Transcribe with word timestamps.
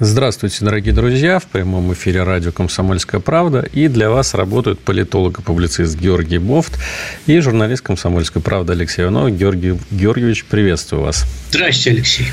Здравствуйте, 0.00 0.64
дорогие 0.64 0.92
друзья! 0.92 1.38
В 1.38 1.46
прямом 1.46 1.92
эфире 1.92 2.24
радио 2.24 2.50
«Комсомольская 2.50 3.20
правда». 3.20 3.60
И 3.60 3.86
для 3.86 4.10
вас 4.10 4.34
работают 4.34 4.80
политолог 4.80 5.38
и 5.38 5.42
публицист 5.42 5.96
Георгий 5.96 6.38
Бофт 6.38 6.80
и 7.26 7.38
журналист 7.38 7.82
«Комсомольской 7.82 8.42
правды» 8.42 8.72
Алексей 8.72 9.02
Иванов. 9.02 9.30
Георгий 9.30 9.78
Георгиевич, 9.92 10.46
приветствую 10.46 11.04
вас. 11.04 11.24
Здравствуйте, 11.50 11.90
Алексей. 11.90 12.26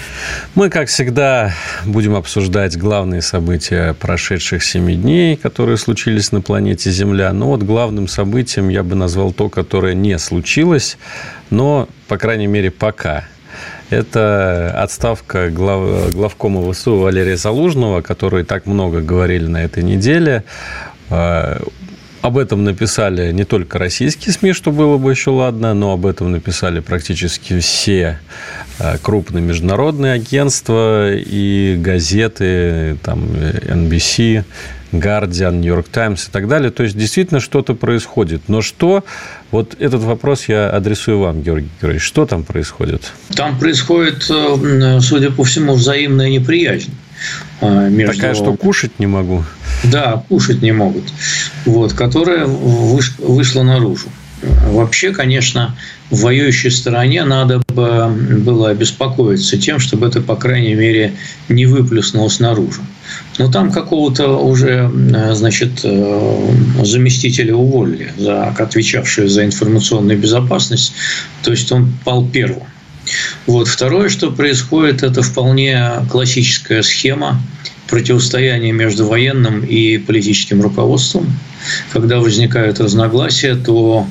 Мы, 0.56 0.72
как 0.72 0.88
всегда, 0.88 1.54
будем 1.86 2.16
обсуждать 2.16 2.76
главные 2.80 3.22
события 3.22 3.94
прошедших 3.94 4.64
семи 4.64 4.96
дней, 4.96 5.36
которые 5.36 5.78
случились 5.78 6.32
на 6.32 6.42
планете 6.42 6.90
Земля. 6.90 7.32
Но 7.32 7.50
вот 7.50 7.62
главным 7.62 8.08
событием 8.08 8.70
я 8.70 8.82
бы 8.82 8.96
назвал 8.96 9.34
то, 9.34 9.50
которое 9.50 9.94
не 9.94 10.18
случилось, 10.18 10.98
но, 11.52 11.88
по 12.08 12.18
крайней 12.18 12.48
мере, 12.48 12.72
пока– 12.72 13.28
это 13.92 14.74
отставка 14.78 15.50
глав, 15.50 16.12
главкома 16.14 16.72
ВСУ 16.72 16.98
Валерия 16.98 17.38
Залужного, 17.38 18.02
который 18.02 18.44
так 18.44 18.66
много 18.66 19.02
говорили 19.02 19.46
на 19.46 19.64
этой 19.64 19.84
неделе. 19.84 20.44
Об 22.22 22.38
этом 22.38 22.64
написали 22.64 23.32
не 23.32 23.46
только 23.46 23.80
российские 23.80 24.34
СМИ, 24.34 24.54
что 24.54 24.72
было 24.72 24.98
бы 24.98 25.12
еще 25.12 25.32
ладно, 25.32 25.74
но 25.74 25.94
об 25.94 26.06
этом 26.06 26.32
написали 26.32 26.80
практически 26.80 27.60
все 27.60 28.20
а, 28.80 28.98
крупные 29.00 29.42
международные 29.42 30.14
агентства 30.14 31.12
и 31.12 31.76
газеты, 31.80 32.98
там, 33.04 33.26
NBC, 33.26 34.44
Guardian, 34.92 35.62
New 35.62 35.74
York 35.74 35.88
Times 35.90 36.28
и 36.28 36.32
так 36.32 36.48
далее. 36.48 36.70
То 36.70 36.84
есть, 36.84 36.98
действительно, 36.98 37.40
что-то 37.40 37.74
происходит. 37.74 38.44
Но 38.48 38.62
что? 38.62 39.04
Вот 39.50 39.76
этот 39.80 40.04
вопрос 40.04 40.46
я 40.48 40.70
адресую 40.70 41.20
вам, 41.20 41.42
Георгий 41.42 41.70
Георгиевич. 41.82 42.06
Что 42.06 42.26
там 42.26 42.44
происходит? 42.44 43.12
Там 43.36 43.58
происходит, 43.58 44.30
э, 44.30 45.00
судя 45.02 45.32
по 45.32 45.44
всему, 45.44 45.74
взаимная 45.74 46.30
неприязнь. 46.30 46.94
Э, 47.62 47.90
между... 47.90 48.16
Такая, 48.16 48.36
что 48.36 48.54
кушать 48.54 49.00
не 49.00 49.08
могу. 49.08 49.44
Да, 49.84 50.24
кушать 50.30 50.62
не 50.62 50.72
могут. 50.72 51.06
Вот, 51.66 51.94
которая 51.94 52.46
вышла 52.46 53.64
наружу. 53.64 54.10
Вообще, 54.72 55.12
конечно, 55.12 55.76
в 56.10 56.22
воюющей 56.22 56.72
стороне 56.72 57.24
надо 57.24 57.62
бы 57.68 58.08
было 58.40 58.70
обеспокоиться 58.70 59.58
тем, 59.58 59.80
чтобы 59.80 60.08
это, 60.08 60.20
по 60.20 60.36
крайней 60.36 60.74
мере, 60.74 61.14
не 61.48 61.68
выплеснулось 61.68 62.40
наружу. 62.40 62.82
Но 63.38 63.52
там 63.52 63.72
какого-то 63.72 64.38
уже, 64.38 64.92
значит, 65.34 65.82
э, 65.84 66.54
заместителя 66.84 67.56
уволили, 67.56 68.12
за, 68.18 68.48
отвечавшего 68.48 69.28
за 69.28 69.46
информационную 69.46 70.18
безопасность, 70.18 70.94
то 71.44 71.52
есть 71.52 71.72
он 71.72 71.94
пал 72.04 72.28
первым. 72.28 72.64
Вот. 73.46 73.68
Второе, 73.68 74.10
что 74.10 74.32
происходит, 74.32 75.04
это 75.04 75.22
вполне 75.22 75.92
классическая 76.10 76.82
схема 76.82 77.42
противостояния 77.88 78.72
между 78.72 79.06
военным 79.06 79.64
и 79.64 79.98
политическим 79.98 80.62
руководством. 80.62 81.28
Когда 81.92 82.20
возникают 82.20 82.80
разногласия, 82.80 83.56
то 83.56 84.08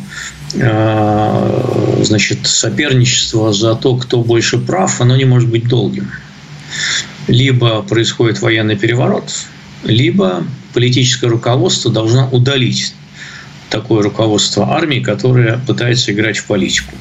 э, 0.55 2.01
значит, 2.03 2.47
соперничество 2.47 3.53
за 3.53 3.75
то, 3.75 3.97
кто 3.97 4.22
больше 4.22 4.59
прав, 4.59 5.00
оно 5.00 5.16
не 5.16 5.25
может 5.25 5.49
быть 5.49 5.69
долгим. 5.69 6.11
Либо 7.27 7.83
происходит 7.83 8.41
военный 8.41 8.77
переворот, 8.77 9.33
либо 9.84 10.44
политическое 10.72 11.28
руководство 11.28 11.91
должно 11.91 12.28
удалить 12.31 12.94
такое 13.71 14.03
руководство 14.03 14.75
армии, 14.75 15.00
которое 15.00 15.59
пытается 15.59 16.12
играть 16.12 16.38
в 16.38 16.47
политику. 16.47 16.94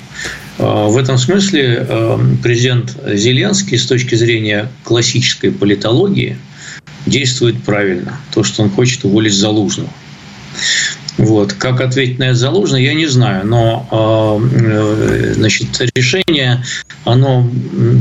Э, 0.58 0.88
в 0.88 0.98
этом 0.98 1.18
смысле 1.18 1.86
э, 1.88 2.20
президент 2.44 2.96
Зеленский 3.06 3.78
с 3.78 3.86
точки 3.86 4.16
зрения 4.16 4.70
классической 4.84 5.52
политологии 5.52 6.38
действует 7.06 7.62
правильно. 7.64 8.18
То, 8.34 8.44
что 8.44 8.64
он 8.64 8.70
хочет 8.70 9.04
уволить 9.04 9.34
Залужного. 9.34 9.90
Вот. 11.19 11.52
Как 11.53 11.81
ответить 11.81 12.18
на 12.18 12.24
это 12.24 12.35
Залужный, 12.35 12.84
я 12.84 12.94
не 12.94 13.06
знаю. 13.06 13.46
Но 13.46 14.41
э, 14.41 15.34
значит, 15.35 15.68
решение, 15.94 16.63
оно, 17.03 17.50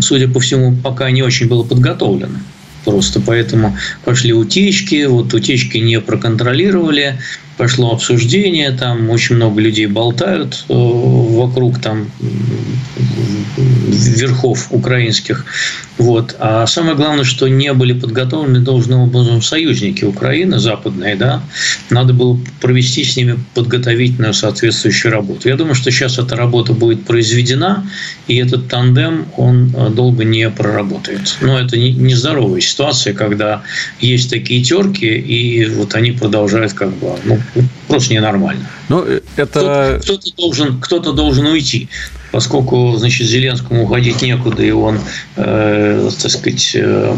судя 0.01 0.29
по 0.29 0.39
всему, 0.39 0.77
пока 0.77 1.11
не 1.11 1.23
очень 1.23 1.49
было 1.49 1.65
подготовлено 1.65 2.39
просто. 2.85 3.21
Поэтому 3.21 3.77
пошли 4.05 4.33
утечки, 4.33 5.05
вот 5.07 5.35
утечки 5.35 5.79
не 5.79 6.01
проконтролировали, 6.01 7.19
пошло 7.57 7.93
обсуждение, 7.93 8.71
там 8.71 9.11
очень 9.11 9.35
много 9.35 9.61
людей 9.61 9.87
болтают 9.87 10.65
э, 10.69 10.73
вокруг 10.73 11.81
там 11.81 12.07
верхов 14.07 14.69
украинских. 14.71 15.45
Вот. 15.99 16.37
А 16.39 16.67
самое 16.67 16.97
главное, 16.97 17.25
что 17.25 17.49
не 17.49 17.73
были 17.73 17.93
подготовлены 17.93 18.61
должным 18.61 19.01
образом 19.01 19.43
союзники 19.43 20.05
Украины, 20.05 20.59
западные, 20.59 21.17
да, 21.17 21.43
надо 21.91 22.13
было 22.13 22.39
провести 22.61 23.05
с 23.05 23.17
ними 23.17 23.39
подготовительную 23.55 24.35
соответствующую 24.35 25.13
работу. 25.13 25.49
Я 25.49 25.57
думаю, 25.57 25.75
что 25.75 25.91
сейчас 25.91 26.19
эта 26.19 26.37
работа 26.37 26.73
будет 26.73 27.05
произведена, 27.05 27.89
и 28.29 28.37
этот 28.37 28.69
тандем, 28.69 29.27
он 29.37 29.75
э, 29.77 29.91
долго 29.91 30.25
не 30.25 30.49
проработает. 30.51 31.37
Но 31.41 31.59
это 31.59 31.77
нездоровая 31.77 32.61
ситуация, 32.61 33.13
когда 33.15 33.63
есть 34.01 34.31
такие 34.31 34.63
терки, 34.63 35.07
и 35.07 35.67
вот 35.67 35.95
они 35.95 36.13
продолжают 36.13 36.73
как 36.75 36.93
бы, 36.95 37.17
ну, 37.25 37.41
просто 37.89 38.15
ненормально. 38.15 38.69
Ну, 38.89 39.05
это... 39.37 39.99
Кто-то, 40.01 40.01
кто 40.03 40.19
должен, 40.37 40.81
кто-то 40.81 41.13
должен 41.13 41.47
уйти, 41.47 41.89
поскольку, 42.33 42.95
значит, 42.97 43.27
Зеленскому 43.27 43.85
уходить 43.85 44.23
некуда, 44.23 44.63
и 44.63 44.71
он, 44.71 44.99
э, 45.37 46.11
так 46.21 46.31
сказать, 46.31 46.73
э, 46.75 47.17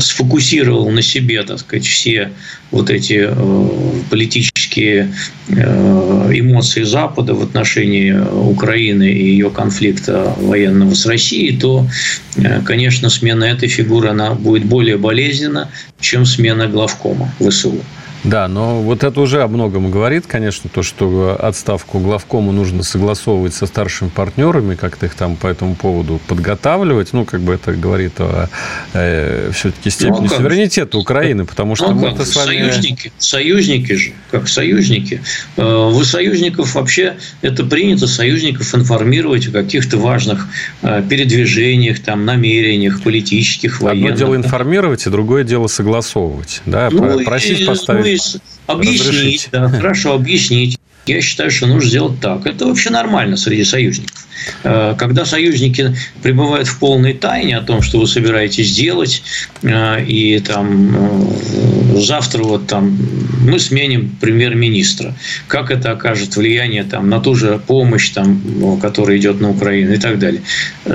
сфокусировал 0.00 0.90
на 0.90 1.02
себе, 1.02 1.42
так 1.42 1.58
сказать, 1.58 1.86
все 1.86 2.30
вот 2.70 2.90
эти 2.90 3.28
э, 3.28 4.00
политические 4.10 5.12
э, 5.48 6.30
эмоции 6.34 6.82
Запада 6.82 7.34
в 7.34 7.42
отношении 7.42 8.12
Украины 8.12 9.10
и 9.10 9.30
ее 9.30 9.50
конфликта 9.50 10.34
военного 10.38 10.94
с 10.94 11.06
Россией, 11.06 11.56
то, 11.56 11.86
э, 12.36 12.60
конечно, 12.62 13.10
смена 13.10 13.44
этой 13.44 13.68
фигуры 13.68 14.08
она 14.08 14.34
будет 14.34 14.64
более 14.64 14.96
болезненна, 14.96 15.70
чем 16.00 16.26
смена 16.26 16.66
главкома 16.66 17.32
ВСУ. 17.38 17.80
Да, 18.24 18.48
но 18.48 18.80
вот 18.80 19.04
это 19.04 19.20
уже 19.20 19.42
о 19.42 19.48
многом 19.48 19.90
говорит, 19.90 20.26
конечно, 20.26 20.70
то, 20.72 20.82
что 20.82 21.36
отставку 21.38 21.98
главкому 21.98 22.52
нужно 22.52 22.82
согласовывать 22.82 23.52
со 23.52 23.66
старшими 23.66 24.08
партнерами, 24.08 24.74
как-то 24.74 25.06
их 25.06 25.14
там 25.14 25.36
по 25.36 25.46
этому 25.46 25.74
поводу 25.74 26.20
подготавливать. 26.26 27.12
Ну, 27.12 27.26
как 27.26 27.40
бы 27.40 27.52
это 27.52 27.74
говорит 27.74 28.14
о 28.18 28.48
э, 28.94 29.50
все-таки 29.52 29.90
степени 29.90 30.20
ну, 30.20 30.34
а 30.34 30.36
суверенитета 30.36 30.96
Украины, 30.96 31.44
потому 31.44 31.76
что 31.76 31.92
ну, 31.92 32.16
мы 32.16 32.24
с 32.24 32.34
вами... 32.34 32.70
Союзники, 32.70 33.12
союзники 33.18 33.92
же, 33.92 34.12
как 34.30 34.48
союзники. 34.48 35.20
Э, 35.58 35.90
вы 35.92 36.02
союзников 36.06 36.74
вообще, 36.74 37.16
это 37.42 37.64
принято 37.64 38.06
союзников 38.06 38.74
информировать 38.74 39.48
о 39.48 39.50
каких-то 39.50 39.98
важных 39.98 40.48
э, 40.80 41.02
передвижениях, 41.08 42.00
там, 42.00 42.24
намерениях 42.24 43.02
политических, 43.02 43.82
военных. 43.82 44.12
Одно 44.12 44.16
дело 44.16 44.36
информировать, 44.36 45.06
и 45.06 45.10
другое 45.10 45.44
дело 45.44 45.66
согласовывать. 45.66 46.62
Да, 46.64 46.88
ну, 46.90 47.22
просить 47.22 47.60
и, 47.60 47.64
поставить 47.66 48.13
есть 48.14 48.38
объяснить, 48.66 49.48
да, 49.52 49.68
хорошо, 49.68 50.14
объяснить. 50.14 50.78
Я 51.06 51.20
считаю, 51.20 51.50
что 51.50 51.66
нужно 51.66 51.88
сделать 51.88 52.20
так. 52.20 52.46
Это 52.46 52.66
вообще 52.66 52.90
нормально 52.90 53.36
среди 53.36 53.64
союзников. 53.64 54.26
Э, 54.62 54.94
когда 54.96 55.24
союзники 55.26 55.94
пребывают 56.22 56.66
в 56.66 56.78
полной 56.78 57.12
тайне 57.12 57.58
о 57.58 57.62
том, 57.62 57.82
что 57.82 57.98
вы 57.98 58.06
собираетесь 58.06 58.74
делать, 58.74 59.22
э, 59.62 60.04
и 60.04 60.40
там 60.40 60.96
э, 60.96 61.83
завтра 62.00 62.42
вот 62.42 62.66
там 62.66 62.96
мы 63.44 63.58
сменим 63.58 64.10
премьер-министра, 64.20 65.14
как 65.48 65.70
это 65.70 65.92
окажет 65.92 66.36
влияние 66.36 66.84
там, 66.84 67.08
на 67.08 67.20
ту 67.20 67.34
же 67.34 67.60
помощь, 67.66 68.10
там, 68.10 68.78
которая 68.80 69.18
идет 69.18 69.40
на 69.40 69.50
Украину 69.50 69.92
и 69.92 69.98
так 69.98 70.18
далее. 70.18 70.42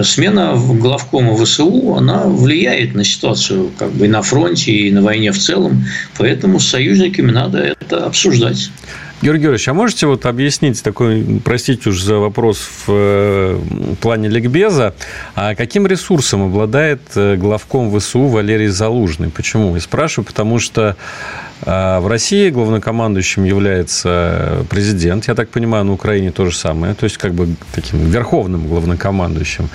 Смена 0.03 0.55
главкома 0.55 1.35
ВСУ, 1.43 1.95
она 1.95 2.23
влияет 2.25 2.95
на 2.95 3.03
ситуацию 3.03 3.71
как 3.77 3.91
бы 3.91 4.05
и 4.05 4.09
на 4.09 4.21
фронте, 4.21 4.71
и 4.71 4.91
на 4.91 5.01
войне 5.01 5.31
в 5.31 5.37
целом, 5.37 5.85
поэтому 6.17 6.59
с 6.59 6.67
союзниками 6.67 7.31
надо 7.31 7.59
это 7.59 8.05
обсуждать. 8.05 8.69
Георгий 9.21 9.41
Георгиевич, 9.43 9.67
а 9.67 9.73
можете 9.73 10.07
вот 10.07 10.25
объяснить 10.25 10.81
такой, 10.81 11.41
простите 11.43 11.89
уж 11.89 12.01
за 12.01 12.19
вопрос 12.19 12.59
в 12.59 12.85
э, 12.87 13.59
плане 13.99 14.29
ликбеза, 14.29 14.95
а 15.35 15.55
каким 15.55 15.85
ресурсом 15.85 16.43
обладает 16.43 17.01
э, 17.15 17.35
главком 17.35 17.97
ВСУ 17.99 18.27
Валерий 18.27 18.67
Залужный? 18.67 19.29
Почему? 19.29 19.75
Я 19.75 19.81
спрашиваю, 19.81 20.25
потому 20.25 20.59
что 20.59 20.95
в 21.65 22.07
России 22.07 22.49
главнокомандующим 22.49 23.43
является 23.43 24.65
президент, 24.69 25.27
я 25.27 25.35
так 25.35 25.49
понимаю, 25.49 25.83
на 25.85 25.93
Украине 25.93 26.31
то 26.31 26.45
же 26.45 26.55
самое, 26.55 26.93
то 26.93 27.03
есть 27.03 27.17
как 27.17 27.33
бы 27.33 27.49
таким 27.73 27.99
верховным 28.09 28.67
главнокомандующим. 28.67 29.69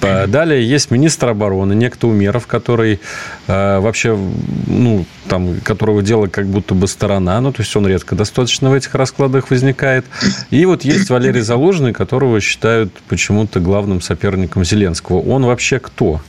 Далее 0.00 0.68
есть 0.68 0.90
министр 0.90 1.28
обороны, 1.28 1.74
некто 1.74 2.08
Умеров, 2.08 2.46
который 2.46 3.00
э, 3.46 3.78
вообще, 3.78 4.18
ну, 4.66 5.04
там, 5.28 5.60
которого 5.60 6.02
дело 6.02 6.26
как 6.26 6.46
будто 6.46 6.74
бы 6.74 6.88
сторона, 6.88 7.40
ну, 7.40 7.52
то 7.52 7.62
есть 7.62 7.74
он 7.76 7.86
редко 7.86 8.16
достаточно 8.16 8.70
в 8.70 8.74
этих 8.74 8.94
раскладах 8.94 9.50
возникает. 9.50 10.04
И 10.50 10.64
вот 10.64 10.84
есть 10.84 11.10
Валерий 11.10 11.42
Залужный, 11.42 11.92
которого 11.92 12.40
считают 12.40 12.92
почему-то 13.08 13.60
главным 13.60 14.00
соперником 14.00 14.64
Зеленского. 14.64 15.20
Он 15.20 15.44
вообще 15.44 15.78
кто? 15.78 16.20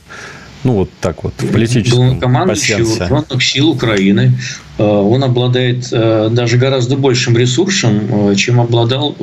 Ну, 0.64 0.72
вот 0.72 0.90
так 1.00 1.22
вот, 1.22 1.34
в 1.38 1.52
политическом 1.52 2.18
Главнокомандующий 2.18 2.82
вооруженных 2.82 3.44
сил 3.44 3.68
Украины. 3.68 4.32
Э, 4.78 4.82
он 4.82 5.22
обладает 5.22 5.88
э, 5.92 6.28
даже 6.32 6.56
гораздо 6.56 6.96
большим 6.96 7.36
ресурсом, 7.36 8.30
э, 8.30 8.34
чем 8.34 8.60
обладал 8.60 9.14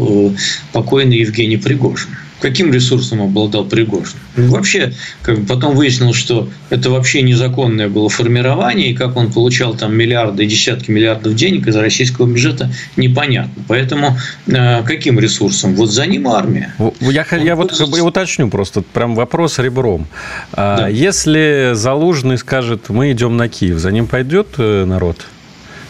покойный 0.72 1.18
Евгений 1.18 1.58
Пригожин 1.58 2.10
каким 2.42 2.74
ресурсом 2.74 3.22
обладал 3.22 3.66
Пригожин. 3.66 4.18
Ну, 4.36 4.50
вообще, 4.50 4.94
как 5.22 5.40
бы 5.40 5.46
потом 5.46 5.76
выяснилось, 5.76 6.18
что 6.18 6.50
это 6.70 6.90
вообще 6.90 7.22
незаконное 7.22 7.88
было 7.88 8.10
формирование, 8.10 8.92
и 8.92 8.94
как 8.94 9.16
он 9.16 9.32
получал 9.32 9.76
там 9.76 9.96
миллиарды, 9.96 10.46
десятки 10.46 10.92
миллиардов 10.92 11.36
денег 11.36 11.68
из 11.68 11.76
российского 11.76 12.26
бюджета, 12.26 12.72
непонятно. 12.98 13.64
Поэтому 13.68 14.18
э, 14.48 14.84
каким 14.84 15.20
ресурсом? 15.20 15.76
Вот 15.76 15.92
за 15.92 16.06
ним 16.08 16.28
армия. 16.28 16.74
Я, 17.00 17.26
я 17.38 17.56
вот 17.56 17.70
пользуется... 17.70 18.04
уточню 18.04 18.50
просто, 18.50 18.82
прям 18.82 19.16
вопрос 19.16 19.60
ребром. 19.60 20.08
А 20.54 20.78
да. 20.78 20.88
Если 20.88 21.72
Залужный 21.74 22.38
скажет, 22.38 22.90
мы 22.90 23.12
идем 23.12 23.38
на 23.38 23.48
Киев, 23.48 23.78
за 23.78 23.92
ним 23.92 24.08
пойдет 24.08 24.48
э, 24.58 24.86
народ? 24.86 25.28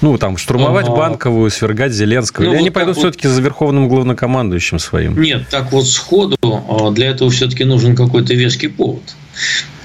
Ну, 0.02 0.18
там, 0.18 0.38
штурмовать 0.38 0.88
а, 0.88 0.92
Банковую, 0.92 1.52
свергать 1.52 1.92
Зеленского. 1.92 2.46
Ну, 2.46 2.52
Или 2.52 2.58
вот 2.58 2.62
они 2.62 2.70
пойдут 2.72 2.96
вот... 2.96 3.02
все-таки 3.02 3.28
за 3.28 3.42
верховным 3.42 3.88
главнокомандующим 3.88 4.80
своим? 4.80 5.20
Нет, 5.22 5.48
так 5.50 5.72
вот 5.72 5.88
сходу 5.88 6.38
а, 6.42 6.92
для 6.92 7.10
этого 7.10 7.30
все-таки 7.30 7.64
нужен 7.64 7.96
какой-то 7.96 8.34
веский 8.34 8.68
повод. 8.68 9.04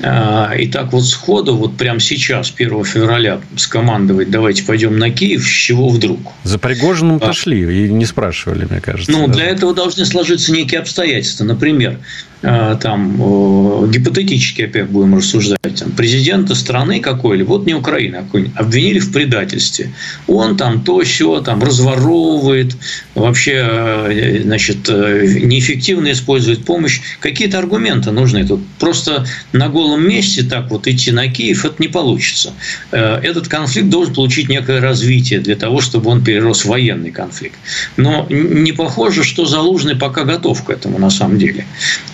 А, 0.02 0.52
и 0.54 0.66
так 0.66 0.93
вот 0.93 1.06
сходу, 1.06 1.56
вот 1.56 1.76
прямо 1.76 2.00
сейчас, 2.00 2.52
1 2.54 2.84
февраля, 2.84 3.40
скомандовать, 3.56 4.31
давайте 4.31 4.62
пойдем 4.64 4.98
на 4.98 5.10
Киев, 5.10 5.44
с 5.44 5.48
чего 5.48 5.88
вдруг? 5.88 6.20
За 6.44 6.58
Пригожиным 6.58 7.16
а, 7.16 7.19
пошли 7.20 7.87
и 7.87 7.88
не 7.88 8.04
спрашивали, 8.04 8.66
мне 8.70 8.81
кажется. 8.81 9.10
Ну, 9.10 9.26
даже. 9.26 9.32
для 9.38 9.46
этого 9.46 9.75
должны 9.75 10.04
сложиться 10.04 10.52
некие 10.52 10.81
обстоятельства. 10.81 11.44
Например, 11.44 11.98
Э, 12.43 12.76
там, 12.81 13.90
гипотетически 13.90 14.62
опять 14.62 14.88
будем 14.88 15.16
рассуждать, 15.16 15.58
там, 15.62 15.90
президента 15.93 16.54
страны 16.54 17.00
какой-либо, 17.00 17.48
вот 17.48 17.66
не 17.66 17.75
Украины, 17.75 18.16
а 18.16 18.60
обвинили 18.60 18.98
в 18.98 19.10
предательстве. 19.10 19.90
Он 20.26 20.56
там 20.56 20.84
то 20.84 21.00
все 21.00 21.40
там 21.40 21.62
разворовывает, 21.62 22.76
вообще 23.14 23.66
э, 23.69 24.43
значит, 24.44 24.88
э, 24.88 25.40
неэффективно 25.43 26.12
использует 26.12 26.64
помощь. 26.64 27.00
Какие-то 27.20 27.58
аргументы 27.58 28.10
нужны. 28.10 28.46
Тут 28.46 28.60
просто 28.78 29.26
на 29.52 29.69
голом 29.86 30.08
месте 30.08 30.42
так 30.42 30.70
вот 30.70 30.86
идти 30.86 31.12
на 31.12 31.28
Киев, 31.28 31.64
это 31.64 31.76
не 31.78 31.88
получится. 31.88 32.52
Этот 32.90 33.48
конфликт 33.48 33.88
должен 33.88 34.14
получить 34.14 34.48
некое 34.48 34.80
развитие 34.80 35.40
для 35.40 35.56
того, 35.56 35.80
чтобы 35.80 36.10
он 36.10 36.22
перерос 36.22 36.64
в 36.64 36.68
военный 36.68 37.10
конфликт. 37.10 37.58
Но 37.96 38.26
не 38.30 38.72
похоже, 38.72 39.24
что 39.24 39.46
Залужный 39.46 39.96
пока 39.96 40.24
готов 40.24 40.64
к 40.64 40.70
этому 40.70 40.98
на 40.98 41.10
самом 41.10 41.38
деле. 41.38 41.64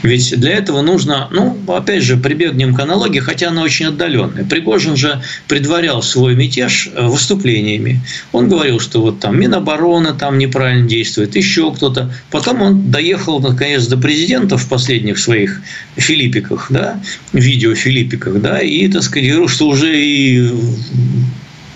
Ведь 0.02 0.38
для 0.38 0.52
этого 0.52 0.82
нужно, 0.82 1.28
ну, 1.30 1.58
опять 1.68 2.02
же, 2.02 2.16
прибегнем 2.16 2.74
к 2.74 2.80
аналогии, 2.80 3.20
хотя 3.20 3.48
она 3.48 3.62
очень 3.62 3.86
отдаленная. 3.86 4.44
Пригожин 4.44 4.96
же 4.96 5.22
предварял 5.48 6.02
свой 6.02 6.34
мятеж 6.34 6.90
э, 6.94 7.06
выступлениями. 7.06 8.00
Он 8.32 8.48
говорил, 8.48 8.80
что 8.80 9.00
вот 9.00 9.20
там 9.20 9.40
Минобороны 9.40 10.12
там 10.12 10.38
неправильно 10.38 10.88
действует, 10.88 11.36
еще 11.36 11.72
кто-то. 11.72 12.12
Потом 12.30 12.62
он 12.62 12.90
доехал, 12.90 13.40
наконец, 13.40 13.86
до 13.86 13.96
президента 13.96 14.56
в 14.58 14.68
последних 14.68 15.18
своих 15.18 15.62
филиппиках, 15.96 16.66
да, 16.70 17.00
видео 17.32 17.61
филиппиках, 17.74 18.40
да, 18.40 18.60
и, 18.60 18.88
так 18.88 19.02
сказать, 19.02 19.28
говорил, 19.28 19.48
что 19.48 19.68
уже 19.68 20.00
и 20.00 20.50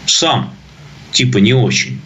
сам 0.07 0.53
типа 1.13 1.39
не 1.39 1.55
очень. 1.55 2.01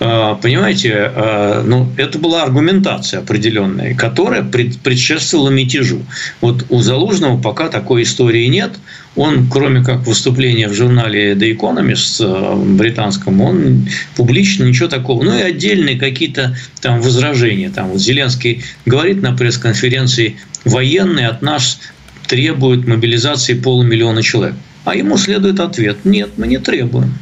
А, 0.00 0.36
понимаете, 0.36 0.94
а, 0.94 1.62
ну, 1.64 1.90
это 1.96 2.18
была 2.18 2.44
аргументация 2.44 3.20
определенная, 3.20 3.94
которая 3.94 4.42
предшествовала 4.42 5.50
мятежу. 5.50 6.02
Вот 6.40 6.66
у 6.68 6.80
Залужного 6.80 7.40
пока 7.40 7.68
такой 7.68 8.02
истории 8.02 8.46
нет. 8.46 8.72
Он, 9.16 9.48
кроме 9.50 9.82
как 9.82 10.06
выступления 10.06 10.68
в 10.68 10.74
журнале 10.74 11.32
The 11.32 11.56
Economist 11.56 12.20
а, 12.20 12.54
британском, 12.56 13.40
он 13.40 13.88
публично 14.16 14.64
ничего 14.64 14.88
такого. 14.88 15.24
Ну 15.24 15.36
и 15.36 15.42
отдельные 15.42 15.98
какие-то 15.98 16.56
там 16.80 17.00
возражения. 17.00 17.70
Там 17.70 17.88
вот 17.88 18.00
Зеленский 18.00 18.62
говорит 18.86 19.22
на 19.22 19.32
пресс-конференции, 19.36 20.36
военные 20.64 21.28
от 21.28 21.42
нас 21.42 21.80
требуют 22.28 22.86
мобилизации 22.86 23.54
полумиллиона 23.54 24.22
человек. 24.22 24.56
А 24.84 24.94
ему 24.94 25.18
следует 25.18 25.60
ответ, 25.60 26.04
нет, 26.04 26.30
мы 26.36 26.46
не 26.46 26.58
требуем. 26.58 27.14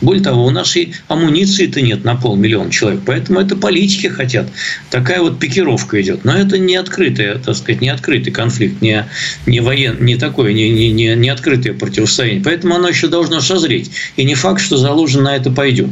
Более 0.00 0.22
того, 0.22 0.44
у 0.46 0.50
нас 0.50 0.76
и 0.76 0.92
амуниции-то 1.08 1.80
нет 1.80 2.04
на 2.04 2.14
полмиллиона 2.14 2.70
человек, 2.70 3.00
поэтому 3.04 3.40
это 3.40 3.56
политики 3.56 4.06
хотят. 4.06 4.46
Такая 4.90 5.20
вот 5.20 5.40
пикировка 5.40 6.00
идет. 6.00 6.24
Но 6.24 6.36
это 6.36 6.56
не 6.56 6.76
открытый, 6.76 7.38
так 7.38 7.56
сказать, 7.56 7.80
не 7.80 7.88
открытый 7.88 8.32
конфликт, 8.32 8.80
не, 8.80 9.06
не 9.46 9.58
воен, 9.60 9.96
не 10.00 10.16
такое, 10.16 10.52
не, 10.52 10.70
не, 10.70 10.92
не, 10.92 11.16
не 11.16 11.28
открытое 11.28 11.72
противостояние. 11.72 12.44
Поэтому 12.44 12.76
оно 12.76 12.88
еще 12.88 13.08
должно 13.08 13.40
созреть. 13.40 13.90
И 14.16 14.24
не 14.24 14.34
факт, 14.34 14.60
что 14.60 14.76
Залужин 14.76 15.24
на 15.24 15.34
это 15.34 15.50
пойдет. 15.50 15.90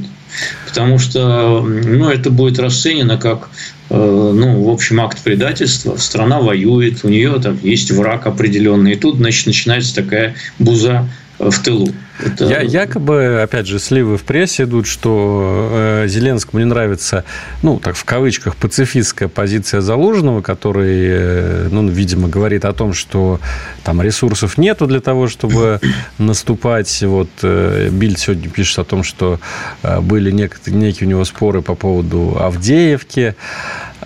Потому 0.67 0.99
что 0.99 1.63
ну, 1.63 2.09
это 2.09 2.31
будет 2.31 2.59
расценено 2.59 3.17
как 3.17 3.49
э, 3.91 3.95
ну, 3.95 4.63
в 4.65 4.71
общем, 4.71 5.01
акт 5.01 5.23
предательства. 5.23 5.97
Страна 5.97 6.41
воюет, 6.41 7.05
у 7.05 7.09
нее 7.09 7.39
там 7.43 7.59
есть 7.63 7.91
враг 7.91 8.27
определенный. 8.27 8.93
И 8.93 8.97
тут, 8.97 9.17
значит, 9.17 9.47
начинается 9.47 9.95
такая 9.95 10.35
буза 10.59 11.09
в 11.39 11.63
тылу. 11.63 11.93
Это... 12.19 12.47
Я, 12.47 12.61
якобы, 12.61 13.43
опять 13.43 13.67
же, 13.67 13.79
сливы 13.79 14.17
в 14.17 14.25
прессе 14.25 14.63
идут, 14.63 14.87
что 14.87 15.69
э, 15.71 16.09
Зеленскому 16.09 16.61
не 16.61 16.65
нравится, 16.65 17.25
ну, 17.63 17.79
так 17.79 17.95
в 17.95 18.05
кавычках, 18.05 18.57
пацифистская 18.57 19.29
позиция 19.29 19.83
Залужного, 19.83 20.41
который, 20.41 20.97
э, 21.09 21.69
ну, 21.71 21.87
видимо, 21.89 22.29
говорит 22.29 22.65
о 22.65 22.73
том, 22.73 22.95
что 22.95 23.39
там 23.85 24.01
ресурсов 24.01 24.57
нету 24.57 24.87
для 24.87 25.01
того, 25.01 25.29
чтобы 25.29 25.81
наступать. 26.19 27.03
Вот 27.03 27.29
э, 27.43 27.91
Бильд 27.93 28.19
сегодня 28.19 28.49
пишет 28.49 28.79
о 28.79 28.85
том, 28.85 29.05
что 29.05 29.39
э, 29.83 30.01
были 30.01 30.33
нек- 30.33 30.71
некие 30.71 31.07
у 31.07 31.11
него 31.11 31.25
споры 31.25 31.61
по 31.61 31.75
поводу 31.75 32.37
Авдеевки. 32.41 33.35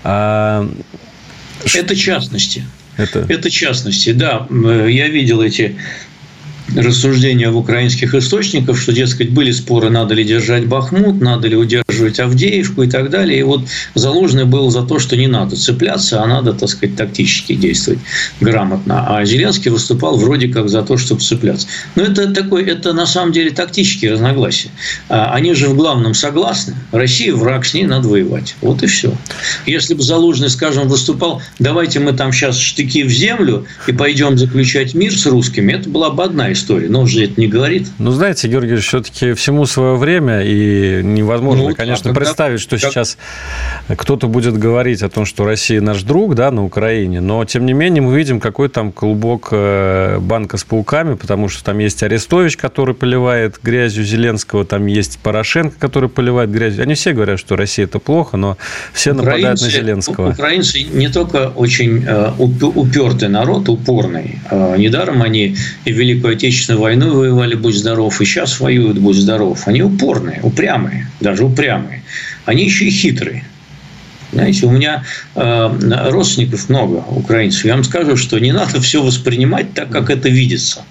А... 0.03 0.69
Это 1.75 1.95
частности. 1.95 2.65
Это... 2.97 3.21
это 3.29 3.51
частности, 3.51 4.13
да. 4.13 4.47
Я 4.51 5.09
видел 5.09 5.41
эти 5.41 5.77
рассуждения 6.77 7.51
в 7.51 7.57
украинских 7.57 8.15
источниках, 8.15 8.79
что, 8.79 8.93
дескать, 8.93 9.31
были 9.31 9.51
споры, 9.51 9.91
надо 9.91 10.15
ли 10.15 10.25
держать 10.25 10.67
Бахмут, 10.67 11.21
надо 11.21 11.49
ли 11.49 11.57
удерживать 11.57 12.21
Авдеевку 12.21 12.83
и 12.83 12.89
так 12.89 13.11
далее. 13.11 13.41
И 13.41 13.43
вот 13.43 13.67
Заложный 13.95 14.45
был 14.45 14.71
за 14.71 14.83
то, 14.83 14.99
что 14.99 15.17
не 15.17 15.27
надо 15.27 15.57
цепляться, 15.57 16.23
а 16.23 16.27
надо, 16.27 16.53
так 16.53 16.69
сказать, 16.69 16.97
тактически 16.97 17.55
действовать 17.55 18.01
грамотно. 18.41 19.05
А 19.09 19.25
Зеленский 19.25 19.71
выступал 19.71 20.17
вроде 20.17 20.49
как 20.49 20.69
за 20.69 20.83
то, 20.83 20.97
чтобы 20.97 21.21
цепляться. 21.21 21.67
Но 21.97 22.03
это 22.03 22.33
такой, 22.33 22.65
это 22.65 22.93
на 22.93 23.07
самом 23.07 23.33
деле 23.33 23.51
тактические 23.51 24.13
разногласия. 24.13 24.71
А 25.09 25.35
они 25.35 25.55
же 25.55 25.69
в 25.69 25.77
главном 25.77 26.15
согласны. 26.15 26.75
Россия 26.93 27.35
враг, 27.35 27.65
с 27.65 27.75
ней 27.75 27.85
надо 27.85 28.09
воевать. 28.09 28.55
Вот 28.61 28.83
и 28.83 28.87
все. 28.87 29.13
Если 29.67 29.95
бы 29.95 30.03
Залужный, 30.03 30.51
скажем, 30.51 30.89
выступал, 30.89 31.43
давайте 31.59 32.01
мы 32.01 32.13
там 32.13 32.33
сейчас 32.33 32.59
штыки 32.59 33.03
в 33.03 33.11
землю 33.11 33.67
и 33.87 33.93
пойдем 33.93 34.39
заключать 34.39 34.95
мир 34.95 35.17
с 35.17 35.27
русскими, 35.27 35.73
это 35.73 35.89
была 35.89 36.11
бы 36.11 36.25
одна 36.25 36.53
история 36.53 36.60
истории. 36.61 36.89
Но 36.89 37.01
он 37.01 37.07
же 37.07 37.25
это 37.25 37.41
не 37.41 37.49
говорит. 37.49 37.89
Ну, 37.99 38.11
знаете, 38.11 38.49
Георгий, 38.49 38.77
все-таки 38.77 39.33
всему 39.33 39.67
свое 39.67 39.97
время, 39.97 40.43
и 40.43 41.03
невозможно, 41.03 41.69
ну, 41.69 41.75
конечно, 41.75 42.11
а 42.11 42.15
представить, 42.15 42.61
что 42.61 42.79
как... 42.79 42.91
сейчас 42.91 43.19
кто-то 43.89 44.29
будет 44.29 44.57
говорить 44.57 45.03
о 45.03 45.09
том, 45.09 45.25
что 45.25 45.45
Россия 45.45 45.81
наш 45.81 46.03
друг, 46.03 46.35
да, 46.35 46.51
на 46.51 46.65
Украине, 46.65 47.21
но, 47.21 47.45
тем 47.45 47.67
не 47.67 47.73
менее, 47.73 48.03
мы 48.03 48.17
видим, 48.17 48.41
какой 48.41 48.69
там 48.69 48.93
клубок 48.93 49.49
э, 49.53 50.19
банка 50.21 50.57
с 50.57 50.65
пауками, 50.65 51.15
потому 51.15 51.49
что 51.49 51.65
там 51.65 51.79
есть 51.79 52.03
Арестович, 52.03 52.57
который 52.57 52.95
поливает 52.95 53.59
грязью 53.63 54.05
Зеленского, 54.05 54.65
там 54.65 54.87
есть 54.87 55.19
Порошенко, 55.19 55.77
который 55.79 56.09
поливает 56.09 56.51
грязью. 56.51 56.83
Они 56.83 56.95
все 56.95 57.13
говорят, 57.13 57.39
что 57.39 57.57
Россия 57.57 57.87
это 57.87 57.99
плохо, 57.99 58.37
но 58.37 58.57
все 58.93 59.13
украинцы, 59.13 59.27
нападают 59.27 59.61
на 59.61 59.71
Зеленского. 59.71 60.31
Украинцы 60.31 60.83
не 60.83 61.09
только 61.09 61.49
очень 61.49 62.05
э, 62.07 62.33
упертый 62.39 63.29
народ, 63.29 63.69
упорный. 63.69 64.39
Э, 64.51 64.77
недаром 64.77 65.23
они 65.23 65.57
и 65.85 65.93
Великую 65.93 66.35
Отечественную 66.35 66.50
Отечественную 66.51 66.83
войну 66.83 67.17
воевали, 67.17 67.55
будь 67.55 67.77
здоров, 67.77 68.21
и 68.21 68.25
сейчас 68.25 68.59
воюют, 68.59 68.99
будь 68.99 69.17
здоров. 69.17 69.69
Они 69.69 69.83
упорные, 69.83 70.41
упрямые, 70.43 71.07
даже 71.21 71.45
упрямые. 71.45 72.03
Они 72.45 72.65
еще 72.65 72.87
и 72.87 72.91
хитрые. 72.91 73.45
Знаете, 74.33 74.67
у 74.67 74.71
меня 74.73 75.05
э, 75.37 76.09
родственников 76.11 76.69
много, 76.69 77.05
украинцев. 77.09 77.65
Я 77.65 77.75
вам 77.75 77.85
скажу, 77.85 78.17
что 78.17 78.41
не 78.41 78.51
надо 78.51 78.81
все 78.81 79.01
воспринимать 79.01 79.75
так, 79.75 79.91
как 79.91 80.11
это 80.11 80.29
видится. 80.29 80.83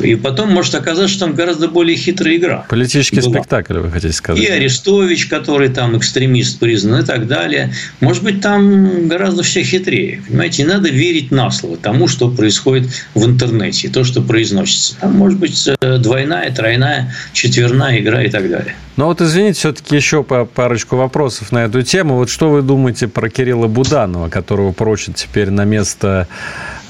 И 0.00 0.14
потом 0.14 0.50
может 0.50 0.74
оказаться, 0.74 1.08
что 1.08 1.26
там 1.26 1.34
гораздо 1.34 1.68
более 1.68 1.96
хитрая 1.96 2.36
игра. 2.36 2.66
Политический 2.68 3.20
была. 3.20 3.34
спектакль, 3.34 3.78
вы 3.78 3.90
хотите 3.90 4.12
сказать? 4.12 4.42
И 4.42 4.46
Арестович, 4.46 5.26
который 5.26 5.68
там 5.68 5.96
экстремист 5.96 6.58
признан 6.58 7.02
и 7.02 7.06
так 7.06 7.26
далее. 7.26 7.72
Может 8.00 8.22
быть, 8.22 8.40
там 8.40 9.08
гораздо 9.08 9.42
все 9.42 9.62
хитрее. 9.62 10.22
Понимаете, 10.26 10.62
не 10.62 10.68
надо 10.68 10.88
верить 10.88 11.30
на 11.30 11.50
слово 11.50 11.76
тому, 11.76 12.08
что 12.08 12.30
происходит 12.30 12.90
в 13.14 13.24
интернете, 13.24 13.88
то, 13.88 14.04
что 14.04 14.22
произносится. 14.22 14.96
Там 15.00 15.14
может 15.14 15.38
быть 15.38 15.68
э, 15.80 15.98
двойная, 15.98 16.50
тройная, 16.50 17.14
четверная 17.32 17.98
игра 17.98 18.22
и 18.22 18.30
так 18.30 18.50
далее. 18.50 18.74
Ну 18.96 19.06
вот, 19.06 19.20
извините, 19.20 19.58
все-таки 19.58 19.94
еще 19.94 20.24
парочку 20.24 20.96
вопросов 20.96 21.52
на 21.52 21.64
эту 21.64 21.82
тему. 21.82 22.16
Вот 22.16 22.30
что 22.30 22.50
вы 22.50 22.62
думаете 22.62 23.08
про 23.08 23.28
Кирилла 23.28 23.66
Буданова, 23.66 24.30
которого 24.30 24.72
прочат 24.72 25.16
теперь 25.16 25.50
на 25.50 25.64
место 25.64 26.28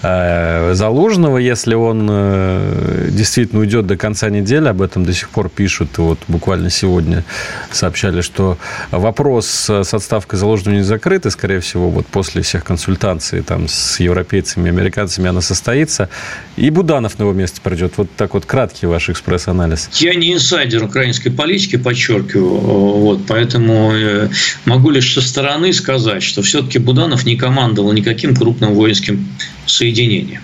Залужного, 0.03 1.39
если 1.39 1.75
он 1.75 2.07
э, 2.11 3.09
действительно 3.11 3.61
уйдет 3.61 3.87
до 3.87 3.97
конца 3.97 4.29
недели, 4.29 4.69
об 4.69 4.83
этом 4.83 5.05
до 5.05 5.13
сих 5.13 5.31
пор 5.31 5.49
пишут, 5.49 5.97
вот 5.97 6.19
буквально 6.29 6.71
сегодня 6.71 7.25
сообщали, 7.73 8.21
что 8.21 8.59
вопрос 8.91 9.47
с 9.69 9.95
отставкой 9.95 10.39
Залужного 10.39 10.77
не 10.77 10.83
закрыт, 10.83 11.27
и, 11.27 11.31
скорее 11.31 11.61
всего, 11.61 11.89
вот 11.89 12.07
после 12.07 12.43
всех 12.43 12.63
консультаций 12.63 13.41
там, 13.43 13.69
с 13.69 13.99
европейцами, 13.99 14.69
американцами 14.69 15.29
она 15.29 15.41
состоится, 15.41 16.11
и 16.57 16.69
Буданов 16.71 17.19
на 17.19 17.23
его 17.23 17.33
место 17.33 17.61
придет. 17.63 17.95
Вот 17.97 18.09
так 18.17 18.35
вот 18.35 18.45
краткий 18.45 18.87
ваш 18.87 19.09
экспресс-анализ. 19.09 19.89
Я 19.95 20.15
не 20.15 20.33
инсайдер 20.33 20.85
украинской 20.85 21.31
политики, 21.31 21.77
подчеркиваю, 21.77 22.59
вот, 22.59 23.27
поэтому 23.27 23.93
э, 23.95 24.29
могу 24.67 24.91
лишь 24.91 25.15
со 25.15 25.23
стороны 25.23 25.73
сказать, 25.73 26.23
что 26.23 26.43
все-таки 26.43 26.79
Буданов 26.79 27.25
не 27.25 27.37
командовал 27.37 27.93
никаким 27.93 28.37
крупным 28.37 28.75
воинским 28.75 29.27
соединением. 29.67 30.43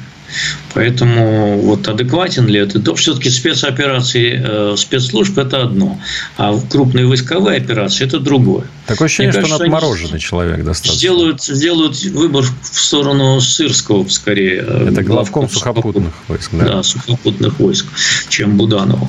Поэтому 0.74 1.58
вот 1.60 1.86
адекватен 1.88 2.46
ли 2.46 2.58
это? 2.58 2.80
То 2.80 2.94
все-таки 2.94 3.28
спецоперации 3.28 4.40
э, 4.42 4.76
спецслужб– 4.78 5.36
это 5.38 5.62
одно, 5.62 6.00
а 6.38 6.58
крупные 6.70 7.06
войсковые 7.06 7.58
операции– 7.58 8.04
это 8.06 8.18
другое. 8.18 8.64
Такое 8.86 9.06
ощущение, 9.06 9.32
Мне 9.32 9.40
что 9.40 9.42
кажется, 9.42 9.64
он 9.64 9.74
отмороженный 9.74 10.18
человек 10.18 10.64
достаточно. 10.64 10.96
Сделают, 10.96 11.42
сделают 11.42 12.02
выбор 12.04 12.44
в 12.44 12.80
сторону 12.80 13.40
Сырского, 13.40 14.08
скорее. 14.08 14.64
Э, 14.66 14.88
это 14.90 15.02
главком 15.02 15.48
сухопутных 15.50 16.14
войск, 16.28 16.50
да? 16.52 16.64
Да, 16.64 16.82
сухопутных 16.82 17.58
войск, 17.58 17.86
чем 18.28 18.56
Буданова. 18.56 19.08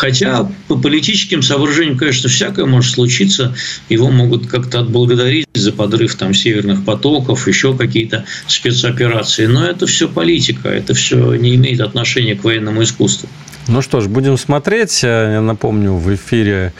Хотя 0.00 0.50
по 0.66 0.78
политическим 0.78 1.42
соображениям, 1.42 1.98
конечно, 1.98 2.30
всякое 2.30 2.64
может 2.64 2.94
случиться. 2.94 3.54
Его 3.90 4.10
могут 4.10 4.46
как-то 4.46 4.80
отблагодарить 4.80 5.46
за 5.52 5.72
подрыв 5.72 6.14
там 6.14 6.32
северных 6.32 6.86
потоков, 6.86 7.46
еще 7.46 7.76
какие-то 7.76 8.24
спецоперации. 8.46 9.44
Но 9.44 9.66
это 9.66 9.86
все 9.86 10.08
политика, 10.08 10.70
это 10.70 10.94
все 10.94 11.34
не 11.34 11.54
имеет 11.56 11.82
отношения 11.82 12.34
к 12.34 12.44
военному 12.44 12.82
искусству. 12.82 13.28
Ну 13.68 13.82
что 13.82 14.00
ж, 14.00 14.06
будем 14.06 14.38
смотреть. 14.38 15.02
Я 15.02 15.42
напомню, 15.42 15.92
в 15.92 16.14
эфире 16.14 16.72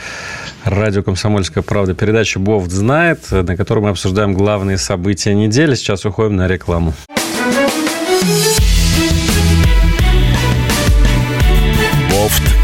радио 0.65 1.03
«Комсомольская 1.03 1.63
правда» 1.63 1.93
передача 1.93 2.39
«Бовт 2.39 2.71
знает», 2.71 3.31
на 3.31 3.55
которой 3.55 3.81
мы 3.81 3.91
обсуждаем 3.91 4.33
главные 4.33 4.79
события 4.79 5.35
недели. 5.35 5.75
Сейчас 5.75 6.07
уходим 6.07 6.37
на 6.37 6.49
рекламу. 6.49 6.95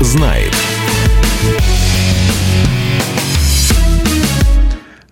Знает. 0.00 0.52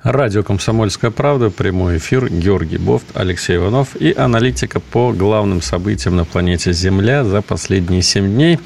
Радио 0.02 0.42
«Комсомольская 0.42 1.10
правда», 1.10 1.48
прямой 1.48 1.96
эфир, 1.96 2.28
Георгий 2.28 2.76
Бофт, 2.76 3.06
Алексей 3.14 3.56
Иванов 3.56 3.96
и 3.96 4.12
аналитика 4.14 4.78
по 4.78 5.12
главным 5.12 5.62
событиям 5.62 6.16
на 6.16 6.26
планете 6.26 6.74
Земля 6.74 7.24
за 7.24 7.40
последние 7.40 8.02
семь 8.02 8.34
дней. 8.34 8.58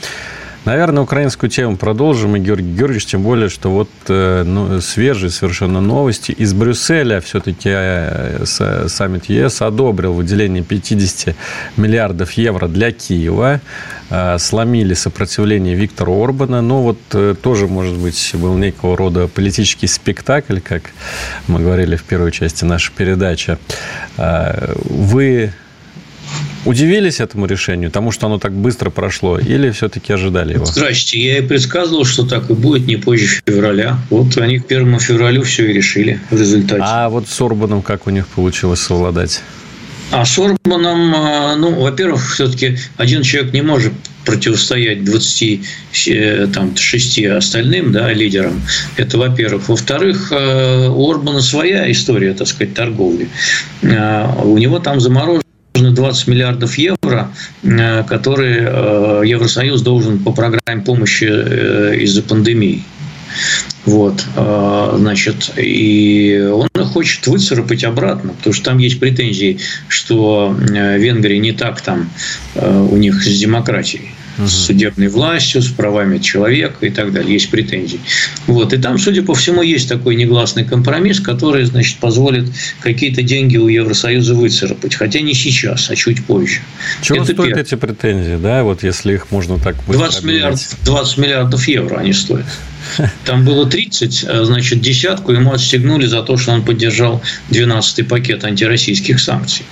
Наверное, 0.68 1.02
украинскую 1.02 1.48
тему 1.48 1.78
продолжим, 1.78 2.36
и 2.36 2.40
Георгий 2.40 2.70
Георгиевич, 2.74 3.06
тем 3.06 3.22
более, 3.22 3.48
что 3.48 3.70
вот 3.70 3.88
э, 4.08 4.42
ну, 4.44 4.82
свежие 4.82 5.30
совершенно 5.30 5.80
новости. 5.80 6.30
Из 6.32 6.52
Брюсселя 6.52 7.22
все-таки 7.22 7.70
э, 7.72 8.44
саммит 8.44 9.30
ЕС 9.30 9.62
одобрил 9.62 10.12
выделение 10.12 10.62
50 10.62 11.34
миллиардов 11.78 12.32
евро 12.32 12.68
для 12.68 12.92
Киева. 12.92 13.62
Э, 14.10 14.36
сломили 14.38 14.92
сопротивление 14.92 15.74
Виктора 15.74 16.12
Орбана. 16.12 16.60
Но 16.60 16.82
вот 16.82 16.98
тоже, 17.40 17.66
может 17.66 17.96
быть, 17.96 18.32
был 18.34 18.54
некого 18.54 18.94
рода 18.94 19.26
политический 19.26 19.86
спектакль, 19.86 20.58
как 20.60 20.82
мы 21.46 21.60
говорили 21.60 21.96
в 21.96 22.02
первой 22.02 22.30
части 22.30 22.66
нашей 22.66 22.92
передачи. 22.92 23.56
Вы 24.18 25.54
Удивились 26.64 27.20
этому 27.20 27.46
решению, 27.46 27.90
тому, 27.90 28.12
что 28.12 28.26
оно 28.26 28.38
так 28.38 28.52
быстро 28.52 28.90
прошло, 28.90 29.38
или 29.38 29.70
все-таки 29.70 30.12
ожидали 30.12 30.54
его? 30.54 30.66
Здрасте, 30.66 31.20
я 31.20 31.38
и 31.38 31.42
предсказывал, 31.42 32.04
что 32.04 32.26
так 32.26 32.50
и 32.50 32.54
будет 32.54 32.86
не 32.86 32.96
позже 32.96 33.40
февраля. 33.46 33.98
Вот 34.10 34.36
они 34.38 34.58
к 34.58 34.66
первому 34.66 34.98
февралю 34.98 35.42
все 35.42 35.70
и 35.70 35.72
решили 35.72 36.20
в 36.30 36.38
результате. 36.38 36.82
А 36.84 37.08
вот 37.08 37.28
с 37.28 37.40
Орбаном 37.40 37.82
как 37.82 38.06
у 38.06 38.10
них 38.10 38.26
получилось 38.28 38.80
совладать? 38.80 39.42
А 40.10 40.24
с 40.24 40.38
Орбаном, 40.38 41.14
а, 41.14 41.54
ну, 41.56 41.80
во-первых, 41.80 42.32
все-таки 42.32 42.78
один 42.96 43.22
человек 43.22 43.52
не 43.52 43.60
может 43.60 43.92
противостоять 44.24 45.04
26 45.04 47.18
э, 47.18 47.36
остальным 47.36 47.92
да, 47.92 48.10
лидерам. 48.12 48.62
Это 48.96 49.18
во-первых. 49.18 49.68
Во-вторых, 49.68 50.32
э, 50.32 50.88
у 50.88 51.10
Орбана 51.10 51.42
своя 51.42 51.90
история, 51.90 52.32
так 52.32 52.48
сказать, 52.48 52.72
торговли. 52.74 53.28
У 53.82 54.58
него 54.58 54.78
там 54.78 55.00
заморожено 55.00 55.42
нужно 55.78 55.92
20 55.92 56.28
миллиардов 56.28 56.78
евро, 56.78 57.30
э, 57.62 58.04
которые 58.04 58.68
э, 58.68 59.22
Евросоюз 59.26 59.82
должен 59.82 60.18
по 60.18 60.32
программе 60.32 60.82
помощи 60.82 61.28
э, 61.30 61.96
из-за 62.00 62.22
пандемии. 62.22 62.82
Вот, 63.84 64.24
значит, 64.34 65.52
и 65.56 66.50
он 66.52 66.68
хочет 66.84 67.26
выцарапать 67.26 67.84
обратно, 67.84 68.32
потому 68.32 68.54
что 68.54 68.64
там 68.64 68.78
есть 68.78 68.98
претензии, 69.00 69.60
что 69.88 70.54
Венгрия 70.58 71.38
не 71.38 71.52
так 71.52 71.80
там 71.80 72.10
у 72.54 72.96
них 72.96 73.22
с 73.22 73.38
демократией 73.38 74.10
с 74.38 74.66
судебной 74.66 75.08
властью, 75.08 75.62
с 75.62 75.68
правами 75.68 76.18
человека 76.18 76.86
и 76.86 76.90
так 76.90 77.12
далее. 77.12 77.34
Есть 77.34 77.50
претензии. 77.50 78.00
Вот. 78.46 78.72
И 78.72 78.78
там, 78.78 78.98
судя 78.98 79.22
по 79.22 79.34
всему, 79.34 79.62
есть 79.62 79.88
такой 79.88 80.14
негласный 80.14 80.64
компромисс, 80.64 81.20
который, 81.20 81.64
значит, 81.64 81.98
позволит 81.98 82.50
какие-то 82.80 83.22
деньги 83.22 83.56
у 83.56 83.68
Евросоюза 83.68 84.34
выцарапать. 84.34 84.94
Хотя 84.94 85.20
не 85.20 85.34
сейчас, 85.34 85.90
а 85.90 85.96
чуть 85.96 86.24
позже. 86.24 86.60
Чего 87.02 87.18
Это 87.18 87.32
стоят 87.32 87.48
первое. 87.48 87.62
эти 87.62 87.74
претензии, 87.74 88.38
да, 88.40 88.62
вот 88.62 88.82
если 88.82 89.14
их 89.14 89.30
можно 89.30 89.58
так 89.58 89.76
20 89.86 90.24
миллиардов, 90.24 90.76
20 90.84 91.18
миллиардов 91.18 91.68
евро 91.68 91.98
они 91.98 92.12
стоят. 92.12 92.46
Там 93.24 93.44
было 93.44 93.68
30, 93.68 94.24
а, 94.28 94.44
значит, 94.44 94.80
десятку 94.80 95.32
ему 95.32 95.52
отстегнули 95.52 96.06
за 96.06 96.22
то, 96.22 96.36
что 96.36 96.52
он 96.52 96.64
поддержал 96.64 97.22
12-й 97.50 98.04
пакет 98.04 98.44
антироссийских 98.44 99.20
санкций. 99.20 99.64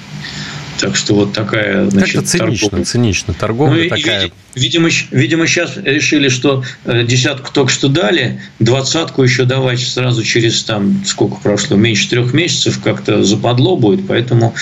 Так 0.78 0.96
что 0.96 1.14
вот 1.14 1.32
такая, 1.32 1.88
значит, 1.88 2.14
Как-то 2.16 2.30
цинично, 2.30 2.68
торговля. 2.68 2.84
цинично. 2.84 3.34
Торговля 3.34 3.82
ну, 3.84 3.88
такая. 3.88 4.30
Видимо, 4.54 4.88
видимо, 5.10 5.46
сейчас 5.46 5.76
решили, 5.76 6.28
что 6.28 6.64
э, 6.84 7.04
десятку 7.04 7.52
только 7.52 7.70
что 7.70 7.88
дали, 7.88 8.40
двадцатку 8.58 9.22
еще 9.22 9.44
давать 9.44 9.80
сразу 9.80 10.22
через 10.22 10.62
там 10.64 11.02
сколько 11.04 11.36
прошло, 11.36 11.76
меньше 11.76 12.08
трех 12.08 12.32
месяцев 12.32 12.80
как-то 12.82 13.22
западло 13.22 13.76
будет, 13.76 14.06
поэтому 14.06 14.54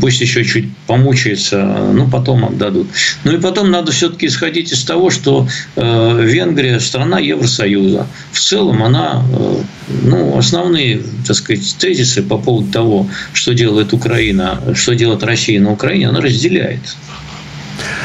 пусть 0.00 0.20
еще 0.20 0.44
чуть 0.44 0.66
помучается, 0.86 1.62
ну 1.92 2.08
потом 2.08 2.44
отдадут. 2.44 2.88
Ну 3.24 3.32
и 3.32 3.40
потом 3.40 3.70
надо 3.70 3.90
все-таки 3.92 4.26
исходить 4.26 4.72
из 4.72 4.84
того, 4.84 5.10
что 5.10 5.48
э, 5.76 6.20
Венгрия 6.24 6.78
страна 6.78 7.18
Евросоюза. 7.18 8.06
В 8.32 8.38
целом 8.38 8.82
она, 8.82 9.24
э, 9.32 9.62
ну 10.02 10.36
основные, 10.36 11.02
так 11.26 11.36
сказать, 11.36 11.76
тезисы 11.78 12.22
по 12.22 12.38
поводу 12.38 12.70
того, 12.70 13.08
что 13.32 13.54
делает 13.54 13.92
Украина, 13.92 14.60
что 14.74 14.94
делает 14.94 15.22
Россия 15.22 15.60
на 15.60 15.72
Украине, 15.72 16.08
она 16.08 16.20
разделяет. 16.20 16.80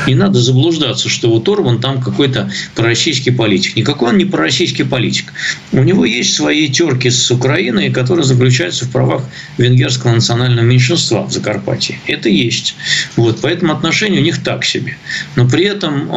Не 0.08 0.16
надо 0.16 0.40
заблуждаться, 0.40 1.10
что 1.10 1.30
вот 1.30 1.48
Орбан 1.50 1.80
там 1.80 2.02
какой-то 2.02 2.52
пророссийский 2.76 3.32
политик. 3.32 3.76
Никакой 3.76 4.10
он 4.10 4.18
не 4.18 4.26
пророссийский 4.26 4.86
политик. 4.86 5.34
У 5.72 5.82
него 5.82 6.06
есть 6.06 6.36
свои 6.36 6.70
терки 6.70 7.10
с 7.10 7.32
Украиной, 7.32 7.90
которые 7.92 8.26
заключаются 8.26 8.86
в 8.86 8.92
правах 8.92 9.24
венгерского 9.58 10.12
национального 10.12 10.66
меньшинства 10.66 11.24
в 11.24 11.32
Закарпатье. 11.32 12.00
Это 12.08 12.30
есть. 12.30 12.76
Вот, 13.16 13.40
поэтому 13.42 13.74
отношения 13.74 14.20
у 14.20 14.24
них 14.24 14.44
так 14.44 14.66
себе. 14.66 14.98
Но 15.36 15.48
при 15.48 15.66
этом 15.66 16.08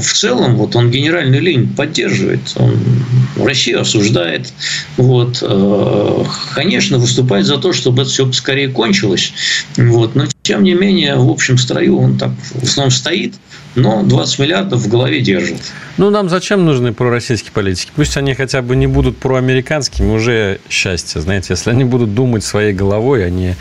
в 0.00 0.12
целом 0.12 0.56
вот 0.56 0.76
он 0.76 0.90
генеральную 0.90 1.42
линию 1.42 1.68
поддерживает. 1.76 2.40
Он 2.56 2.76
Россию 3.36 3.82
осуждает. 3.82 4.52
Вот, 4.96 5.38
э, 5.42 6.24
конечно, 6.54 6.98
выступает 6.98 7.46
за 7.46 7.58
то, 7.58 7.72
чтобы 7.72 8.02
это 8.02 8.10
все 8.10 8.30
скорее 8.32 8.68
кончилось. 8.68 9.32
Вот, 9.76 10.14
но 10.14 10.26
тем 10.46 10.62
не 10.62 10.74
менее, 10.74 11.16
в 11.16 11.28
общем 11.28 11.58
строю 11.58 11.98
он 11.98 12.18
так 12.18 12.30
в 12.30 12.62
основном 12.62 12.92
стоит, 12.92 13.34
но 13.74 14.04
20 14.04 14.38
миллиардов 14.38 14.80
в 14.80 14.88
голове 14.88 15.20
держит. 15.20 15.60
Ну, 15.96 16.10
нам 16.10 16.28
зачем 16.28 16.64
нужны 16.64 16.92
пророссийские 16.92 17.50
политики? 17.52 17.90
Пусть 17.96 18.16
они 18.16 18.32
хотя 18.34 18.62
бы 18.62 18.76
не 18.76 18.86
будут 18.86 19.16
проамериканскими, 19.18 20.14
уже 20.14 20.60
счастье. 20.68 21.20
Знаете, 21.20 21.48
если 21.50 21.70
они 21.70 21.82
будут 21.82 22.14
думать 22.14 22.44
своей 22.44 22.72
головой, 22.72 23.26
они 23.26 23.54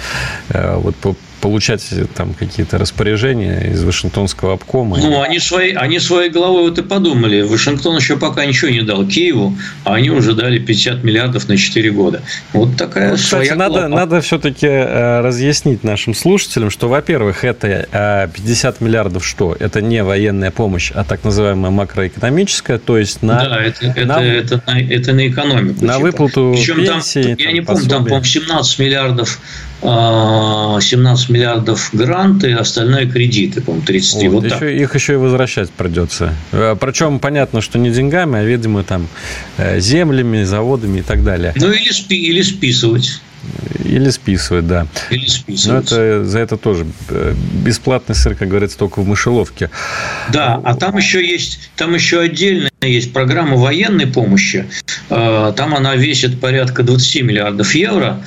э, 0.50 0.76
вот 0.78 0.96
получать 1.42 1.84
там 2.16 2.34
какие-то 2.34 2.78
распоряжения 2.78 3.72
из 3.72 3.84
Вашингтонского 3.84 4.54
обкома. 4.54 4.98
Ну, 4.98 5.22
они 5.22 5.40
своей, 5.40 5.74
они 5.74 6.00
своей 6.00 6.30
головой 6.30 6.70
вот 6.70 6.78
и 6.78 6.84
подумали. 6.84 7.42
Вашингтон 7.42 7.98
еще 7.98 8.18
пока 8.18 8.46
ничего 8.46 8.72
не 8.72 8.82
дал 8.82 9.06
Киеву, 9.06 9.58
а 9.84 9.96
они 9.96 10.10
уже 10.10 10.34
дали 10.34 10.60
50 10.60 11.04
миллиардов 11.04 11.48
на 11.48 11.58
4 11.58 11.92
года. 11.92 12.22
Вот 12.54 12.78
такая 12.78 13.12
ну, 13.12 13.16
кстати, 13.16 13.48
своя 13.48 13.56
надо, 13.56 13.88
надо 13.88 14.22
все-таки 14.22 14.68
э, 14.68 15.22
разъяснить 15.22 15.84
нашим 15.84 16.14
слушателям, 16.14 16.70
что, 16.70 16.90
во-первых, 16.90 17.44
это 17.44 18.30
50 18.34 18.76
э, 18.82 18.84
миллиардов 18.84 19.26
что? 19.26 19.56
Это 19.60 19.82
не 19.82 20.04
военная 20.04 20.52
помощь, 20.52 20.92
а 20.94 21.04
так 21.04 21.24
называемая 21.24 21.72
макроэкономическая, 21.72 22.78
то 22.78 22.98
есть 22.98 23.22
на... 23.22 23.40
Да, 23.40 23.62
это, 23.64 23.86
это, 23.86 24.06
на, 24.06 24.24
это, 24.24 24.56
это, 24.56 24.64
на, 24.66 24.82
это 24.82 25.14
на 25.14 25.28
экономику. 25.28 25.86
На 25.86 25.94
типа. 25.94 26.06
выплату 26.06 26.54
Причем 26.56 26.76
пенсии. 26.78 27.24
Там, 27.24 27.36
я 27.38 27.52
не 27.52 27.62
помню, 27.62 27.88
там, 27.88 28.04
по-моему, 28.04 28.26
17 28.26 28.80
миллиардов 28.80 29.40
17 29.82 31.30
миллиардов 31.30 31.90
гранты, 31.94 32.54
остальное 32.54 33.10
кредиты, 33.10 33.62
по-моему, 33.62 33.86
33. 33.86 34.28
Вот, 34.28 34.36
вот 34.36 34.46
еще, 34.46 34.60
так. 34.60 34.70
Их 34.70 34.96
еще 34.96 35.14
и 35.14 35.18
возвращать 35.18 35.70
придется. 35.70 36.34
Э, 36.52 36.76
Причем 36.80 37.20
понятно, 37.20 37.62
что 37.62 37.78
не 37.78 37.92
деньгами, 37.92 38.40
а, 38.40 38.44
видимо, 38.44 38.84
там 38.84 39.08
э, 39.58 39.80
землями, 39.80 40.44
заводами 40.44 41.00
и 41.00 41.02
так 41.02 41.24
далее. 41.24 41.54
Ну, 41.56 41.72
или, 41.72 41.92
спи, 41.92 42.16
или 42.16 42.42
списывать. 42.42 43.22
Или 43.84 44.10
списывать, 44.10 44.68
да. 44.68 44.88
Или 45.12 45.28
списывать. 45.28 45.92
Но 45.92 45.98
это, 45.98 46.26
за 46.26 46.40
это 46.40 46.58
тоже 46.58 46.88
э, 47.10 47.36
бесплатный 47.64 48.16
сыр, 48.16 48.36
как 48.36 48.48
говорится, 48.48 48.78
только 48.78 49.02
в 49.02 49.08
мышеловке. 49.08 49.70
Да, 50.34 50.60
а 50.64 50.76
там 50.76 50.98
еще 50.98 51.24
есть, 51.24 51.70
там 51.76 51.94
еще 51.94 52.22
отдельно 52.22 52.70
есть 52.82 53.14
программа 53.14 53.58
военной 53.58 54.08
помощи. 54.08 54.66
Там 55.10 55.76
она 55.76 55.96
весит 55.96 56.40
порядка 56.40 56.82
20 56.82 57.22
миллиардов 57.24 57.76
евро. 57.76 58.24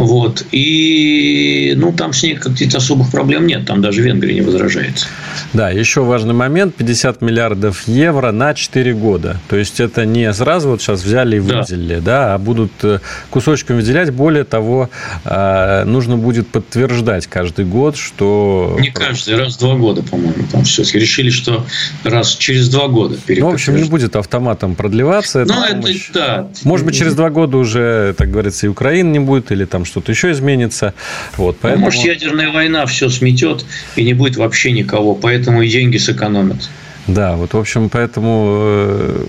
Вот. 0.00 0.46
И 0.50 1.74
ну, 1.76 1.92
там 1.92 2.14
с 2.14 2.22
ней 2.22 2.34
каких-то 2.34 2.78
особых 2.78 3.10
проблем 3.10 3.46
нет. 3.46 3.66
Там 3.66 3.82
даже 3.82 4.00
Венгрия 4.00 4.34
не 4.34 4.40
возражает. 4.40 5.06
Да, 5.52 5.68
еще 5.68 6.02
важный 6.02 6.32
момент. 6.32 6.74
50 6.74 7.20
миллиардов 7.20 7.86
евро 7.86 8.32
на 8.32 8.54
4 8.54 8.94
года. 8.94 9.36
То 9.50 9.56
есть, 9.56 9.78
это 9.78 10.06
не 10.06 10.32
сразу 10.32 10.70
вот 10.70 10.80
сейчас 10.80 11.02
взяли 11.02 11.36
и 11.36 11.40
выделили, 11.40 11.96
да, 11.96 12.00
да 12.00 12.34
а 12.34 12.38
будут 12.38 12.72
э, 12.82 13.00
кусочками 13.28 13.76
выделять. 13.76 14.10
Более 14.10 14.44
того, 14.44 14.88
э, 15.26 15.84
нужно 15.84 16.16
будет 16.16 16.48
подтверждать 16.48 17.26
каждый 17.26 17.66
год, 17.66 17.96
что... 17.96 18.78
Не 18.80 18.90
каждый, 18.90 19.36
раз 19.36 19.56
в 19.56 19.58
два 19.58 19.74
года, 19.74 20.02
по-моему. 20.02 20.46
Там 20.50 20.64
все-таки 20.64 20.98
решили, 20.98 21.28
что 21.28 21.66
раз 22.04 22.36
через 22.36 22.70
два 22.70 22.88
года 22.88 23.18
Ну, 23.28 23.50
в 23.50 23.52
общем, 23.52 23.76
не 23.76 23.84
будет 23.84 24.16
автоматом 24.16 24.76
продлеваться. 24.76 25.44
Ну, 25.46 25.62
это, 25.62 25.92
да. 26.14 26.48
Может 26.64 26.86
быть, 26.86 26.96
через 26.96 27.14
два 27.14 27.28
года 27.28 27.58
уже, 27.58 28.14
так 28.16 28.30
говорится, 28.30 28.64
и 28.64 28.70
Украина 28.70 29.10
не 29.10 29.20
будет, 29.20 29.52
или 29.52 29.66
там 29.66 29.84
что-то 29.90 30.12
еще 30.12 30.30
изменится. 30.30 30.94
Вот, 31.36 31.56
ну, 31.56 31.58
поэтому... 31.62 31.84
Может, 31.86 32.04
ядерная 32.04 32.50
война 32.50 32.86
все 32.86 33.08
сметет 33.08 33.64
и 33.96 34.04
не 34.04 34.14
будет 34.14 34.36
вообще 34.36 34.72
никого, 34.72 35.14
поэтому 35.14 35.62
и 35.62 35.68
деньги 35.68 35.98
сэкономят. 35.98 36.70
Да, 37.06 37.36
вот, 37.36 37.54
в 37.54 37.58
общем, 37.58 37.88
поэтому 37.88 38.46
э, 38.62 39.24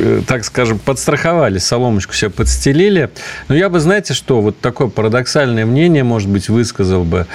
э, 0.00 0.22
так 0.26 0.44
скажем, 0.44 0.78
подстраховали, 0.78 1.58
соломочку 1.58 2.14
себе 2.14 2.30
подстелили. 2.30 3.10
Но 3.48 3.54
я 3.54 3.68
бы, 3.68 3.78
знаете, 3.78 4.14
что 4.14 4.40
вот 4.40 4.58
такое 4.58 4.88
парадоксальное 4.88 5.64
мнение, 5.64 6.02
может 6.02 6.28
быть, 6.28 6.48
высказал 6.48 7.04
бы, 7.04 7.26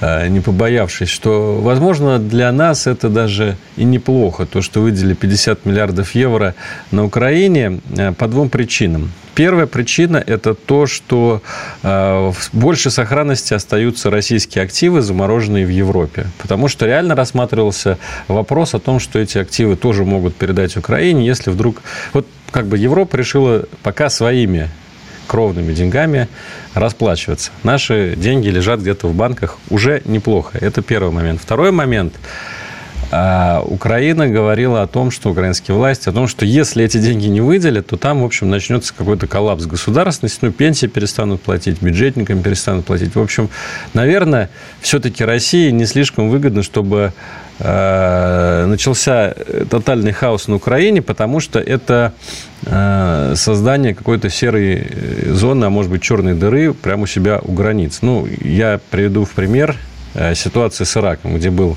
не 0.00 0.40
побоявшись, 0.40 1.08
что, 1.08 1.58
возможно, 1.60 2.18
для 2.18 2.52
нас 2.52 2.86
это 2.86 3.08
даже 3.08 3.56
и 3.76 3.84
неплохо, 3.84 4.46
то, 4.46 4.62
что 4.62 4.80
выделили 4.80 5.14
50 5.14 5.66
миллиардов 5.66 6.14
евро 6.14 6.54
на 6.90 7.04
Украине 7.04 7.80
по 8.16 8.28
двум 8.28 8.48
причинам. 8.48 9.10
Первая 9.38 9.66
причина– 9.66 10.16
это 10.26 10.54
то, 10.54 10.86
что 10.86 11.42
э, 11.84 12.32
больше 12.52 12.90
сохранности 12.90 13.54
остаются 13.54 14.10
российские 14.10 14.64
активы, 14.64 15.00
замороженные 15.00 15.64
в 15.64 15.68
Европе. 15.68 16.26
Потому 16.38 16.66
что 16.66 16.86
реально 16.86 17.14
рассматривался 17.14 17.98
вопрос 18.26 18.74
о 18.74 18.80
том, 18.80 18.98
что 18.98 19.20
эти 19.20 19.38
активы 19.38 19.76
тоже 19.76 20.04
могут 20.04 20.34
передать 20.34 20.76
Украине, 20.76 21.24
если 21.24 21.50
вдруг... 21.50 21.82
Вот 22.12 22.26
как 22.50 22.66
бы 22.66 22.78
Европа 22.78 23.14
решила 23.14 23.62
пока 23.84 24.10
своими 24.10 24.70
кровными 25.28 25.72
деньгами 25.72 26.26
расплачиваться. 26.74 27.52
Наши 27.62 28.14
деньги 28.16 28.48
лежат 28.48 28.80
где-то 28.80 29.06
в 29.06 29.14
банках 29.14 29.58
уже 29.70 30.02
неплохо. 30.04 30.58
Это 30.60 30.82
первый 30.82 31.12
момент. 31.12 31.40
Второй 31.40 31.70
момент– 31.70 32.14
а 33.10 33.62
Украина 33.64 34.28
говорила 34.28 34.82
о 34.82 34.86
том, 34.86 35.10
что 35.10 35.30
украинские 35.30 35.74
власти, 35.74 36.08
о 36.08 36.12
том, 36.12 36.28
что 36.28 36.44
если 36.44 36.84
эти 36.84 36.98
деньги 36.98 37.26
не 37.26 37.40
выделят, 37.40 37.86
то 37.86 37.96
там, 37.96 38.20
в 38.20 38.24
общем, 38.24 38.50
начнется 38.50 38.92
какой-то 38.94 39.26
коллапс 39.26 39.64
государственности, 39.64 40.40
ну, 40.42 40.52
пенсии 40.52 40.86
перестанут 40.86 41.40
платить, 41.40 41.80
бюджетникам 41.80 42.42
перестанут 42.42 42.84
платить. 42.84 43.14
В 43.14 43.20
общем, 43.20 43.48
наверное, 43.94 44.50
все-таки 44.80 45.24
России 45.24 45.70
не 45.70 45.86
слишком 45.86 46.28
выгодно, 46.28 46.62
чтобы 46.62 47.14
э, 47.60 48.64
начался 48.66 49.34
тотальный 49.70 50.12
хаос 50.12 50.46
на 50.46 50.56
Украине, 50.56 51.00
потому 51.00 51.40
что 51.40 51.60
это 51.60 52.12
э, 52.66 53.32
создание 53.36 53.94
какой-то 53.94 54.28
серой 54.28 54.86
э, 54.86 55.32
зоны, 55.32 55.64
а 55.64 55.70
может 55.70 55.90
быть 55.90 56.02
черной 56.02 56.34
дыры 56.34 56.74
прямо 56.74 57.04
у 57.04 57.06
себя 57.06 57.40
у 57.42 57.52
границ. 57.52 58.00
Ну, 58.02 58.28
я 58.42 58.78
приведу 58.90 59.24
в 59.24 59.30
пример 59.30 59.76
ситуацию 60.34 60.86
с 60.86 60.96
Ираком, 60.96 61.36
где 61.36 61.50
был 61.50 61.76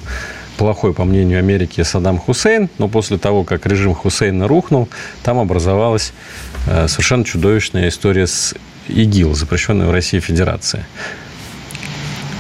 плохой, 0.62 0.94
по 0.94 1.06
мнению 1.06 1.40
Америки, 1.40 1.82
Саддам 1.82 2.20
Хусейн, 2.20 2.70
но 2.78 2.88
после 2.88 3.18
того, 3.18 3.44
как 3.44 3.66
режим 3.66 3.96
Хусейна 3.96 4.48
рухнул, 4.48 4.88
там 5.24 5.40
образовалась 5.40 6.14
э, 6.68 6.88
совершенно 6.88 7.26
чудовищная 7.26 7.90
история 7.90 8.28
с 8.28 8.54
ИГИЛ, 8.88 9.34
запрещенной 9.34 9.88
в 9.88 9.92
России 9.92 10.20
Федерация. 10.20 10.86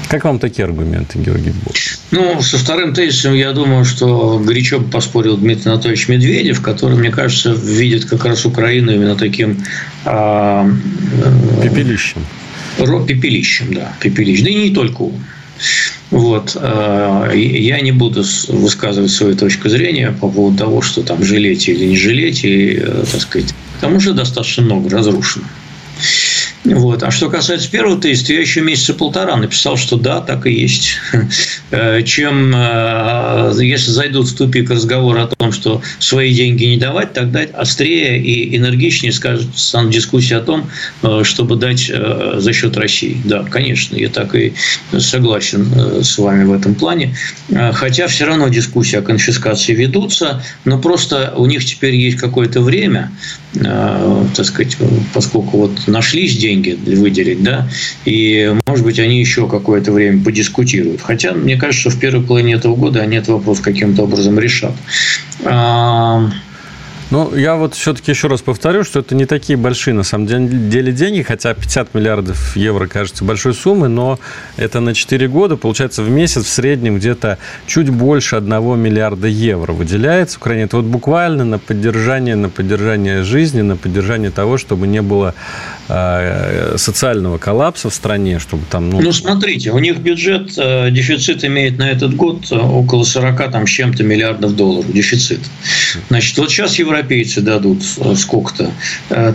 Как 0.08 0.24
вам 0.24 0.38
такие 0.38 0.66
аргументы, 0.66 1.18
Георгий 1.18 1.50
Бог? 1.66 1.74
Ну, 2.12 2.40
со 2.44 2.60
вторым 2.60 2.94
тезисом, 2.94 3.34
я 3.34 3.54
думаю, 3.54 3.86
что 3.86 4.38
горячо 4.38 4.80
бы 4.80 4.88
поспорил 4.92 5.36
Дмитрий 5.38 5.72
Анатольевич 5.72 6.08
Медведев, 6.08 6.62
который, 6.62 6.98
мне 6.98 7.10
кажется, 7.10 7.54
видит 7.54 8.06
как 8.06 8.24
раз 8.26 8.46
Украину 8.46 8.94
именно 8.94 9.16
таким... 9.16 9.64
А, 10.06 10.70
пепелищем. 11.64 12.24
Пепелищем, 12.78 13.74
да, 13.74 13.94
пепелищем. 14.00 14.44
Да 14.44 14.52
и 14.52 14.70
не 14.70 14.76
только 14.76 15.02
он. 15.02 15.24
Вот. 16.12 16.58
Э, 16.60 17.32
я 17.34 17.80
не 17.82 17.93
буду 17.93 18.24
высказывать 18.50 19.12
свою 19.12 19.36
точку 19.36 19.69
зрения 19.69 20.12
по 20.12 20.30
поводу 20.30 20.58
того, 20.58 20.82
что 20.82 21.02
там 21.04 21.24
жалеть 21.24 21.69
или 21.69 21.86
не 21.86 21.97
жалеть, 21.97 22.43
и, 22.43 22.74
э, 22.76 23.04
так 23.10 23.21
сказать, 23.21 23.56
там 23.80 23.95
уже 23.95 24.13
достаточно 24.13 24.63
много 24.63 24.89
разрушено. 24.89 25.45
Вот. 26.63 27.02
А 27.02 27.10
что 27.10 27.30
касается 27.30 27.71
первого 27.71 28.00
тезиса, 28.00 28.34
я 28.34 28.41
еще 28.41 28.62
месяца 28.62 28.93
полтора 28.93 29.36
написал, 29.36 29.78
что 29.78 29.95
да, 29.95 30.21
так 30.21 30.45
и 30.45 30.52
есть. 30.52 31.00
Э, 31.74 32.04
чем, 32.04 32.54
э, 32.54 33.54
если 33.62 33.91
зайдут 33.91 34.28
в 34.28 34.36
тупик 34.36 34.69
разговор 34.69 35.17
о 35.19 35.28
том, 35.28 35.54
что 35.54 35.82
свои 36.00 36.34
деньги 36.34 36.65
не 36.65 36.76
давать, 36.76 37.13
тогда 37.13 37.43
острее 37.54 38.21
и 38.21 38.58
энергичнее 38.58 39.13
скажет 39.13 39.47
сам 39.56 39.89
дискуссия 39.89 40.38
о 40.38 40.41
том, 40.41 40.69
э, 41.02 41.21
чтобы 41.24 41.56
дать 41.56 41.89
за 41.89 42.54
счет 42.54 42.76
России. 42.76 43.21
Да, 43.24 43.43
конечно, 43.43 43.95
я 43.95 44.10
так 44.10 44.36
и 44.36 44.54
согласен 44.97 46.04
с 46.04 46.17
вами 46.17 46.43
в 46.43 46.52
этом 46.52 46.76
плане. 46.76 47.15
Хотя 47.74 48.08
все 48.08 48.26
равно 48.26 48.50
дискуссии 48.50 48.97
о 48.97 49.02
конфискации 49.02 49.74
ведутся, 49.74 50.43
но 50.65 50.78
просто 50.78 51.34
у 51.38 51.45
них 51.45 51.63
теперь 51.63 51.95
есть 51.95 52.17
какое-то 52.17 52.60
время, 52.60 53.12
так 53.54 54.46
сказать, 54.46 54.78
поскольку 55.14 55.58
вот 55.58 55.88
нашлись 55.88 56.38
деньги, 56.38 56.78
выделить, 56.96 57.44
да, 57.44 57.68
и, 58.06 58.56
может 58.66 58.86
быть, 58.86 59.00
они 59.00 59.20
еще 59.20 59.48
какое-то 59.48 59.92
время 59.92 60.24
подискутируют. 60.24 61.02
Хотя, 61.02 61.34
мне 61.34 61.58
кажется, 61.58 61.90
что 61.90 61.98
в 61.98 62.00
первой 62.00 62.24
половине 62.24 62.54
этого 62.54 62.76
года 62.76 63.02
они 63.02 63.18
этот 63.18 63.30
вопрос 63.30 63.60
каким-то 63.60 64.04
образом 64.04 64.40
решат. 64.40 64.74
Ну, 67.12 67.36
я 67.36 67.56
вот 67.56 67.76
все-таки 67.76 68.12
еще 68.12 68.28
раз 68.30 68.41
повторю, 68.41 68.86
что 68.86 69.02
это 69.02 69.15
не 69.15 69.26
такие 69.26 69.58
большие, 69.58 69.93
на 69.93 70.04
самом 70.04 70.28
деле, 70.28 70.93
деньги, 70.93 71.21
хотя 71.24 71.54
50 71.54 71.93
миллиардов 71.93 72.56
евро 72.56 72.88
кажется 72.88 73.26
большой 73.26 73.54
суммой, 73.54 73.89
но 73.89 74.17
это 74.56 74.80
на 74.80 74.93
4 74.93 75.28
года, 75.28 75.58
получается, 75.58 76.04
в 76.04 76.10
месяц 76.10 76.45
в 76.45 76.50
среднем 76.50 76.97
где-то 76.97 77.38
чуть 77.67 77.89
больше 77.89 78.38
1 78.38 78.80
миллиарда 78.80 79.28
евро 79.28 79.74
выделяется 79.74 80.38
Украине. 80.38 80.63
Это 80.63 80.78
вот 80.78 80.86
буквально 80.86 81.43
на 81.43 81.60
поддержание, 81.60 82.38
на 82.38 82.47
поддержание 82.47 83.24
жизни, 83.24 83.62
на 83.62 83.76
поддержание 83.76 84.32
того, 84.32 84.58
чтобы 84.58 84.88
не 84.88 85.02
было 85.02 85.36
э, 85.89 86.76
социального 86.78 87.38
коллапса 87.38 87.89
в 87.89 87.93
стране, 87.93 88.39
чтобы 88.39 88.63
там... 88.71 88.89
Ну, 88.89 89.02
ну 89.02 89.12
смотрите, 89.12 89.71
у 89.71 89.80
них 89.80 89.97
бюджет, 89.97 90.54
э, 90.58 90.89
дефицит 90.91 91.43
имеет 91.43 91.78
на 91.78 91.89
этот 91.89 92.15
год 92.15 92.50
около 92.52 93.04
40 93.04 93.52
там, 93.52 93.67
с 93.67 93.69
чем-то 93.69 94.02
миллиардов 94.04 94.56
долларов, 94.56 94.89
дефицит. 94.89 95.41
Значит, 96.08 96.38
вот 96.38 96.50
сейчас 96.50 96.80
Евро 96.80 97.01
европейцы 97.02 97.42
дадут 97.42 97.84
сколько-то. 98.16 98.72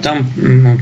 Там 0.03 0.27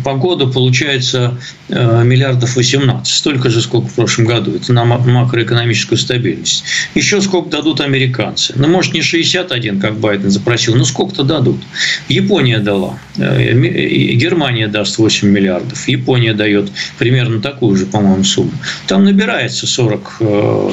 по 0.05 0.15
году 0.15 0.51
получается 0.51 1.39
миллиардов 1.69 2.57
18, 2.57 3.13
столько 3.13 3.51
же, 3.51 3.61
сколько 3.61 3.89
в 3.89 3.95
прошлом 3.95 4.27
году. 4.27 4.55
Это 4.55 4.73
на 4.73 4.85
макроэкономическую 4.85 5.99
стабильность. 5.99 6.65
Еще 6.95 7.21
сколько 7.21 7.51
дадут 7.51 7.81
американцы. 7.81 8.53
Ну, 8.57 8.69
может, 8.69 8.95
не 8.95 9.03
61, 9.03 9.81
как 9.81 9.99
Байден 9.99 10.31
запросил, 10.31 10.75
но 10.75 10.85
сколько-то 10.85 11.25
дадут. 11.25 11.61
Япония 12.09 12.59
дала. 12.59 12.99
Германия 13.17 14.69
даст 14.69 14.99
8 14.99 15.29
миллиардов. 15.29 15.89
Япония 15.89 16.35
дает 16.35 16.71
примерно 16.99 17.41
такую 17.41 17.77
же, 17.77 17.87
по-моему, 17.87 18.25
сумму. 18.25 18.53
Там 18.87 19.05
набирается 19.05 19.67
40, 19.67 20.21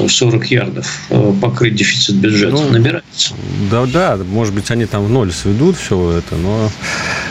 40 0.08 0.50
ярдов 0.50 1.00
покрыть 1.40 1.74
дефицит 1.74 2.16
бюджета. 2.16 2.52
Ну, 2.52 2.70
набирается. 2.70 3.34
Да, 3.70 3.86
да, 3.86 4.18
может 4.24 4.54
быть, 4.54 4.70
они 4.70 4.86
там 4.86 5.04
в 5.06 5.10
ноль 5.10 5.32
сведут 5.32 5.76
все 5.76 6.01
это, 6.10 6.34
но, 6.36 6.70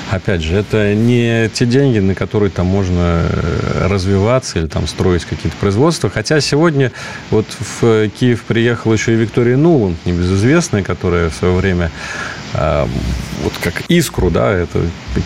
опять 0.10 0.41
же, 0.41 0.55
это 0.55 0.95
не 0.95 1.49
те 1.49 1.65
деньги, 1.65 1.99
на 1.99 2.15
которые 2.15 2.49
там 2.49 2.65
можно 2.65 3.25
э, 3.29 3.88
развиваться 3.88 4.60
или 4.60 4.67
там 4.67 4.88
строить 4.88 5.25
какие-то 5.25 5.57
производства. 5.57 6.10
Хотя 6.10 6.39
сегодня 6.41 6.91
вот 7.29 7.45
в 7.60 8.10
Киев 8.10 8.43
приехала 8.43 8.93
еще 8.93 9.13
и 9.13 9.17
Виктория 9.17 9.57
Нуланд, 9.57 9.97
небезызвестная, 10.05 10.84
которая 10.84 11.29
в 11.29 11.36
свое 11.36 11.53
время 11.53 11.91
а, 12.53 12.88
вот 13.43 13.53
как 13.62 13.81
искру, 13.88 14.29
да, 14.29 14.51
это 14.51 14.81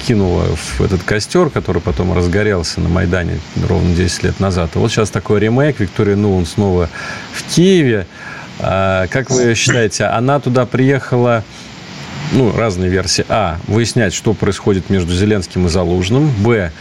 кинула 0.05 0.43
в 0.55 0.81
этот 0.81 1.03
костер, 1.03 1.49
который 1.49 1.81
потом 1.81 2.13
разгорелся 2.13 2.81
на 2.81 2.89
Майдане 2.89 3.39
ровно 3.67 3.95
10 3.95 4.23
лет 4.23 4.39
назад. 4.39 4.75
И 4.75 4.79
вот 4.79 4.91
сейчас 4.91 5.10
такой 5.10 5.39
ремейк, 5.39 5.79
Виктория 5.79 6.15
Нуланд 6.15 6.47
снова 6.47 6.89
в 7.34 7.43
Киеве. 7.55 8.05
А, 8.60 9.08
как 9.08 9.31
вы 9.31 9.55
считаете, 9.55 10.05
она 10.05 10.39
туда 10.39 10.65
приехала 10.65 11.43
ну, 12.36 12.52
разные 12.56 12.89
версии. 12.89 13.26
А. 13.30 13.60
Выяснять, 13.67 14.13
что 14.13 14.34
происходит 14.34 14.89
между 14.89 15.13
Зеленским 15.13 15.65
и 15.65 15.69
Залужным. 15.69 16.30
Б. 16.43 16.71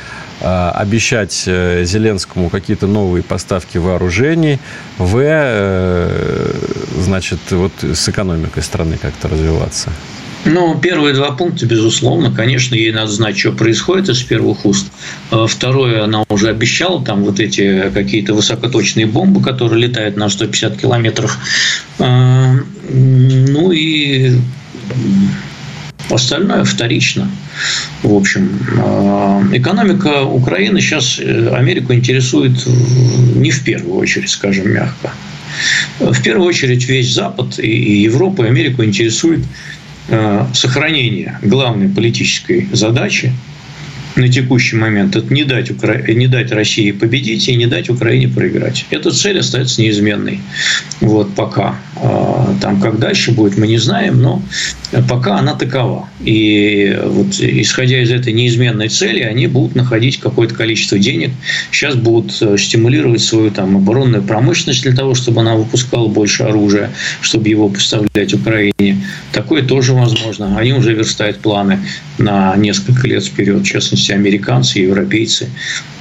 А, 0.41 0.73
обещать 0.73 1.45
э, 1.47 1.85
Зеленскому 1.85 2.51
какие-то 2.51 2.87
новые 2.87 3.23
поставки 3.23 3.79
вооружений. 3.79 4.59
В. 4.99 5.19
Э, 5.23 6.53
значит, 6.99 7.39
вот 7.51 7.73
с 7.83 8.09
экономикой 8.09 8.63
страны 8.63 8.99
как-то 9.01 9.29
развиваться. 9.29 9.91
Ну, 10.45 10.79
первые 10.79 11.15
два 11.15 11.31
пункта, 11.31 11.65
безусловно, 11.65 12.31
конечно, 12.31 12.75
ей 12.75 12.93
надо 12.93 13.11
знать, 13.11 13.39
что 13.39 13.53
происходит 13.53 14.11
из 14.11 14.23
первых 14.23 14.67
уст. 14.67 14.89
Второе, 15.31 16.05
она 16.05 16.25
уже 16.29 16.51
обещала 16.51 17.03
там 17.03 17.25
вот 17.25 17.41
эти 17.41 17.91
какие-то 17.95 18.35
высокоточные 18.35 19.07
бомбы, 19.07 19.41
которые 19.41 19.89
летают 19.89 20.19
на 20.19 20.29
150 20.29 20.77
километров. 20.77 21.39
А, 21.99 22.57
ну 22.91 23.73
и 23.73 24.33
Остальное 26.11 26.65
вторично. 26.65 27.31
В 28.03 28.15
общем, 28.15 28.51
а, 28.79 29.43
экономика 29.53 30.23
Украины 30.23 30.81
сейчас 30.81 31.19
э, 31.19 31.49
Америку 31.55 31.95
интересует 31.95 32.67
не 32.67 33.51
в 33.51 33.65
первую 33.65 33.97
очередь, 33.97 34.31
скажем 34.31 34.71
мягко. 34.71 35.11
В 36.01 36.23
первую 36.23 36.49
очередь 36.49 36.87
весь 36.89 37.13
Запад 37.13 37.59
и 37.59 38.03
Европа, 38.03 38.43
и 38.43 38.49
Америку 38.49 38.85
интересует 38.85 39.41
Э, 40.07 40.47
сохранение 40.53 41.39
главной 41.41 41.89
политической 41.89 42.69
задачи 42.73 43.33
на 44.17 44.29
текущий 44.29 44.77
момент– 44.77 45.17
это 45.17 45.33
не 45.33 45.45
дать, 45.45 45.71
Укра... 45.71 45.97
не 46.13 46.27
дать 46.27 46.53
России 46.53 46.93
победить 46.93 47.49
и 47.49 47.57
не 47.57 47.67
дать 47.67 47.91
Украине 47.91 48.29
проиграть. 48.29 48.87
Эта 48.91 49.11
цель 49.11 49.39
остается 49.39 49.81
неизменной. 49.81 50.41
Вот 51.01 51.35
пока. 51.35 51.77
А, 51.97 52.55
там, 52.61 52.81
как 52.81 52.99
дальше 52.99 53.33
будет, 53.33 53.57
мы 53.59 53.67
не 53.67 53.79
знаем, 53.79 54.21
но 54.21 54.43
пока 55.09 55.39
она 55.39 55.55
такова. 55.55 56.09
И 56.21 56.99
вот 57.05 57.35
исходя 57.41 58.03
из 58.03 58.11
этой 58.11 58.33
неизменной 58.33 58.89
цели, 58.89 59.21
они 59.21 59.47
будут 59.47 59.75
находить 59.75 60.19
какое-то 60.21 60.55
количество 60.55 60.99
денег. 60.99 61.31
Сейчас 61.71 61.95
будут 61.97 62.37
э, 62.41 62.57
стимулировать 62.59 63.21
свою 63.21 63.51
там, 63.51 63.77
оборонную 63.77 64.23
промышленность 64.23 64.83
для 64.83 64.95
того, 64.95 65.15
чтобы 65.15 65.41
она 65.41 65.55
выпускала 65.55 66.09
больше 66.09 66.45
оружия, 66.45 66.91
чтобы 67.21 67.49
его 67.49 67.69
поставлять 67.69 68.33
Украине. 68.35 69.01
Такое 69.33 69.63
тоже 69.63 69.93
возможно. 69.93 70.57
Они 70.59 70.73
уже 70.73 70.95
верстают 70.95 71.39
планы 71.39 71.81
на 72.19 72.55
несколько 72.57 73.07
лет 73.07 73.25
вперед, 73.25 73.63
в 73.63 73.65
частности, 73.65 74.13
американцы, 74.13 74.79
европейцы. 74.81 75.49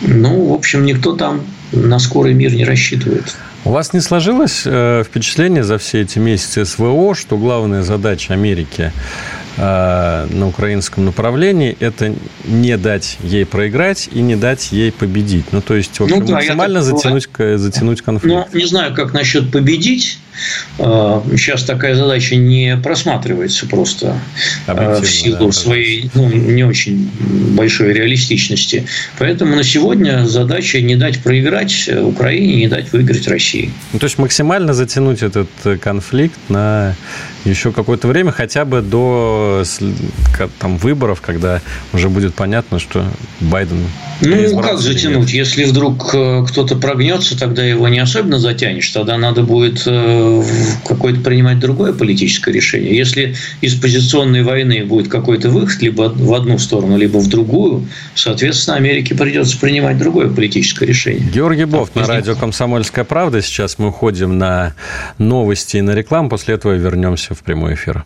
Ну, 0.02 0.46
в 0.46 0.54
общем, 0.54 0.86
никто 0.86 1.16
там 1.16 1.42
на 1.72 2.00
скорый 2.00 2.34
мир 2.34 2.54
не 2.54 2.66
рассчитывает. 2.66 3.36
У 3.66 3.72
вас 3.72 3.94
не 3.94 4.02
сложилось 4.02 4.64
э, 4.66 5.04
впечатление 5.06 5.64
за 5.64 5.78
все 5.78 6.02
эти 6.02 6.20
месяцы 6.20 6.66
СВО, 6.66 7.16
что 7.16 7.38
главная 7.38 7.84
задача 7.84 8.34
Америки 8.34 8.92
э, 9.56 10.28
на 10.30 10.48
украинском 10.48 11.06
направлении– 11.06 11.76
это 11.80 12.14
не 12.46 12.78
дать 12.78 13.18
ей 13.24 13.46
проиграть 13.46 14.10
и 14.12 14.22
не 14.22 14.36
дать 14.36 14.74
ей 14.74 14.92
победить. 14.92 15.46
Ну, 15.54 15.62
то 15.62 15.76
есть, 15.76 16.00
общем, 16.02 16.20
ну, 16.20 16.26
да, 16.26 16.34
максимально 16.34 16.84
затянуть, 16.84 17.30
затянуть 17.38 18.02
конфликт. 18.02 18.50
Ну, 18.52 18.60
не 18.60 18.66
знаю, 18.66 18.94
как 18.94 19.14
насчет 19.14 19.50
победить. 19.50 20.20
Сейчас 20.78 21.64
а, 21.64 21.68
такая 21.68 21.96
задача 21.96 22.36
не 22.36 22.78
просматривается 22.78 23.68
просто 23.68 24.20
а, 24.68 25.02
в 25.02 25.06
силу 25.06 25.48
да, 25.48 25.52
своей 25.52 26.10
ну, 26.14 26.30
не 26.30 26.64
очень 26.64 27.10
большой 27.56 27.94
реалистичности. 27.94 28.86
Поэтому 29.20 29.56
на 29.56 29.64
сегодня 29.64 30.26
задача 30.26 30.82
не 30.82 30.96
дать 30.96 31.20
проиграть 31.20 31.90
Украине, 31.90 32.56
не 32.56 32.68
дать 32.68 32.92
выиграть 32.92 33.28
России. 33.28 33.72
Ну, 33.94 34.00
то 34.00 34.06
есть 34.06 34.18
максимально 34.18 34.74
затянуть 34.74 35.22
этот 35.22 35.50
конфликт 35.82 36.40
на 36.50 36.96
еще 37.46 37.72
какое-то 37.72 38.08
время, 38.08 38.32
хотя 38.32 38.66
бы 38.66 38.82
до 38.82 39.64
там, 40.60 40.78
выборов, 40.78 41.22
когда 41.22 41.62
уже 41.92 42.10
будет 42.10 42.34
понятно, 42.34 42.80
что 42.80 43.06
Байден... 43.42 43.78
Ну, 44.22 44.62
как 44.62 44.80
затянуть? 44.80 45.34
Если 45.34 45.66
вдруг 45.66 46.14
э, 46.14 46.46
кто-то 46.48 46.78
прогнется, 46.78 47.38
тогда 47.38 47.64
его 47.64 47.88
не 47.90 48.00
особенно 48.00 48.40
затянешь. 48.40 48.90
Тогда 48.90 49.18
надо 49.18 49.42
будет 49.42 49.84
э, 49.86 50.23
какое-то 50.86 51.22
принимать 51.22 51.60
другое 51.60 51.94
политическое 51.94 52.52
решение. 52.52 52.96
Если 52.96 53.36
из 53.62 53.76
позиционной 53.76 54.44
войны 54.44 54.86
будет 54.86 55.08
какой-то 55.08 55.50
выход 55.50 55.82
либо 55.82 56.12
в 56.16 56.34
одну 56.34 56.58
сторону, 56.58 56.98
либо 56.98 57.18
в 57.18 57.28
другую, 57.28 57.88
соответственно, 58.16 58.78
Америке 58.78 59.16
придется 59.16 59.58
принимать 59.60 59.98
другое 59.98 60.30
политическое 60.30 60.86
решение. 60.86 61.30
Георгий 61.32 61.66
Бофт 61.66 61.96
на 61.96 62.06
радио 62.06 62.36
«Комсомольская 62.36 63.06
правда». 63.06 63.42
Сейчас 63.42 63.80
мы 63.80 63.90
уходим 63.90 64.38
на 64.38 64.74
новости 65.18 65.78
и 65.78 65.82
на 65.82 65.92
рекламу. 65.92 66.30
После 66.30 66.56
этого 66.56 66.74
вернемся 66.74 67.34
в 67.36 67.44
прямой 67.44 67.76
эфир. 67.76 68.06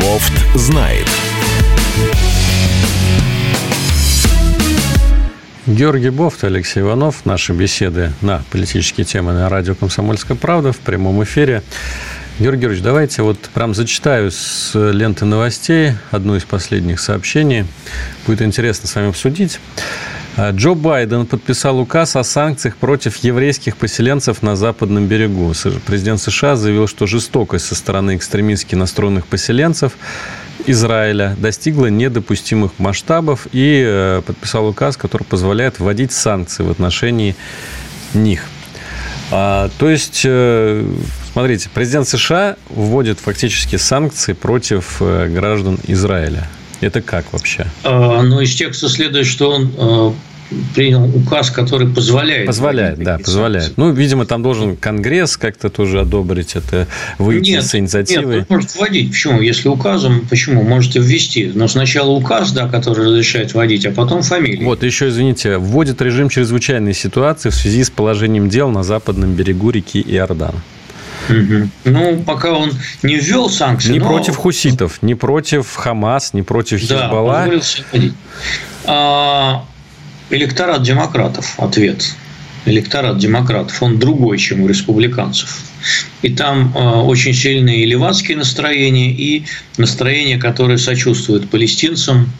Бофт 0.00 0.32
знает. 0.54 1.06
Георгий 5.78 6.10
Бофт, 6.10 6.42
Алексей 6.42 6.80
Иванов. 6.80 7.24
Наши 7.24 7.52
беседы 7.52 8.10
на 8.20 8.42
политические 8.50 9.04
темы 9.04 9.32
на 9.32 9.48
радио 9.48 9.76
«Комсомольская 9.76 10.36
правда» 10.36 10.72
в 10.72 10.78
прямом 10.78 11.22
эфире. 11.22 11.62
Георгий 12.40 12.62
Георгиевич, 12.62 12.82
давайте 12.82 13.22
вот 13.22 13.38
прям 13.54 13.76
зачитаю 13.76 14.32
с 14.32 14.72
ленты 14.74 15.24
новостей 15.24 15.92
одно 16.10 16.34
из 16.34 16.42
последних 16.42 16.98
сообщений. 16.98 17.64
Будет 18.26 18.42
интересно 18.42 18.88
с 18.88 18.94
вами 18.96 19.10
обсудить. 19.10 19.60
А, 20.36 20.50
Джо 20.50 20.74
Байден 20.74 21.26
подписал 21.26 21.78
указ 21.78 22.16
о 22.16 22.24
санкциях 22.24 22.76
против 22.76 23.16
еврейских 23.18 23.76
поселенцев 23.76 24.42
на 24.42 24.56
западном 24.56 25.06
берегу. 25.06 25.52
Президент 25.86 26.20
США 26.20 26.56
заявил, 26.56 26.88
что 26.88 27.06
жестокость 27.06 27.66
со 27.66 27.76
стороны 27.76 28.16
экстремистски 28.16 28.74
настроенных 28.74 29.26
поселенцев 29.26 29.92
Израиля 30.66 31.36
достигла 31.38 31.86
недопустимых 31.86 32.72
масштабов 32.78 33.46
и 33.52 33.82
э, 33.84 34.22
подписал 34.26 34.66
указ, 34.68 34.96
который 34.96 35.24
позволяет 35.24 35.78
вводить 35.78 36.12
санкции 36.12 36.62
в 36.62 36.70
отношении 36.70 37.36
них. 38.14 38.44
А, 39.30 39.70
то 39.78 39.88
есть, 39.88 40.22
э, 40.24 40.84
смотрите, 41.32 41.68
президент 41.72 42.08
США 42.08 42.56
вводит 42.70 43.18
фактически 43.20 43.76
санкции 43.76 44.32
против 44.32 44.96
э, 45.00 45.28
граждан 45.28 45.78
Израиля. 45.86 46.48
Это 46.80 47.02
как 47.02 47.32
вообще? 47.32 47.66
А, 47.84 48.22
ну, 48.22 48.40
из 48.40 48.54
текста 48.54 48.88
следует, 48.88 49.26
что 49.26 49.50
он 49.50 50.14
принял 50.74 51.04
указ, 51.04 51.50
который 51.50 51.88
позволяет. 51.88 52.46
Позволяет, 52.46 52.98
да, 52.98 53.18
позволяет. 53.18 53.74
Ну, 53.76 53.92
видимо, 53.92 54.26
там 54.26 54.42
должен 54.42 54.76
Конгресс 54.76 55.36
как-то 55.36 55.68
тоже 55.68 56.00
одобрить 56.00 56.56
это, 56.56 56.86
выйти 57.18 57.50
нет, 57.50 57.64
с 57.64 57.74
инициативой. 57.74 58.36
Нет, 58.36 58.46
он 58.48 58.56
может 58.56 58.74
вводить. 58.74 59.10
Почему? 59.10 59.40
Если 59.40 59.68
указом, 59.68 60.26
почему? 60.28 60.62
Можете 60.62 61.00
ввести. 61.00 61.50
Но 61.54 61.68
сначала 61.68 62.10
указ, 62.10 62.52
да, 62.52 62.68
который 62.68 63.06
разрешает 63.06 63.54
вводить, 63.54 63.84
а 63.86 63.90
потом 63.90 64.22
фамилия. 64.22 64.64
Вот, 64.64 64.82
еще, 64.82 65.08
извините, 65.08 65.58
вводит 65.58 66.00
режим 66.00 66.28
чрезвычайной 66.28 66.94
ситуации 66.94 67.50
в 67.50 67.54
связи 67.54 67.84
с 67.84 67.90
положением 67.90 68.48
дел 68.48 68.70
на 68.70 68.82
западном 68.82 69.34
берегу 69.34 69.70
реки 69.70 70.00
Иордан. 70.00 70.54
Угу. 71.28 71.68
Ну, 71.84 72.22
пока 72.24 72.52
он 72.52 72.72
не 73.02 73.16
ввел 73.16 73.50
санкции. 73.50 73.92
Не 73.92 73.98
но... 73.98 74.06
против 74.08 74.36
хуситов, 74.36 75.02
не 75.02 75.14
против 75.14 75.74
Хамас, 75.74 76.32
не 76.32 76.42
против 76.42 76.80
Хизбалла. 76.80 77.48
Да, 77.92 78.00
а, 78.90 79.64
электорат 80.30 80.82
демократов. 80.82 81.54
Ответ. 81.58 82.14
электорат 82.66 83.18
демократов, 83.18 83.82
он 83.82 83.98
другой, 83.98 84.38
чем 84.38 84.60
у 84.60 84.68
республиканцев. 84.68 85.62
И 86.22 86.30
там 86.30 86.72
э, 86.74 86.78
очень 86.78 87.32
сильные 87.32 87.86
левацкие 87.86 88.36
настроения 88.36 89.10
и 89.12 89.44
настроения, 89.78 90.38
которые 90.38 90.78
сочувствуют 90.78 91.48
палестинцам 91.48 92.30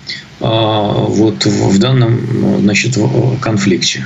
э, 0.41 0.45
вот 0.45 1.47
в 1.47 1.79
данном 1.79 2.61
значит, 2.61 2.99
конфликте. 3.41 4.05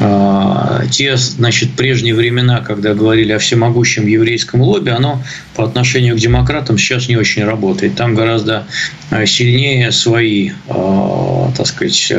Э, 0.00 0.82
те 0.90 1.16
значит, 1.16 1.72
прежние 1.72 2.14
времена, 2.14 2.60
когда 2.60 2.94
говорили 2.94 3.32
о 3.32 3.38
всемогущем 3.38 4.06
еврейском 4.06 4.60
лобби, 4.60 4.90
оно 4.90 5.22
по 5.54 5.64
отношению 5.64 6.16
к 6.16 6.18
демократам 6.18 6.78
сейчас 6.78 7.08
не 7.08 7.16
очень 7.16 7.44
работает. 7.44 7.94
Там 7.96 8.14
гораздо 8.14 8.66
сильнее 9.24 9.92
свои, 9.92 10.50
так 10.68 11.66
сказать, 11.66 12.12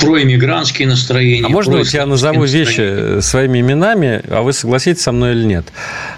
проиммигрантские 0.00 0.88
настроения. 0.88 1.46
А 1.46 1.48
можно 1.48 1.82
я 1.92 2.06
назову 2.06 2.44
вещи 2.44 3.20
своими 3.20 3.60
именами, 3.60 4.22
а 4.28 4.42
вы 4.42 4.52
согласитесь 4.52 5.02
со 5.02 5.12
мной 5.12 5.32
или 5.32 5.44
нет? 5.44 5.66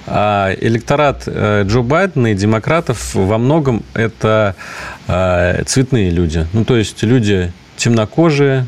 А, 0.06 0.54
электорат 0.60 1.24
э, 1.26 1.64
Джо 1.66 1.80
Байдена 1.80 2.32
и 2.32 2.34
демократов 2.34 3.14
во 3.14 3.38
многом 3.38 3.82
это 3.94 4.54
а, 5.08 5.62
цветные 5.64 6.10
люди. 6.10 6.46
Ну, 6.52 6.64
то 6.64 6.76
есть 6.76 7.02
люди 7.02 7.52
темнокожие, 7.76 8.66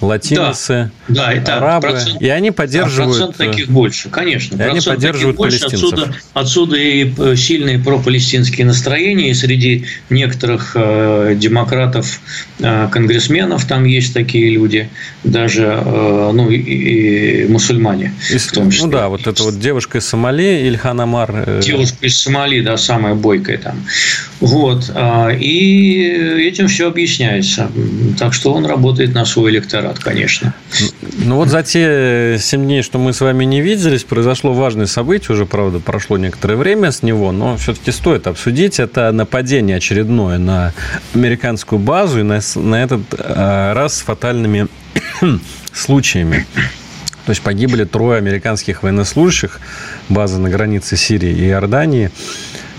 латиносы, 0.00 0.90
да, 1.08 1.32
это 1.32 1.56
арабы, 1.56 1.88
процент, 1.88 2.20
и 2.20 2.28
они 2.28 2.50
поддерживают... 2.50 3.16
Процент 3.16 3.36
таких 3.36 3.68
больше, 3.68 4.08
конечно. 4.08 4.56
И 4.56 4.62
они 4.62 4.80
поддерживают 4.80 5.36
больше, 5.36 5.60
палестинцев. 5.60 5.92
Отсюда, 5.92 6.16
отсюда 6.34 6.76
и 6.76 7.12
э, 7.16 7.36
сильные 7.36 7.78
пропалестинские 7.78 8.66
настроения, 8.66 9.30
и 9.30 9.34
среди 9.34 9.86
некоторых 10.10 10.72
э, 10.74 11.34
демократов, 11.36 12.20
э, 12.60 12.88
конгрессменов 12.90 13.64
там 13.66 13.84
есть 13.84 14.14
такие 14.14 14.50
люди, 14.50 14.88
даже 15.24 15.64
э, 15.64 16.30
ну, 16.32 16.50
и, 16.50 16.56
и 16.56 17.46
мусульмане 17.48 18.14
и, 18.30 18.38
в 18.38 18.52
том 18.52 18.70
числе. 18.70 18.86
Ну 18.86 18.92
да, 18.92 19.08
вот 19.08 19.26
эта 19.26 19.42
вот 19.42 19.58
девушка 19.58 19.98
из 19.98 20.06
Сомали, 20.06 20.66
Ильхан 20.68 21.00
Амар. 21.00 21.44
Э... 21.46 21.60
Девушка 21.62 22.06
из 22.06 22.18
Сомали, 22.18 22.60
да, 22.60 22.76
самая 22.76 23.14
бойкая 23.14 23.58
там. 23.58 23.84
Вот. 24.40 24.90
А, 24.94 25.30
и 25.30 26.02
этим 26.46 26.68
все 26.68 26.88
объясняется. 26.88 27.70
Так 28.18 28.34
что 28.34 28.52
он 28.52 28.66
работает 28.66 29.14
на 29.14 29.24
свой 29.24 29.50
электорат, 29.50 29.98
конечно. 29.98 30.54
Ну 31.02 31.36
вот 31.36 31.48
за 31.48 31.62
те 31.62 32.38
7 32.40 32.64
дней, 32.64 32.82
что 32.82 32.98
мы 32.98 33.12
с 33.12 33.20
вами 33.20 33.44
не 33.44 33.60
виделись, 33.60 34.04
произошло 34.04 34.54
важное 34.54 34.86
событие, 34.86 35.34
уже, 35.34 35.44
правда, 35.44 35.78
прошло 35.78 36.16
некоторое 36.16 36.56
время 36.56 36.90
с 36.90 37.02
него, 37.02 37.32
но 37.32 37.56
все-таки 37.58 37.92
стоит 37.92 38.26
обсудить. 38.26 38.80
Это 38.80 39.12
нападение 39.12 39.76
очередное 39.76 40.38
на 40.38 40.72
американскую 41.14 41.78
базу 41.78 42.20
и 42.20 42.22
на, 42.22 42.40
на 42.54 42.82
этот 42.82 43.02
а, 43.18 43.74
раз 43.74 43.98
с 43.98 44.00
фатальными 44.00 44.68
случаями. 45.72 46.46
То 47.26 47.30
есть 47.30 47.42
погибли 47.42 47.84
трое 47.84 48.18
американских 48.18 48.82
военнослужащих 48.82 49.60
базы 50.08 50.38
на 50.38 50.48
границе 50.48 50.96
Сирии 50.96 51.30
и 51.30 51.48
Иордании. 51.48 52.10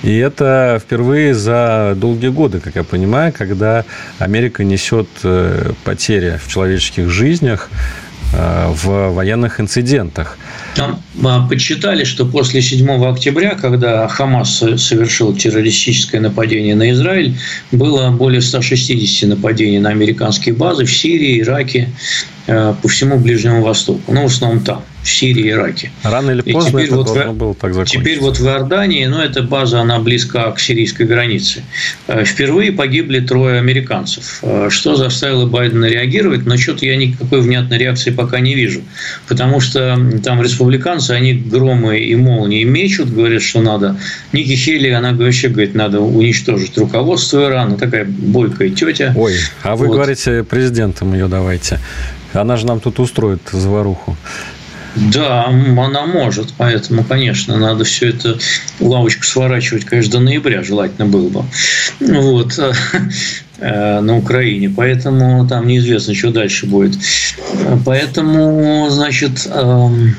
И 0.04 0.16
это 0.18 0.80
впервые 0.82 1.34
за 1.34 1.94
долгие 1.96 2.30
годы, 2.30 2.60
как 2.60 2.76
я 2.76 2.84
понимаю, 2.84 3.34
когда 3.36 3.84
Америка 4.20 4.64
несет 4.64 5.08
э, 5.24 5.72
потери 5.84 6.40
в 6.44 6.48
человеческих 6.48 7.10
жизнях 7.10 7.70
в 8.34 9.12
военных 9.12 9.60
инцидентах. 9.60 10.38
Там 10.76 11.02
а, 11.24 11.48
подсчитали, 11.48 12.04
что 12.04 12.26
после 12.26 12.62
7 12.62 13.06
октября, 13.06 13.56
когда 13.56 14.08
Хамас 14.08 14.58
совершил 14.58 15.36
террористическое 15.36 16.22
нападение 16.22 16.76
на 16.76 16.92
Израиль, 16.92 17.38
было 17.72 18.12
более 18.12 18.42
160 18.42 19.30
нападений 19.30 19.80
на 19.80 19.90
американские 19.90 20.54
базы 20.54 20.86
в 20.86 20.92
Сирии, 20.96 21.42
Ираке, 21.42 21.90
э, 22.48 22.74
по 22.82 22.88
всему 22.88 23.18
Ближнему 23.18 23.64
Востоку. 23.64 24.14
Ну, 24.14 24.24
в 24.24 24.26
основном 24.26 24.64
там 24.64 24.84
в 25.08 25.10
Сирии 25.10 25.46
и 25.46 25.50
Ираке. 25.52 25.92
Рано 26.04 26.32
или 26.32 26.42
поздно 26.42 26.80
это 26.80 26.96
вот 26.96 27.06
должно 27.06 27.34
было 27.34 27.56
так 27.56 27.74
закончиться. 27.74 28.00
Теперь 28.00 28.20
вот 28.20 28.38
в 28.40 28.46
Иордании, 28.46 29.06
ну, 29.06 29.20
эта 29.20 29.42
база, 29.42 29.80
она 29.80 30.00
близка 30.00 30.52
к 30.52 30.60
сирийской 30.60 31.08
границе. 31.08 31.64
Э, 32.08 32.26
впервые 32.26 32.72
погибли 32.72 33.20
трое 33.22 33.60
американцев. 33.60 34.40
Э, 34.42 34.68
что 34.70 34.96
заставило 34.96 35.46
Байдена 35.46 35.86
реагировать? 35.86 36.46
Но 36.46 36.58
что-то 36.58 36.86
я 36.86 36.98
никакой 36.98 37.42
внятной 37.42 37.78
реакции 37.78 38.12
пока 38.12 38.40
не 38.40 38.56
вижу. 38.56 38.82
Потому 39.28 39.62
что 39.62 39.98
там 40.24 40.42
республиканцы, 40.42 41.12
они 41.12 41.34
громы 41.34 42.00
и 42.00 42.16
молнии 42.16 42.64
мечут, 42.64 43.10
говорят, 43.10 43.42
что 43.42 43.62
надо. 43.62 43.98
Ники 44.34 44.56
Хелли, 44.56 44.90
она 44.90 45.14
вообще 45.14 45.48
говорит, 45.48 45.74
надо 45.74 46.02
уничтожить 46.02 46.78
руководство 46.78 47.46
Ирана. 47.46 47.78
Такая 47.78 48.06
бойкая 48.06 48.70
тетя. 48.70 49.14
Ой, 49.16 49.34
а 49.64 49.76
вы 49.76 49.88
вот. 49.88 49.96
говорите, 49.96 50.44
президентом 50.44 51.14
ее 51.14 51.28
давайте. 51.28 51.80
Она 52.34 52.58
же 52.58 52.66
нам 52.66 52.80
тут 52.80 53.00
устроит 53.00 53.42
заваруху. 53.52 54.18
Да, 55.14 55.46
она 55.46 56.06
может, 56.06 56.54
поэтому, 56.58 57.04
конечно, 57.04 57.58
надо 57.58 57.84
все 57.84 58.10
это 58.10 58.38
лавочку 58.80 59.24
сворачивать, 59.24 59.86
конечно, 59.86 60.14
до 60.14 60.20
ноября 60.20 60.64
желательно 60.64 61.06
было 61.06 61.30
бы. 61.30 61.46
Вот 62.00 62.60
э, 63.60 64.00
на 64.00 64.18
Украине, 64.18 64.70
поэтому 64.70 65.48
там 65.48 65.68
неизвестно, 65.68 66.16
что 66.16 66.32
дальше 66.32 66.66
будет. 66.66 66.98
Поэтому, 67.86 68.88
значит, 68.90 69.48
эм, 69.48 70.16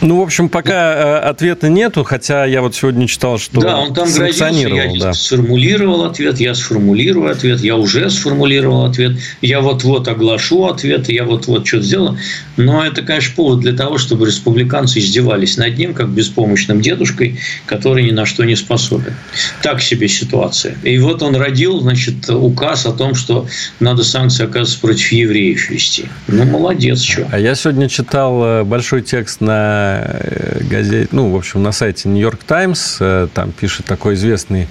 ну, 0.00 0.18
в 0.18 0.22
общем, 0.22 0.48
пока 0.48 0.94
э, 0.94 1.18
ответа 1.18 1.68
нету, 1.68 2.04
хотя 2.04 2.44
я 2.44 2.62
вот 2.62 2.74
сегодня 2.74 3.06
читал, 3.06 3.38
что 3.38 3.60
Да, 3.60 3.78
он 3.78 3.92
там 3.92 4.10
грозился, 4.10 4.68
я 4.68 4.92
да. 4.98 5.12
сформулировал 5.12 6.04
ответ, 6.04 6.40
я 6.40 6.54
сформулирую 6.54 7.30
ответ, 7.30 7.60
я 7.60 7.76
уже 7.76 8.08
сформулировал 8.08 8.84
ответ, 8.84 9.18
я 9.42 9.60
вот-вот 9.60 10.08
оглашу 10.08 10.66
ответ, 10.66 11.08
я 11.08 11.24
вот-вот 11.24 11.66
что-то 11.66 11.84
сделал. 11.84 12.16
Но 12.56 12.84
это, 12.84 13.02
конечно, 13.02 13.34
повод 13.34 13.60
для 13.60 13.72
того, 13.72 13.98
чтобы 13.98 14.26
республиканцы 14.26 15.00
издевались 15.00 15.56
над 15.56 15.76
ним, 15.76 15.94
как 15.94 16.08
беспомощным 16.08 16.80
дедушкой, 16.80 17.38
который 17.66 18.04
ни 18.04 18.12
на 18.12 18.24
что 18.24 18.44
не 18.44 18.56
способен. 18.56 19.14
Так 19.62 19.82
себе 19.82 20.08
ситуация. 20.08 20.76
И 20.84 20.98
вот 20.98 21.22
он 21.22 21.36
родил, 21.36 21.80
значит, 21.80 22.30
указ 22.30 22.86
о 22.86 22.92
том, 22.92 23.14
что 23.14 23.46
надо 23.80 24.04
санкции, 24.04 24.44
оказывается, 24.44 24.80
против 24.80 25.12
евреев 25.12 25.70
вести. 25.70 26.06
Ну, 26.28 26.44
молодец, 26.44 27.02
что. 27.02 27.28
А 27.30 27.38
я 27.38 27.54
сегодня 27.54 27.88
читал 27.88 28.44
э, 28.44 28.64
большой 28.78 29.02
текст 29.02 29.40
на 29.40 30.02
э, 30.04 30.60
газете, 30.62 31.08
ну, 31.10 31.32
в 31.32 31.36
общем, 31.36 31.64
на 31.64 31.72
сайте 31.72 32.08
Нью-Йорк 32.08 32.44
Таймс. 32.44 32.98
Э, 33.00 33.26
там 33.34 33.50
пишет 33.50 33.86
такой 33.86 34.14
известный 34.14 34.68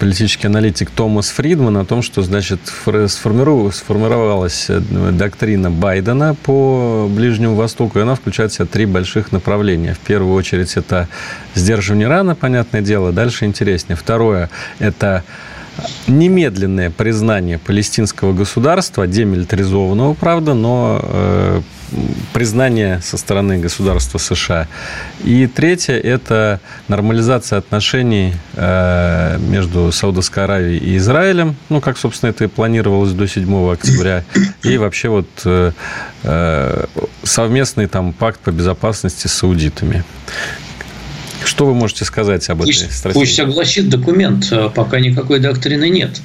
политический 0.00 0.46
аналитик 0.46 0.88
Томас 0.88 1.28
Фридман 1.28 1.76
о 1.76 1.84
том, 1.84 2.00
что, 2.00 2.22
значит, 2.22 2.60
сформировалась 2.64 4.70
э, 4.70 4.80
доктрина 4.80 5.70
Байдена 5.70 6.34
по 6.34 7.06
Ближнему 7.10 7.54
Востоку, 7.54 7.98
и 7.98 8.02
она 8.02 8.14
включает 8.14 8.52
в 8.52 8.54
себя 8.54 8.64
три 8.64 8.86
больших 8.86 9.32
направления. 9.32 9.92
В 9.92 9.98
первую 9.98 10.34
очередь, 10.34 10.78
это 10.78 11.06
сдерживание 11.54 12.08
Ирана, 12.08 12.34
понятное 12.34 12.80
дело. 12.80 13.12
Дальше 13.12 13.44
интереснее. 13.44 13.98
Второе– 13.98 14.48
это 14.78 15.24
немедленное 16.08 16.88
признание 16.88 17.58
палестинского 17.58 18.32
государства, 18.32 19.06
демилитаризованного, 19.06 20.14
правда, 20.14 20.54
но 20.54 21.00
э, 21.02 21.60
признание 22.32 23.00
со 23.02 23.16
стороны 23.16 23.58
государства 23.58 24.18
США. 24.18 24.68
И 25.24 25.46
третье– 25.46 25.94
это 26.02 26.60
нормализация 26.88 27.58
отношений 27.58 28.34
э, 28.54 29.38
между 29.38 29.92
Саудовской 29.92 30.44
Аравией 30.44 30.78
и 30.78 30.96
Израилем, 30.96 31.56
ну, 31.68 31.80
как, 31.80 31.98
собственно, 31.98 32.30
это 32.30 32.44
и 32.44 32.48
планировалось 32.48 33.12
до 33.12 33.26
7 33.26 33.72
октября, 33.72 34.24
и 34.62 34.78
вообще 34.78 35.08
вот 35.08 35.28
э, 35.44 35.72
э, 36.22 36.84
совместный 37.22 37.86
там 37.86 38.12
пакт 38.12 38.40
по 38.40 38.50
безопасности 38.50 39.26
с 39.26 39.32
саудитами. 39.32 40.04
Что 41.44 41.66
вы 41.66 41.74
можете 41.74 42.04
сказать 42.04 42.48
об 42.50 42.58
пусть, 42.58 42.82
этой 42.82 42.92
стратегии? 42.92 43.20
Пусть 43.20 43.34
согласит 43.36 43.88
документ, 43.88 44.48
а 44.50 44.68
пока 44.68 45.00
никакой 45.00 45.38
доктрины 45.40 45.88
нет. 45.88 46.20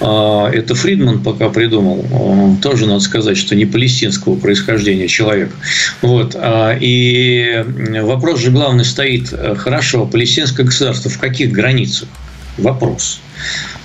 А, 0.00 0.50
это 0.50 0.74
Фридман 0.74 1.22
пока 1.22 1.48
придумал. 1.48 2.04
А, 2.12 2.62
тоже 2.62 2.86
надо 2.86 3.00
сказать, 3.00 3.36
что 3.36 3.54
не 3.54 3.66
палестинского 3.66 4.36
происхождения 4.36 5.08
человек. 5.08 5.50
Вот. 6.02 6.36
И 6.80 7.64
вопрос 8.02 8.40
же 8.40 8.50
главный 8.50 8.84
стоит, 8.84 9.32
хорошо, 9.56 10.06
палестинское 10.06 10.66
государство 10.66 11.10
в 11.10 11.18
каких 11.18 11.52
границах? 11.52 12.08
Вопрос. 12.56 13.20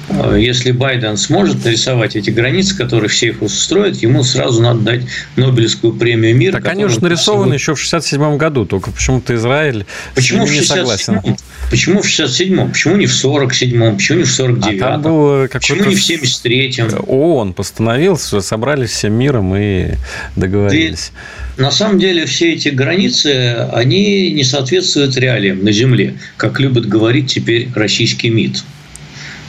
Э, 0.10 0.38
если 0.40 0.72
Байден 0.72 1.18
сможет 1.18 1.64
нарисовать 1.64 2.16
эти 2.16 2.30
границы, 2.30 2.78
которые 2.78 3.10
все 3.10 3.28
их 3.28 3.42
устроят, 3.42 3.98
ему 3.98 4.24
сразу 4.24 4.62
надо 4.62 4.80
дать 4.80 5.02
Нобелевскую 5.36 5.94
премию 5.94 6.36
мира. 6.36 6.54
Так 6.54 6.68
они 6.68 6.86
уже 6.86 7.02
нарисованы 7.02 7.54
еще 7.54 7.76
в 7.76 7.80
67 7.80 8.38
году, 8.38 8.66
только 8.66 8.92
почему-то 8.92 9.34
Израиль 9.36 9.86
почему 10.16 10.46
в 10.46 10.52
67 10.52 11.20
не 11.24 11.36
Почему 11.70 12.02
в 12.02 12.06
67-м? 12.06 12.70
Почему 12.70 12.98
не 12.98 13.06
в 13.06 13.12
47-м? 13.12 13.96
Почему 13.96 14.20
не 14.20 14.24
в 14.26 14.40
49-м? 14.40 14.84
А 14.84 15.48
почему 15.48 15.86
не 15.86 15.96
в 15.96 16.00
73-м? 16.00 17.06
ООН 17.08 17.54
постановил, 17.54 18.18
собрались 18.18 18.92
всем 18.92 19.14
миром 19.14 19.56
и 19.56 19.94
договорились. 20.36 21.12
И 21.58 21.62
на 21.62 21.72
самом 21.72 22.00
деле 22.00 22.26
все 22.26 22.54
эти 22.54 22.70
границы, 22.70 23.68
они 23.72 24.32
не 24.32 24.44
соответствуют 24.44 25.16
реалиям 25.18 25.64
на 25.64 25.72
Земле, 25.72 26.16
как 26.38 26.60
любит 26.60 26.88
говорить 26.88 27.32
теперь 27.32 27.70
российский 27.76 28.30
МИД. 28.30 28.64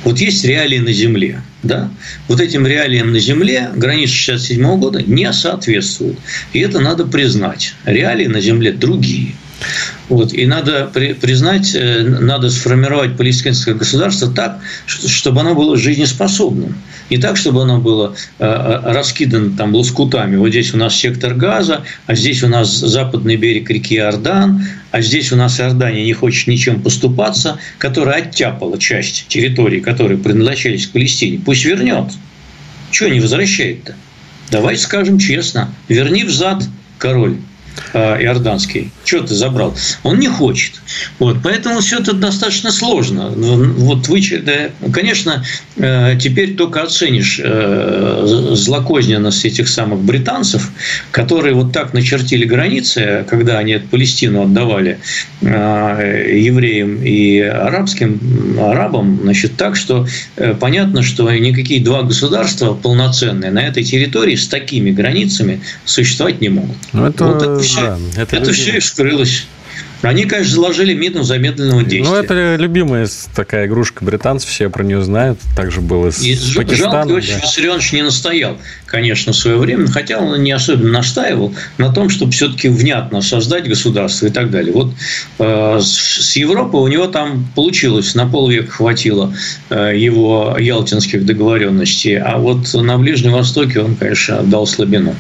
Вот 0.05 0.19
есть 0.19 0.45
реалии 0.45 0.79
на 0.79 0.93
земле. 0.93 1.41
Да? 1.63 1.91
Вот 2.29 2.41
этим 2.41 2.67
реалиям 2.67 3.13
на 3.13 3.19
земле 3.19 3.71
граница 3.75 4.13
67 4.13 4.79
года 4.79 5.03
не 5.03 5.33
соответствует. 5.33 6.19
И 6.53 6.61
это 6.61 6.79
надо 6.79 7.07
признать. 7.07 7.75
Реалии 7.85 8.27
на 8.27 8.41
земле 8.41 8.73
другие. 8.73 9.35
Вот. 10.09 10.33
И 10.33 10.47
надо 10.47 10.91
при, 10.93 11.15
признать, 11.15 11.75
э, 11.75 12.03
надо 12.03 12.51
сформировать 12.51 13.17
палестинское 13.17 13.75
государство 13.75 14.31
так, 14.31 14.61
чтобы 14.87 15.41
оно 15.41 15.55
было 15.55 15.77
жизнеспособным. 15.77 16.77
Не 17.11 17.19
так, 17.19 17.37
чтобы 17.37 17.63
оно 17.63 17.79
было 17.79 18.15
э, 18.39 18.45
э, 18.45 18.93
раскидано 18.93 19.57
там 19.57 19.75
лоскутами. 19.75 20.37
Вот 20.37 20.49
здесь 20.49 20.75
у 20.75 20.77
нас 20.77 20.95
сектор 20.97 21.35
газа, 21.35 21.83
а 22.07 22.15
здесь 22.15 22.43
у 22.43 22.49
нас 22.49 22.71
западный 22.71 23.37
берег 23.37 23.71
реки 23.71 23.97
Иордан, 23.97 24.65
а 24.91 25.01
здесь 25.01 25.33
у 25.33 25.37
нас 25.37 25.61
Иордания 25.61 26.05
не 26.05 26.13
хочет 26.13 26.49
ничем 26.49 26.83
поступаться, 26.83 27.59
которая 27.79 28.23
оттяпала 28.23 28.79
часть 28.79 29.27
территории, 29.29 29.81
которые 29.81 30.19
предназначались 30.19 30.87
к 30.87 30.93
Палестине. 30.93 31.41
Пусть 31.45 31.65
вернет. 31.65 32.13
Чего 32.91 33.09
не 33.09 33.21
возвращает-то? 33.21 33.97
Давайте 34.51 34.83
скажем 34.83 35.19
честно. 35.19 35.75
Верни 35.89 36.25
взад, 36.25 36.63
король. 36.99 37.39
Э, 37.93 38.23
иорданский. 38.23 38.91
Что 39.05 39.21
ты 39.21 39.35
забрал? 39.35 39.75
Он 40.03 40.19
не 40.19 40.29
хочет. 40.29 40.75
Вот, 41.19 41.39
поэтому 41.43 41.81
все 41.81 41.99
это 41.99 42.13
достаточно 42.13 42.71
сложно. 42.71 43.29
Вот 43.29 44.09
вы, 44.09 44.21
конечно, 44.93 45.45
э, 45.77 46.17
теперь 46.21 46.55
только 46.55 46.83
оценишь 46.83 47.41
э, 47.43 48.51
злокозненность 48.55 49.45
этих 49.45 49.69
самых 49.69 50.01
британцев, 50.01 50.71
которые 51.11 51.55
вот 51.55 51.73
так 51.73 51.95
начертили 51.95 52.45
границы, 52.45 53.25
когда 53.29 53.59
они 53.59 53.75
Палестину 53.75 54.43
отдавали 54.43 54.99
евреям 55.41 57.03
и 57.03 57.41
арабским 57.41 58.59
арабам, 58.61 59.21
значит, 59.23 59.57
так, 59.57 59.77
что 59.77 60.07
понятно, 60.59 61.03
что 61.03 61.31
никакие 61.33 61.83
два 61.83 62.03
государства 62.03 62.75
полноценные 62.75 63.51
на 63.51 63.61
этой 63.61 63.85
территории 63.85 64.37
с 64.37 64.49
такими 64.49 64.91
границами 64.91 65.61
существовать 65.85 66.41
не 66.41 66.49
могут. 66.49 66.77
Ну, 66.93 67.07
это... 67.07 67.25
Вот 67.25 67.43
это 67.43 67.64
все, 67.65 67.81
да, 67.81 68.23
это, 68.23 68.37
это 68.37 68.53
все 68.53 68.77
и 68.77 68.81
вскрылось. 68.81 69.47
Они, 70.05 70.27
конечно, 70.27 70.55
заложили 70.55 70.93
мину 70.93 71.23
замедленного 71.23 71.81
ну, 71.81 71.87
действия. 71.87 72.15
Ну, 72.15 72.23
это 72.23 72.57
любимая 72.57 73.09
такая 73.35 73.67
игрушка 73.67 74.05
британцев, 74.05 74.51
все 74.51 74.69
про 74.69 74.85
нее 74.85 75.03
знают. 75.03 75.39
Также 75.57 75.81
было 75.81 76.11
с 76.11 76.21
и 76.21 76.37
Пакистаном. 76.55 77.09
Жалко, 77.09 77.13
Иосиф 77.15 77.37
да. 77.37 77.47
Виссарионович 77.47 77.93
не 77.93 78.03
настоял, 78.03 78.59
конечно, 78.85 79.33
в 79.33 79.37
свое 79.37 79.57
время, 79.57 79.87
хотя 79.87 80.19
он 80.19 80.43
не 80.43 80.53
особенно 80.53 80.91
настаивал 80.91 81.55
на 81.79 81.91
том, 81.91 82.11
чтобы 82.11 82.33
все-таки 82.33 82.69
внятно 82.69 83.23
создать 83.23 83.67
государство 83.67 84.27
и 84.27 84.31
так 84.31 84.51
далее. 84.51 84.75
Вот 84.75 84.93
э, 85.39 85.79
с 85.81 86.37
Европой 86.37 86.83
у 86.83 86.89
него 86.89 87.07
там 87.07 87.47
получилось, 87.55 88.15
на 88.15 88.27
полвека 88.27 88.73
хватило 88.73 89.35
э, 89.71 89.95
его 89.97 90.57
ялтинских 90.59 91.25
договоренностей, 91.25 92.17
а 92.17 92.37
вот 92.37 92.75
на 92.75 92.99
Ближнем 92.99 93.33
Востоке 93.33 93.81
он, 93.81 93.97
конечно, 93.97 94.43
дал 94.43 94.67
слабину. 94.67 95.15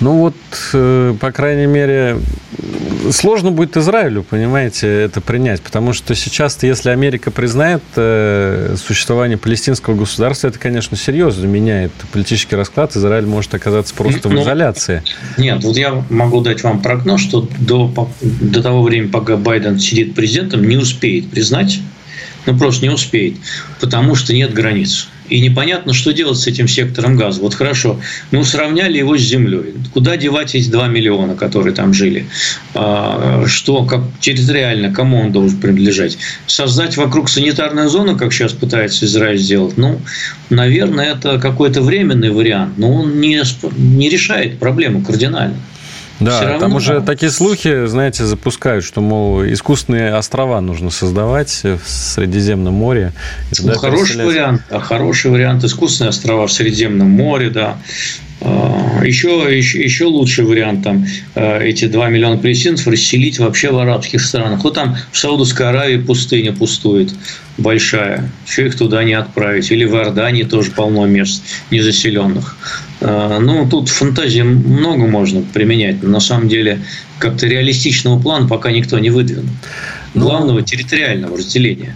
Ну 0.00 0.12
вот, 0.18 0.34
э, 0.74 1.14
по 1.18 1.32
крайней 1.32 1.66
мере, 1.66 2.18
сложно 3.10 3.50
будет 3.50 3.76
Израилю, 3.78 4.22
понимаете, 4.22 4.86
это 4.88 5.22
принять, 5.22 5.62
потому 5.62 5.94
что 5.94 6.14
сейчас, 6.14 6.62
если 6.62 6.90
Америка 6.90 7.30
признает 7.30 7.82
э, 7.96 8.76
существование 8.76 9.38
палестинского 9.38 9.94
государства, 9.94 10.48
это, 10.48 10.58
конечно, 10.58 10.98
серьезно 10.98 11.46
меняет 11.46 11.92
политический 12.12 12.56
расклад. 12.56 12.94
Израиль 12.94 13.26
может 13.26 13.54
оказаться 13.54 13.94
просто 13.94 14.28
в 14.28 14.32
ну, 14.32 14.42
изоляции. 14.42 15.02
Нет, 15.38 15.64
вот 15.64 15.76
я 15.78 16.04
могу 16.10 16.42
дать 16.42 16.62
вам 16.62 16.82
прогноз, 16.82 17.22
что 17.22 17.48
до, 17.58 18.10
до 18.20 18.62
того 18.62 18.82
времени, 18.82 19.08
пока 19.08 19.36
Байден 19.36 19.78
сидит 19.78 20.14
президентом, 20.14 20.68
не 20.68 20.76
успеет 20.76 21.30
признать, 21.30 21.80
ну 22.44 22.56
просто 22.58 22.84
не 22.84 22.92
успеет, 22.92 23.36
потому 23.80 24.14
что 24.14 24.34
нет 24.34 24.52
границ 24.52 25.08
и 25.28 25.40
непонятно, 25.40 25.92
что 25.92 26.12
делать 26.12 26.38
с 26.38 26.46
этим 26.46 26.68
сектором 26.68 27.16
газа. 27.16 27.40
Вот 27.40 27.54
хорошо, 27.54 28.00
ну 28.30 28.44
сравняли 28.44 28.98
его 28.98 29.16
с 29.16 29.20
землей. 29.20 29.74
Куда 29.92 30.16
девать 30.16 30.54
эти 30.54 30.68
2 30.68 30.88
миллиона, 30.88 31.34
которые 31.34 31.74
там 31.74 31.92
жили? 31.92 32.26
А, 32.74 33.44
что, 33.46 33.84
как 33.84 34.02
территориально, 34.20 34.92
кому 34.92 35.20
он 35.20 35.32
должен 35.32 35.58
принадлежать? 35.58 36.18
Создать 36.46 36.96
вокруг 36.96 37.28
санитарную 37.28 37.88
зону, 37.88 38.16
как 38.16 38.32
сейчас 38.32 38.52
пытается 38.52 39.04
Израиль 39.06 39.38
сделать? 39.38 39.76
Ну, 39.76 40.00
наверное, 40.50 41.12
это 41.12 41.38
какой-то 41.38 41.82
временный 41.82 42.30
вариант, 42.30 42.78
но 42.78 42.92
он 42.92 43.20
не, 43.20 43.42
не 43.76 44.08
решает 44.08 44.58
проблему 44.58 45.02
кардинально. 45.02 45.56
Да, 46.20 46.40
равно... 46.42 46.58
там 46.58 46.74
уже 46.74 47.00
такие 47.02 47.30
слухи, 47.30 47.86
знаете, 47.86 48.24
запускают, 48.24 48.84
что, 48.84 49.00
мол, 49.00 49.44
искусственные 49.44 50.14
острова 50.14 50.60
нужно 50.60 50.90
создавать 50.90 51.62
в 51.62 51.88
Средиземном 51.88 52.74
море. 52.74 53.12
Ну, 53.62 53.74
хороший 53.74 54.24
вариант, 54.24 54.62
а 54.70 54.80
хороший 54.80 55.30
вариант 55.30 55.64
искусственные 55.64 56.10
острова 56.10 56.46
в 56.46 56.52
Средиземном 56.52 57.08
море, 57.08 57.50
да. 57.50 57.76
Еще, 58.40 59.46
еще, 59.50 59.82
еще 59.82 60.04
лучший 60.06 60.44
вариант 60.44 60.82
там 60.82 61.06
а, 61.34 61.60
эти 61.60 61.86
2 61.86 62.08
миллиона 62.08 62.36
палестинцев 62.36 62.86
расселить 62.86 63.38
вообще 63.38 63.70
в 63.70 63.78
арабских 63.78 64.20
странах. 64.20 64.62
Вот 64.64 64.74
там 64.74 64.96
в 65.12 65.18
Саудовской 65.18 65.68
Аравии 65.68 65.96
пустыня 65.98 66.52
пустует 66.52 67.14
большая. 67.56 68.30
Еще 68.46 68.66
их 68.66 68.76
туда 68.76 69.04
не 69.04 69.14
отправить. 69.14 69.70
Или 69.70 69.84
в 69.84 69.94
Иордании 69.94 70.42
тоже 70.42 70.70
полно 70.70 71.06
мест 71.06 71.42
незаселенных. 71.70 72.56
А, 73.00 73.38
ну, 73.38 73.68
тут 73.68 73.88
фантазии 73.88 74.42
много 74.42 75.06
можно 75.06 75.42
применять, 75.42 76.02
но 76.02 76.10
на 76.10 76.20
самом 76.20 76.48
деле 76.48 76.80
как-то 77.18 77.46
реалистичного 77.46 78.20
плана 78.20 78.48
пока 78.48 78.70
никто 78.70 78.98
не 78.98 79.10
выдвинул. 79.10 79.48
Ну, 80.16 80.22
Главного 80.22 80.62
территориального 80.62 81.36
разделения. 81.36 81.94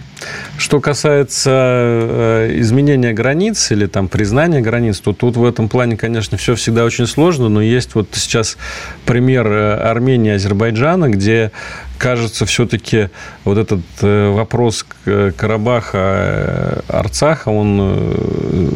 Что 0.59 0.79
касается 0.79 1.49
э, 1.51 2.59
изменения 2.59 3.13
границ 3.13 3.71
или 3.71 3.87
там 3.87 4.07
признания 4.07 4.61
границ, 4.61 4.99
то 4.99 5.11
тут 5.11 5.37
в 5.37 5.43
этом 5.43 5.67
плане, 5.67 5.97
конечно, 5.97 6.37
все 6.37 6.53
всегда 6.53 6.85
очень 6.85 7.07
сложно, 7.07 7.49
но 7.49 7.63
есть 7.63 7.95
вот 7.95 8.09
сейчас 8.13 8.57
пример 9.07 9.47
э, 9.47 9.73
Армении 9.73 10.33
и 10.33 10.35
Азербайджана, 10.35 11.09
где 11.09 11.51
кажется, 11.97 12.45
все-таки 12.45 13.09
вот 13.43 13.57
этот 13.57 13.81
э, 14.01 14.29
вопрос 14.29 14.85
Карабаха, 15.03 16.83
Арцаха, 16.87 17.49
он 17.49 18.13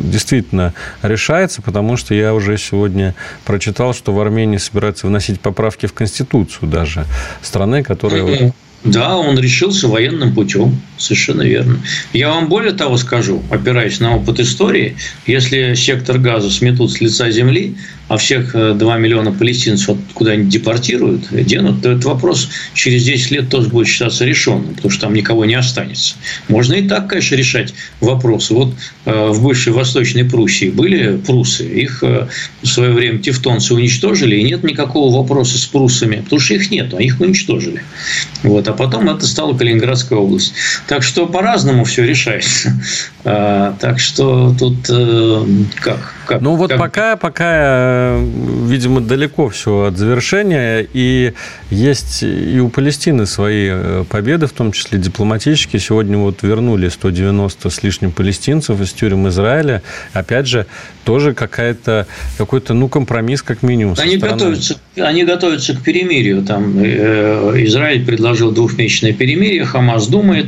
действительно 0.09 0.73
решается, 1.03 1.61
потому 1.61 1.97
что 1.97 2.15
я 2.15 2.33
уже 2.33 2.57
сегодня 2.57 3.13
прочитал, 3.45 3.93
что 3.93 4.11
в 4.11 4.19
Армении 4.19 4.57
собираются 4.57 5.05
вносить 5.05 5.39
поправки 5.39 5.85
в 5.85 5.93
Конституцию 5.93 6.67
даже 6.67 7.05
страны, 7.43 7.83
которая... 7.83 8.53
Да, 8.85 9.17
он 9.17 9.39
решился 9.39 9.87
военным 9.87 10.33
путем, 10.33 10.79
совершенно 10.97 11.41
верно. 11.41 11.79
Я 12.13 12.29
вам 12.29 12.47
более 12.47 12.71
того 12.71 12.97
скажу, 12.97 13.41
опираясь 13.49 13.99
на 13.99 14.15
опыт 14.15 14.39
истории, 14.39 14.95
если 15.25 15.73
сектор 15.73 16.19
газа 16.19 16.51
сметут 16.51 16.91
с 16.91 17.01
лица 17.01 17.31
земли, 17.31 17.75
а 18.07 18.17
всех 18.17 18.51
2 18.51 18.59
э, 18.61 18.99
миллиона 18.99 19.31
палестинцев 19.31 19.97
куда-нибудь 20.13 20.49
депортируют, 20.49 21.27
денут, 21.31 21.81
то 21.81 21.91
этот 21.91 22.05
вопрос 22.05 22.49
через 22.73 23.03
10 23.03 23.31
лет 23.31 23.49
тоже 23.49 23.69
будет 23.69 23.87
считаться 23.87 24.25
решенным, 24.25 24.75
потому 24.75 24.91
что 24.91 25.01
там 25.01 25.13
никого 25.13 25.45
не 25.45 25.55
останется. 25.55 26.15
Можно 26.47 26.75
и 26.75 26.87
так, 26.87 27.07
конечно, 27.07 27.35
решать 27.35 27.73
вопросы. 28.01 28.53
Вот 28.53 28.73
э, 29.05 29.27
в 29.29 29.41
бывшей 29.41 29.73
Восточной 29.73 30.23
Пруссии 30.23 30.69
были 30.69 31.17
прусы, 31.17 31.67
их 31.67 32.03
э, 32.03 32.27
в 32.61 32.67
свое 32.67 32.91
время 32.91 33.19
тевтонцы 33.19 33.73
уничтожили, 33.73 34.35
и 34.35 34.43
нет 34.43 34.63
никакого 34.63 35.15
вопроса 35.15 35.57
с 35.57 35.65
прусами, 35.65 36.21
потому 36.21 36.39
что 36.39 36.53
их 36.53 36.69
нет, 36.69 36.93
а 36.93 37.01
их 37.01 37.19
уничтожили. 37.19 37.81
Вот. 38.43 38.67
А 38.67 38.73
потом 38.73 39.09
это 39.09 39.25
стала 39.25 39.57
Калининградская 39.57 40.19
область. 40.19 40.53
Так 40.87 41.01
что 41.01 41.25
по-разному 41.25 41.83
все 41.85 42.03
решается. 42.03 42.73
А, 43.27 43.75
так 43.81 43.99
что 43.99 44.55
тут 44.59 44.87
как? 45.81 46.14
Как 46.25 46.41
ну 46.41 46.55
вот 46.55 46.71
как... 46.71 46.79
пока, 46.79 47.15
пока 47.15 48.17
видимо, 48.17 49.01
далеко 49.01 49.49
все 49.49 49.85
от 49.85 49.97
завершения. 49.97 50.87
И 50.93 51.33
есть 51.69 52.23
и 52.23 52.59
у 52.59 52.69
Палестины 52.69 53.25
свои 53.25 53.69
э, 53.71 54.05
победы, 54.09 54.47
в 54.47 54.53
том 54.53 54.71
числе 54.71 54.99
дипломатические. 54.99 55.79
Сегодня 55.79 56.17
вот 56.17 56.43
вернули 56.43 56.89
190 56.89 57.69
с 57.69 57.83
лишним 57.83 58.11
палестинцев 58.11 58.79
из 58.81 58.91
тюрем 58.91 59.27
Израиля. 59.27 59.81
Опять 60.13 60.47
же, 60.47 60.65
тоже 61.05 61.33
какая-то, 61.33 62.07
какой-то, 62.37 62.73
ну, 62.73 62.89
компромисс 62.89 63.41
как 63.41 63.63
минимум. 63.63 63.95
Они 63.99 64.17
готовятся, 64.17 64.77
они 64.97 65.23
готовятся 65.23 65.75
к 65.75 65.81
перемирию. 65.81 66.43
Там 66.43 66.77
э, 66.79 67.53
Израиль 67.65 68.03
предложил 68.05 68.51
двухмесячное 68.51 69.13
перемирие, 69.13 69.63
Хамас 69.63 70.07
думает, 70.07 70.47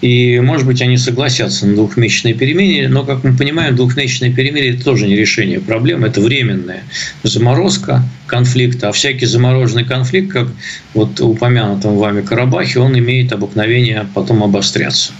и, 0.00 0.40
может 0.40 0.66
быть, 0.66 0.80
они 0.80 0.96
согласятся 0.96 1.66
на 1.66 1.74
двухмесячное 1.74 2.34
перемирие, 2.34 2.88
но, 2.88 3.04
как 3.04 3.24
мы 3.24 3.36
понимаем, 3.36 3.74
двухмесячное 3.76 4.32
перемирие– 4.32 4.74
это 4.74 4.84
тоже 4.84 5.06
не 5.06 5.16
решение 5.16 5.60
проблемы, 5.60 6.06
это 6.06 6.20
временное 6.20 6.84
заморозка 7.24 8.02
конфликта, 8.26 8.88
а 8.88 8.92
всякий 8.92 9.26
замороженный 9.26 9.84
конфликт, 9.84 10.32
как 10.32 10.48
вот 10.94 11.20
упомянутом 11.20 11.96
вами 11.96 12.22
Карабахе, 12.22 12.80
он 12.80 12.98
имеет 12.98 13.32
обыкновение 13.32 14.06
потом 14.14 14.42
обостряться. 14.42 15.12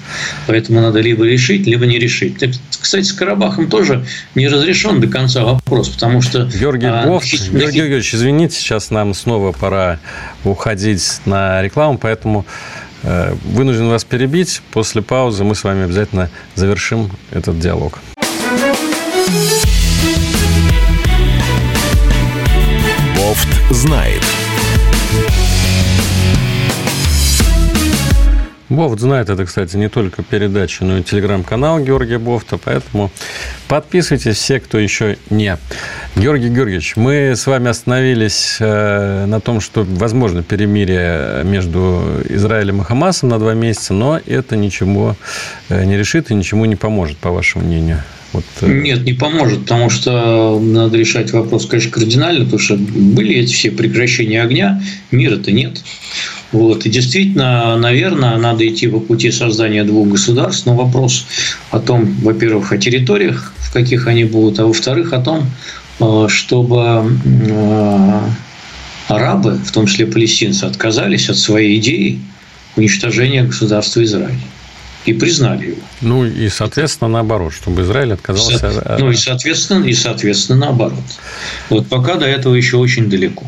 Поэтому 0.46 0.80
надо 0.80 1.00
либо 1.00 1.24
решить, 1.24 1.66
либо 1.66 1.86
не 1.86 1.98
решить. 1.98 2.36
Кстати, 2.80 3.04
с 3.04 3.12
Карабахом 3.12 3.68
тоже 3.68 4.04
не 4.34 4.48
разрешен 4.48 5.00
до 5.00 5.08
конца 5.08 5.44
вопрос, 5.44 5.88
потому 5.88 6.22
что... 6.22 6.44
Георгий 6.46 6.86
а, 6.86 7.04
Гофт, 7.06 7.50
Георгий 7.50 7.78
Георгиевич, 7.78 8.14
извините, 8.14 8.56
сейчас 8.56 8.90
нам 8.90 9.14
снова 9.14 9.52
пора 9.52 9.98
уходить 10.44 11.20
на 11.24 11.62
рекламу, 11.62 11.98
поэтому 11.98 12.46
Э, 13.06 13.34
вынужден 13.44 13.88
вас 13.88 14.04
перебить. 14.04 14.62
После 14.72 15.00
паузы 15.00 15.44
мы 15.44 15.54
с 15.54 15.62
вами 15.62 15.84
обязательно 15.84 16.28
завершим 16.56 17.10
этот 17.30 17.58
диалог. 17.60 18.00
Знает. 23.86 24.22
Бофт 28.68 29.00
знает 29.00 29.30
это, 29.30 29.44
кстати, 29.44 29.76
не 29.76 29.88
только 29.88 30.24
передача, 30.24 30.84
но 30.84 30.98
и 30.98 31.02
телеграм-канал 31.02 31.78
Георгия 31.78 32.18
Бофта, 32.18 32.58
поэтому 32.58 33.12
подписывайтесь 33.68 34.36
все, 34.36 34.58
кто 34.58 34.78
еще 34.78 35.18
не. 35.30 35.56
Георгий 36.16 36.48
Георгиевич, 36.48 36.96
мы 36.96 37.36
с 37.36 37.46
вами 37.46 37.68
остановились 37.68 38.56
э, 38.58 39.24
на 39.26 39.40
том, 39.40 39.60
что 39.60 39.84
возможно 39.88 40.42
перемирие 40.42 41.44
между 41.44 42.02
Израилем 42.28 42.80
и 42.80 42.84
Хамасом 42.84 43.28
на 43.28 43.38
два 43.38 43.54
месяца, 43.54 43.94
но 43.94 44.20
это 44.26 44.56
ничего 44.56 45.14
э, 45.68 45.84
не 45.84 45.96
решит 45.96 46.32
и 46.32 46.34
ничему 46.34 46.64
не 46.64 46.76
поможет, 46.76 47.18
по 47.18 47.30
вашему 47.30 47.64
мнению. 47.64 48.02
Вот... 48.32 48.44
Э, 48.60 48.66
Нет, 48.68 49.04
не 49.04 49.12
поможет, 49.12 49.60
потому 49.60 49.90
что 49.90 50.60
надо 50.60 50.98
решать 50.98 51.32
вопрос, 51.32 51.66
конечно, 51.66 51.90
кардинально, 51.90 52.44
потому 52.44 52.60
что 52.60 52.76
были 52.76 53.36
эти 53.36 53.52
все 53.52 53.70
прекращения 53.70 54.42
огня, 54.42 54.82
мира-то 55.10 55.52
нет. 55.52 55.82
Вот. 56.52 56.86
И 56.86 56.90
действительно, 56.90 57.76
наверное, 57.76 58.36
надо 58.36 58.66
идти 58.66 58.86
по 58.88 59.00
пути 59.00 59.30
создания 59.30 59.84
двух 59.84 60.08
государств, 60.08 60.66
но 60.66 60.74
вопрос 60.74 61.26
о 61.70 61.80
том, 61.80 62.14
во-первых, 62.22 62.72
о 62.72 62.78
территориях, 62.78 63.52
в 63.58 63.72
каких 63.72 64.06
они 64.06 64.24
будут, 64.24 64.58
а 64.58 64.66
во-вторых, 64.66 65.12
о 65.12 65.20
том, 65.20 65.46
э, 66.00 66.26
чтобы 66.28 67.12
э, 67.24 68.20
арабы, 69.08 69.58
в 69.64 69.70
том 69.72 69.86
числе 69.86 70.06
палестинцы, 70.06 70.64
отказались 70.64 71.28
от 71.28 71.36
своей 71.36 71.78
идеи 71.78 72.20
уничтожения 72.76 73.42
государства 73.42 74.02
Израиль 74.02 74.38
и 75.06 75.12
признали 75.12 75.68
его. 75.68 75.80
Ну 76.00 76.24
и, 76.24 76.48
соответственно, 76.48 77.08
наоборот, 77.08 77.52
чтобы 77.52 77.82
Израиль 77.82 78.12
отказался. 78.12 78.70
Со... 78.70 78.96
Ну 78.98 79.10
и, 79.10 79.16
соответственно, 79.16 79.84
и, 79.84 79.92
соответственно, 79.92 80.66
наоборот. 80.66 81.04
Вот 81.70 81.88
пока 81.88 82.16
до 82.16 82.26
этого 82.26 82.54
еще 82.54 82.76
очень 82.76 83.08
далеко. 83.08 83.46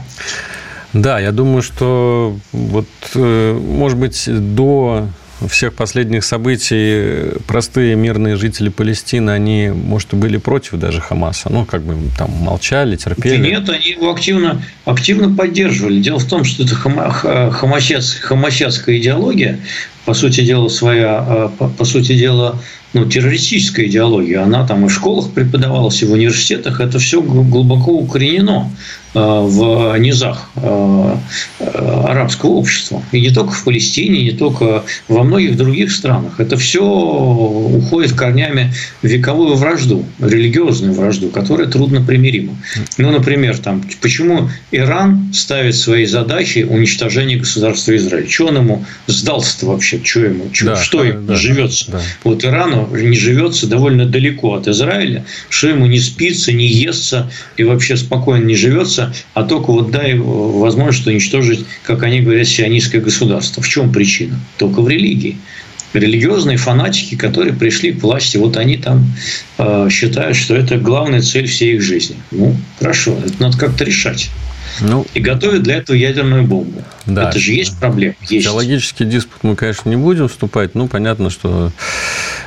Да, 0.93 1.21
я 1.21 1.33
думаю, 1.33 1.63
что 1.63 2.39
вот, 2.53 2.87
э, 3.15 3.53
может 3.53 3.99
быть, 3.99 4.25
до 4.27 5.09
всех 5.47 5.75
последних 5.75 6.25
событий 6.25 7.39
простые 7.47 7.95
мирные 7.95 8.35
жители 8.37 8.71
Палестины, 8.71 9.31
они, 9.31 9.69
может, 9.69 10.13
и 10.13 10.17
были 10.17 10.37
против 10.37 10.75
даже 10.75 11.01
Хамаса, 11.01 11.49
ну, 11.53 11.65
как 11.65 11.83
бы 11.83 11.97
там 12.17 12.31
молчали, 12.31 12.97
терпели. 12.97 13.51
нет, 13.51 13.69
они 13.69 13.91
его 13.91 14.11
активно, 14.11 14.61
активно 14.85 15.33
поддерживали. 15.35 16.01
Дело 16.01 16.19
в 16.19 16.27
том, 16.27 16.43
что 16.45 16.65
это 16.65 16.75
хамасятская 16.75 18.97
идеология, 18.97 19.61
по 20.09 20.15
сути 20.15 20.41
дела, 20.41 20.69
своя, 20.69 21.51
по, 21.59 21.69
по 21.69 21.85
сути 21.85 22.15
дела, 22.15 22.59
ну, 22.95 23.05
террористическая 23.05 23.87
идеология, 23.87 24.43
она 24.43 24.67
там 24.67 24.85
и 24.87 24.89
в 24.89 24.93
школах 24.93 25.31
преподавалась, 25.31 26.03
и 26.03 26.07
в 26.07 26.13
университетах, 26.13 26.81
это 26.81 26.99
все 26.99 27.21
глубоко 27.21 27.93
укоренено 27.93 28.71
э, 29.15 29.19
в 29.19 29.97
низах 29.99 30.51
э, 30.57 31.17
арабского 31.61 32.51
общества. 32.51 33.03
И 33.13 33.21
не 33.21 33.31
только 33.31 33.53
в 33.53 33.65
Палестине, 33.65 34.23
не 34.23 34.33
только 34.33 34.85
во 35.09 35.23
многих 35.23 35.57
других 35.57 35.93
странах. 35.93 36.41
Это 36.41 36.57
все 36.57 36.83
уходит 36.83 38.13
корнями 38.13 38.73
в 39.03 39.07
вековую 39.07 39.55
вражду, 39.57 40.05
религиозную 40.19 40.95
вражду, 40.95 41.29
которая 41.29 41.69
трудно 41.69 42.01
примирима. 42.01 42.57
Ну, 42.97 43.11
например, 43.11 43.59
там, 43.59 43.83
почему 44.01 44.49
Иран 44.71 45.33
ставит 45.35 45.77
своей 45.77 46.07
задачей 46.07 46.65
уничтожение 46.65 47.39
государства 47.39 47.95
Израиль? 47.97 48.29
Что 48.29 48.47
он 48.47 48.57
ему 48.57 48.85
сдался-то 49.07 49.67
вообще? 49.67 50.01
Что 50.03 50.21
ему? 50.21 50.45
Что, 50.53 50.67
да, 50.67 50.77
что 50.77 51.05
ему 51.05 51.27
да, 51.27 51.35
живется? 51.35 51.93
Да. 51.93 52.01
Вот 52.25 52.45
Ирану 52.45 52.78
не 52.87 53.17
живется 53.17 53.67
довольно 53.67 54.07
далеко 54.07 54.55
от 54.55 54.69
Израиля, 54.69 55.25
что 55.49 55.69
ему 55.69 55.87
не 55.87 55.99
спится, 55.99 56.53
не 56.53 56.67
естся 56.67 57.31
и 57.57 57.65
вообще 57.65 57.97
спокойно 57.97 58.45
не 58.45 58.55
живется, 58.55 59.13
а 59.35 59.45
только 59.45 59.73
вот 59.73 59.91
дай 59.91 60.15
возможность 60.15 61.07
уничтожить, 61.07 61.65
как 61.83 62.03
они 62.03 62.21
говорят, 62.21 62.47
сионистское 62.47 63.01
государство. 63.01 63.63
В 63.63 63.69
чем 63.69 63.93
причина? 63.93 64.39
Только 64.57 64.81
в 64.81 64.89
религии 64.89 65.37
религиозные 65.95 66.57
фанатики, 66.57 67.17
которые 67.17 67.55
пришли 67.55 67.93
к 67.93 68.03
власти, 68.03 68.37
вот 68.37 68.57
они 68.57 68.77
там 68.77 69.11
э, 69.59 69.89
считают, 69.91 70.37
что 70.37 70.55
это 70.55 70.77
главная 70.77 71.23
цель 71.23 71.47
всей 71.47 71.77
их 71.77 71.83
жизни. 71.83 72.17
Ну, 72.31 72.57
хорошо, 72.79 73.19
это 73.25 73.43
надо 73.43 73.59
как-то 73.59 73.85
решать. 73.85 74.31
Ну, 74.81 75.07
и 75.15 75.21
готовят 75.21 75.63
для 75.63 75.77
этого 75.77 75.97
ядерную 75.97 76.45
бомбу. 76.45 76.83
Да. 77.07 77.29
Это 77.29 77.39
же 77.39 77.53
есть 77.53 77.79
проблема. 77.79 78.15
Есть. 78.29 78.47
Теологический 78.47 79.07
диспут 79.07 79.43
мы, 79.43 79.57
конечно, 79.57 79.89
не 79.89 79.97
будем 79.97 80.29
вступать. 80.29 80.75
Ну, 80.75 80.89
понятно, 80.89 81.31
что 81.31 81.73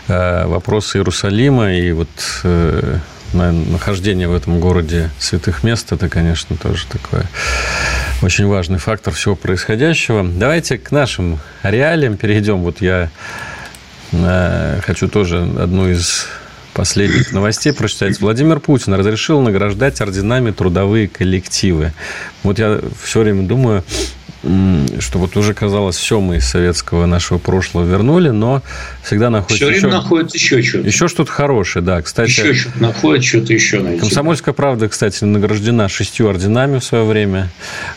э, 0.08 0.46
вопросы 0.46 0.98
Иерусалима 0.98 1.74
и 1.74 1.92
вот 1.92 2.10
э, 2.44 2.98
нахождение 3.34 4.28
в 4.28 4.36
этом 4.36 4.60
городе 4.60 5.10
святых 5.20 5.64
мест, 5.64 5.92
это, 5.92 6.10
конечно, 6.10 6.56
тоже 6.58 6.86
такой 6.88 7.22
очень 8.22 8.46
важный 8.46 8.78
фактор 8.78 9.14
всего 9.14 9.36
происходящего. 9.36 10.24
Давайте 10.24 10.78
к 10.78 10.92
нашим 10.92 11.40
реалиям 11.64 12.18
перейдем. 12.18 12.58
Вот 12.58 12.82
я 12.82 13.10
э, 14.12 14.80
хочу 14.86 15.08
тоже 15.08 15.42
одну 15.60 15.90
из 15.90 16.28
последних 16.74 17.32
новостей 17.32 17.74
прочитать. 17.74 18.20
Владимир 18.20 18.60
Путин 18.60 18.94
разрешил 18.94 19.42
награждать 19.42 20.02
орденами 20.02 20.52
трудовые 20.52 21.08
коллективы. 21.08 21.94
Вот 22.44 22.60
я 22.60 22.80
все 23.04 23.22
время 23.22 23.44
думаю, 23.44 23.84
что 24.44 25.20
вот 25.20 25.38
уже 25.38 25.54
казалось, 25.54 25.96
все 25.98 26.20
мы 26.20 26.38
из 26.38 26.48
советского 26.48 27.06
нашего 27.06 27.38
прошлого 27.38 27.86
вернули, 27.86 28.30
но 28.30 28.64
всегда 29.04 29.30
находится 29.30 29.68
все 29.68 29.76
еще, 29.76 29.88
находится 29.88 30.38
еще 30.38 30.62
что-то. 30.64 30.88
Еще 30.88 31.08
что-то 31.08 31.32
хорошее, 31.32 31.86
да. 31.86 32.02
Кстати, 32.02 32.30
еще 32.30 32.54
что-то 32.54 32.82
находит, 32.82 33.24
что-то 33.24 33.54
еще 33.54 33.80
найти. 33.80 34.00
Комсомольская 34.00 34.54
правда, 34.54 34.90
кстати, 34.90 35.24
награждена 35.24 35.88
шестью 35.90 36.28
орденами 36.28 36.80
в 36.80 36.84
свое 36.84 37.06
время. 37.06 37.50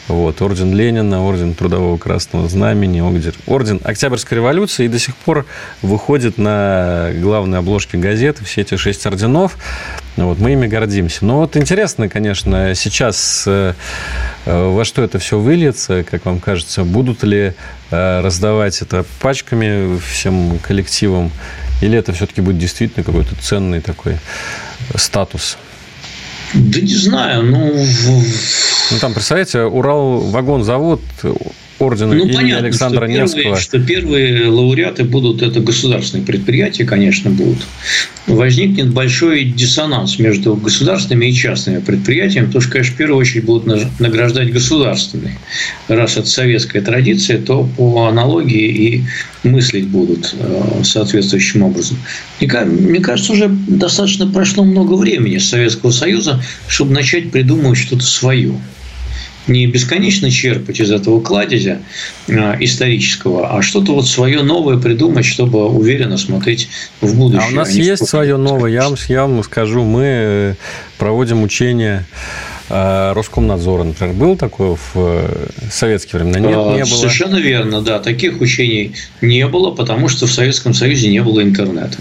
Вот, 0.09 0.43
орден 0.43 0.75
Ленина, 0.75 1.25
орден 1.25 1.55
Трудового 1.55 1.97
Красного 1.97 2.49
Знамени, 2.49 3.01
орден, 3.01 3.33
орден 3.47 3.81
Октябрьской 3.83 4.37
революции 4.37 4.85
и 4.85 4.89
до 4.89 4.99
сих 4.99 5.17
пор 5.17 5.47
выходит 5.81 6.37
на 6.37 7.11
главной 7.15 7.59
обложке 7.59 7.97
газеты 7.97 8.45
все 8.45 8.61
эти 8.61 8.77
шесть 8.77 9.07
орденов. 9.07 9.57
Вот, 10.17 10.39
мы 10.39 10.53
ими 10.53 10.69
гордимся. 10.69 11.25
Но 11.25 11.39
вот 11.39 11.57
интересно, 11.57 12.09
конечно, 12.09 12.75
сейчас 12.75 13.45
э, 13.47 13.75
во 14.47 14.85
что 14.85 15.03
это 15.03 15.19
все 15.19 15.39
выльется, 15.41 16.05
как 16.05 16.25
вам 16.25 16.39
кажется, 16.39 16.85
будут 16.85 17.25
ли 17.25 17.55
э, 17.91 18.21
раздавать 18.21 18.81
это 18.81 19.05
пачками 19.21 19.99
всем 19.99 20.59
коллективам, 20.61 21.33
или 21.81 21.99
это 21.99 22.13
все-таки 22.13 22.41
будет 22.41 22.59
действительно 22.59 23.03
какой-то 23.03 23.35
ценный 23.41 23.81
такой 23.81 24.19
статус? 24.95 25.59
Да 26.55 26.81
не 26.81 26.95
знаю, 26.95 27.43
ну... 27.43 27.85
Ну, 28.91 28.99
там, 29.01 29.15
представляете, 29.15 29.63
Урал-вагон-завод 29.63 31.01
ордена 31.79 32.15
ну, 32.15 32.27
имени 32.27 32.53
Александра 32.53 33.07
что 33.07 33.13
Невского. 33.13 33.43
Первые, 33.43 33.61
что 33.61 33.81
первые 33.81 34.49
лауреаты 34.49 35.05
будут, 35.05 35.43
это 35.43 35.61
государственные 35.61 36.27
предприятия, 36.27 36.85
конечно, 36.85 37.31
будут. 37.31 37.59
Возникнет 38.27 38.91
большой 38.91 39.45
диссонанс 39.45 40.19
между 40.19 40.55
государственными 40.55 41.27
и 41.27 41.35
частными 41.35 41.81
предприятиями, 41.81 42.47
потому 42.47 42.63
что, 42.63 42.73
конечно, 42.73 42.95
в 42.95 42.97
первую 42.97 43.19
очередь 43.19 43.45
будут 43.45 44.01
награждать 44.01 44.53
государственные. 44.53 45.39
Раз 45.89 46.17
это 46.17 46.27
советская 46.27 46.81
традиция, 46.81 47.39
то 47.39 47.69
по 47.77 48.07
аналогии 48.07 48.69
и 48.69 49.05
мыслить 49.43 49.89
будут 49.89 50.35
э, 50.39 50.83
соответствующим 50.85 51.63
образом. 51.63 51.99
Мне 52.41 53.01
кажется, 53.01 53.33
уже 53.33 53.49
достаточно 53.49 54.27
прошло 54.27 54.65
много 54.65 54.95
времени 54.95 55.39
с 55.39 55.49
Советского 55.49 55.91
Союза, 55.91 56.43
чтобы 56.67 56.93
начать 56.93 57.31
придумывать 57.31 57.79
что-то 57.79 58.05
свое 58.05 58.55
не 59.47 59.67
бесконечно 59.67 60.31
черпать 60.31 60.81
из 60.81 60.91
этого 60.91 61.21
кладезя 61.21 61.81
э, 62.29 62.33
исторического, 62.61 63.57
а 63.57 63.63
что-то 63.63 63.95
вот 63.95 64.07
свое 64.07 64.43
новое 64.43 64.79
придумать, 64.79 65.25
чтобы 65.25 65.67
уверенно 65.67 66.17
смотреть 66.17 66.69
в 67.01 67.17
будущее. 67.17 67.49
А 67.49 67.53
у 67.53 67.55
нас 67.55 67.69
а 67.69 67.73
есть 67.73 68.07
свое 68.07 68.37
новое, 68.37 68.71
я 68.71 68.89
вам, 68.89 68.97
я 69.09 69.27
вам 69.27 69.43
скажу, 69.43 69.85
мы 69.85 70.03
э, 70.05 70.55
проводим 70.99 71.43
учения 71.43 72.07
Роскомнадзора, 72.69 73.85
например, 73.85 74.15
был 74.15 74.37
такой 74.37 74.77
в 74.77 74.93
э, 74.95 75.47
советские 75.71 76.23
времена? 76.23 76.39
Нет, 76.39 76.87
не 76.87 76.91
было. 76.91 76.99
Совершенно 76.99 77.37
верно, 77.37 77.83
да. 77.83 77.99
Таких 77.99 78.41
учений 78.41 78.93
не 79.21 79.47
было, 79.47 79.71
потому 79.71 80.09
что 80.09 80.27
в 80.27 80.33
Советском 80.33 80.73
Союзе 80.73 81.09
не 81.09 81.21
было 81.21 81.43
интернета. 81.43 81.99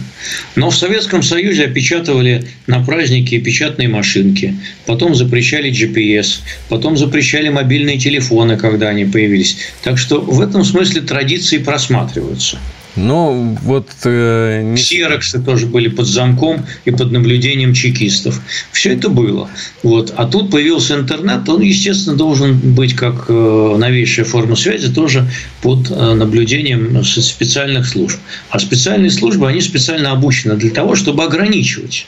Но 0.56 0.70
в 0.70 0.76
Советском 0.76 1.22
Союзе 1.22 1.66
опечатывали 1.66 2.48
на 2.68 2.84
праздники 2.84 3.38
печатные 3.40 3.90
машинки, 3.90 4.56
потом 4.86 5.16
запрещали 5.16 5.70
GPS, 5.70 6.40
потом 6.70 6.96
запрещали 6.96 7.50
мобильные 7.50 7.98
телефоны, 7.98 8.56
когда 8.56 8.88
они 8.88 9.04
появились. 9.04 9.58
Так 9.84 9.98
что 9.98 10.22
в 10.22 10.40
этом 10.40 10.64
смысле 10.64 11.02
традиции 11.02 11.58
просматриваются. 11.58 12.58
Ну, 12.96 13.58
вот... 13.64 13.90
Э, 14.04 14.62
не... 14.62 14.76
Ксероксы 14.78 15.42
тоже 15.42 15.66
были 15.66 15.88
под 15.88 16.06
замком 16.06 16.66
и 16.86 16.92
под 16.92 17.12
наблюдением 17.12 17.74
чекистов. 17.74 18.40
Все 18.72 18.94
это 18.94 19.10
было. 19.10 19.50
Вот. 19.82 20.14
А 20.16 20.26
тут 20.26 20.52
появился 20.52 20.96
интернет, 20.96 21.48
он, 21.50 21.62
естественно, 21.62 22.16
должен 22.16 22.58
быть 22.58 22.94
как 22.94 23.26
э, 23.28 23.76
новейшая 23.78 24.26
форма 24.26 24.56
связи, 24.56 24.94
тоже 24.94 25.28
под 25.62 25.90
э, 25.90 26.14
наблюдением 26.14 27.04
специальных 27.04 27.88
служб. 27.88 28.20
А 28.50 28.60
специальные 28.60 29.10
службы, 29.10 29.48
они 29.48 29.62
специально 29.62 30.12
обучены 30.12 30.56
для 30.56 30.70
того, 30.70 30.96
чтобы 30.96 31.24
ограничивать. 31.24 32.06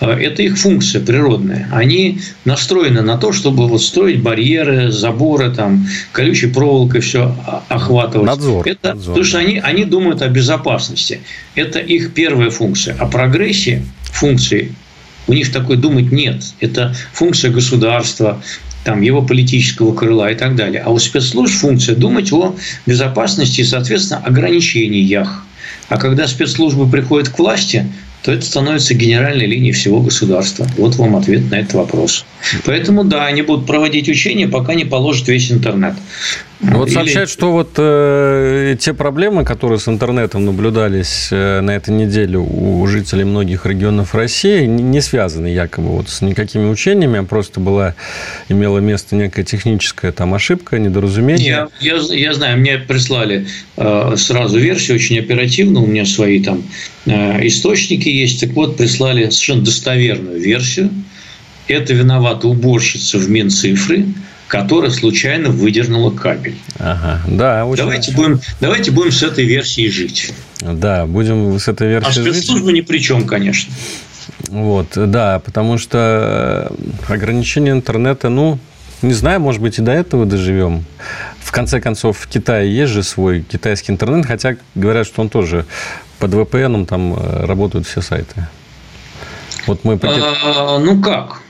Э, 0.00 0.12
это 0.12 0.42
их 0.42 0.56
функция 0.56 1.02
природная. 1.02 1.68
Они 1.72 2.20
настроены 2.46 3.02
на 3.02 3.18
то, 3.18 3.32
чтобы 3.32 3.68
вот 3.68 3.82
строить 3.82 4.22
барьеры, 4.22 4.90
заборы, 4.90 5.50
там, 5.54 5.86
колючей 6.12 6.46
проволокой 6.46 7.02
все 7.02 7.36
охватывать. 7.68 8.26
Надзор. 8.26 8.66
Это, 8.66 8.88
надзор. 8.88 9.14
Потому 9.14 9.24
что 9.24 9.38
они, 9.38 9.58
они 9.58 9.84
думают 9.84 10.21
о 10.24 10.28
безопасности. 10.28 11.20
Это 11.54 11.78
их 11.78 12.14
первая 12.14 12.50
функция. 12.50 12.94
О 12.96 13.06
прогрессе 13.06 13.82
функции 14.04 14.74
у 15.26 15.32
них 15.32 15.52
такой 15.52 15.76
думать 15.76 16.10
нет. 16.12 16.42
Это 16.60 16.94
функция 17.12 17.50
государства, 17.50 18.42
там, 18.84 19.00
его 19.00 19.22
политического 19.22 19.94
крыла 19.94 20.30
и 20.30 20.34
так 20.34 20.56
далее. 20.56 20.82
А 20.84 20.90
у 20.90 20.98
спецслужб 20.98 21.54
функция 21.54 21.94
думать 21.94 22.32
о 22.32 22.56
безопасности 22.86 23.60
и, 23.60 23.64
соответственно, 23.64 24.20
ограничениях. 24.24 25.44
А 25.88 25.96
когда 25.96 26.26
спецслужбы 26.26 26.88
приходят 26.88 27.28
к 27.28 27.38
власти, 27.38 27.86
то 28.22 28.32
это 28.32 28.44
становится 28.44 28.94
генеральной 28.94 29.46
линией 29.46 29.72
всего 29.72 30.00
государства. 30.00 30.66
Вот 30.76 30.94
вам 30.96 31.16
ответ 31.16 31.50
на 31.50 31.56
этот 31.56 31.74
вопрос. 31.74 32.24
Поэтому, 32.64 33.04
да, 33.04 33.26
они 33.26 33.42
будут 33.42 33.66
проводить 33.66 34.08
учения, 34.08 34.46
пока 34.46 34.74
не 34.74 34.84
положат 34.84 35.28
весь 35.28 35.50
интернет. 35.50 35.94
Вот 36.62 36.86
Или... 36.86 36.94
сообщают, 36.94 37.28
что 37.28 37.50
вот 37.50 37.70
э, 37.76 38.76
те 38.78 38.94
проблемы, 38.94 39.44
которые 39.44 39.80
с 39.80 39.88
интернетом 39.88 40.44
наблюдались 40.44 41.28
э, 41.32 41.60
на 41.60 41.72
этой 41.72 41.92
неделе 41.92 42.38
у 42.38 42.86
жителей 42.86 43.24
многих 43.24 43.66
регионов 43.66 44.14
России, 44.14 44.64
не 44.66 45.00
связаны 45.00 45.48
якобы 45.48 45.88
вот 45.88 46.08
с 46.08 46.20
никакими 46.20 46.70
учениями, 46.70 47.18
а 47.18 47.24
просто 47.24 47.58
была, 47.58 47.96
имела 48.48 48.78
место 48.78 49.16
некая 49.16 49.42
техническая 49.42 50.12
там 50.12 50.34
ошибка, 50.34 50.78
недоразумение. 50.78 51.68
Я, 51.80 51.96
я, 51.96 51.96
я 51.96 52.32
знаю, 52.32 52.58
мне 52.58 52.78
прислали 52.78 53.46
э, 53.76 54.14
сразу 54.16 54.58
версию 54.58 54.98
очень 54.98 55.18
оперативно, 55.18 55.80
у 55.80 55.86
меня 55.86 56.06
свои 56.06 56.40
там 56.40 56.62
э, 57.06 57.44
источники 57.44 58.08
есть, 58.08 58.40
так 58.40 58.50
вот 58.50 58.76
прислали 58.76 59.24
совершенно 59.24 59.64
достоверную 59.64 60.40
версию. 60.40 60.90
Это 61.66 61.92
виновата 61.92 62.46
уборщица 62.46 63.18
в 63.18 63.28
Минцифры, 63.28 64.06
которая 64.52 64.90
случайно 64.90 65.48
выдернула 65.48 66.10
кабель. 66.10 66.58
Ага, 66.78 67.22
да, 67.26 67.64
очень 67.64 67.84
давайте, 67.84 68.12
будем, 68.12 68.38
давайте 68.60 68.90
будем 68.90 69.10
с 69.10 69.22
этой 69.22 69.46
версией 69.46 69.90
жить. 69.90 70.34
Да, 70.60 71.06
будем 71.06 71.58
с 71.58 71.68
этой 71.68 71.88
версией 71.88 72.22
жить. 72.22 72.26
А 72.26 72.34
спецслужбы 72.34 72.74
ни 72.74 72.82
при 72.82 72.98
чем, 72.98 73.26
конечно. 73.26 73.72
Вот, 74.48 74.88
да, 74.94 75.38
потому 75.38 75.78
что 75.78 76.70
э, 77.08 77.14
ограничение 77.14 77.72
интернета, 77.72 78.28
ну, 78.28 78.58
не 79.00 79.14
знаю, 79.14 79.40
может 79.40 79.62
быть, 79.62 79.78
и 79.78 79.80
до 79.80 79.92
этого 79.92 80.26
доживем. 80.26 80.84
В 81.40 81.50
конце 81.50 81.80
концов, 81.80 82.18
в 82.18 82.28
Китае 82.28 82.76
есть 82.76 82.92
же 82.92 83.02
свой 83.02 83.40
китайский 83.40 83.90
интернет, 83.90 84.26
хотя 84.26 84.56
говорят, 84.74 85.06
что 85.06 85.22
он 85.22 85.30
тоже 85.30 85.64
под 86.18 86.34
VPN 86.34 86.84
там 86.84 87.14
э, 87.14 87.46
работают 87.46 87.86
все 87.86 88.02
сайты. 88.02 88.46
Вот 89.66 89.82
мы... 89.84 89.98
А, 90.02 90.78
ну 90.78 91.00
как? 91.00 91.40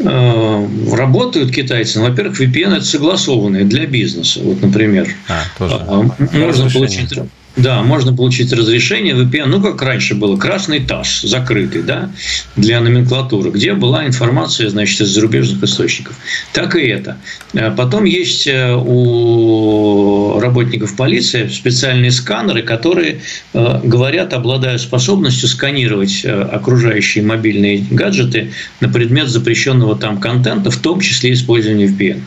Э, 0.00 0.66
работают 0.92 1.52
китайцы. 1.52 2.00
Во-первых, 2.00 2.40
VPN 2.40 2.76
это 2.76 2.84
согласованные 2.84 3.64
для 3.64 3.86
бизнеса. 3.86 4.40
Вот, 4.42 4.62
например, 4.62 5.08
а, 5.28 5.42
тоже. 5.58 5.76
А, 5.86 6.02
можно 6.32 6.70
получить 6.70 7.18
да, 7.56 7.82
можно 7.82 8.14
получить 8.14 8.52
разрешение 8.52 9.14
VPN, 9.14 9.46
ну, 9.46 9.60
как 9.60 9.82
раньше 9.82 10.14
было, 10.14 10.36
красный 10.36 10.80
ТАСС, 10.80 11.22
закрытый, 11.22 11.82
да, 11.82 12.10
для 12.54 12.80
номенклатуры, 12.80 13.50
где 13.50 13.72
была 13.74 14.06
информация, 14.06 14.68
значит, 14.68 15.00
из 15.00 15.08
зарубежных 15.08 15.62
источников. 15.64 16.16
Так 16.52 16.76
и 16.76 16.82
это. 16.82 17.16
А 17.54 17.70
потом 17.72 18.04
есть 18.04 18.46
э, 18.46 18.74
у 18.74 20.38
работников 20.38 20.94
полиции 20.94 21.48
специальные 21.48 22.12
сканеры, 22.12 22.62
которые 22.62 23.22
э, 23.54 23.80
говорят, 23.82 24.34
обладая 24.34 24.78
способностью 24.78 25.48
сканировать 25.48 26.24
э, 26.24 26.30
окружающие 26.30 27.24
мобильные 27.24 27.84
гаджеты 27.90 28.52
на 28.80 28.88
предмет 28.88 29.28
запрещенного 29.28 29.96
там 29.96 30.20
контента, 30.20 30.70
в 30.70 30.76
том 30.76 31.00
числе 31.00 31.32
использования 31.32 31.86
VPN. 31.86 32.20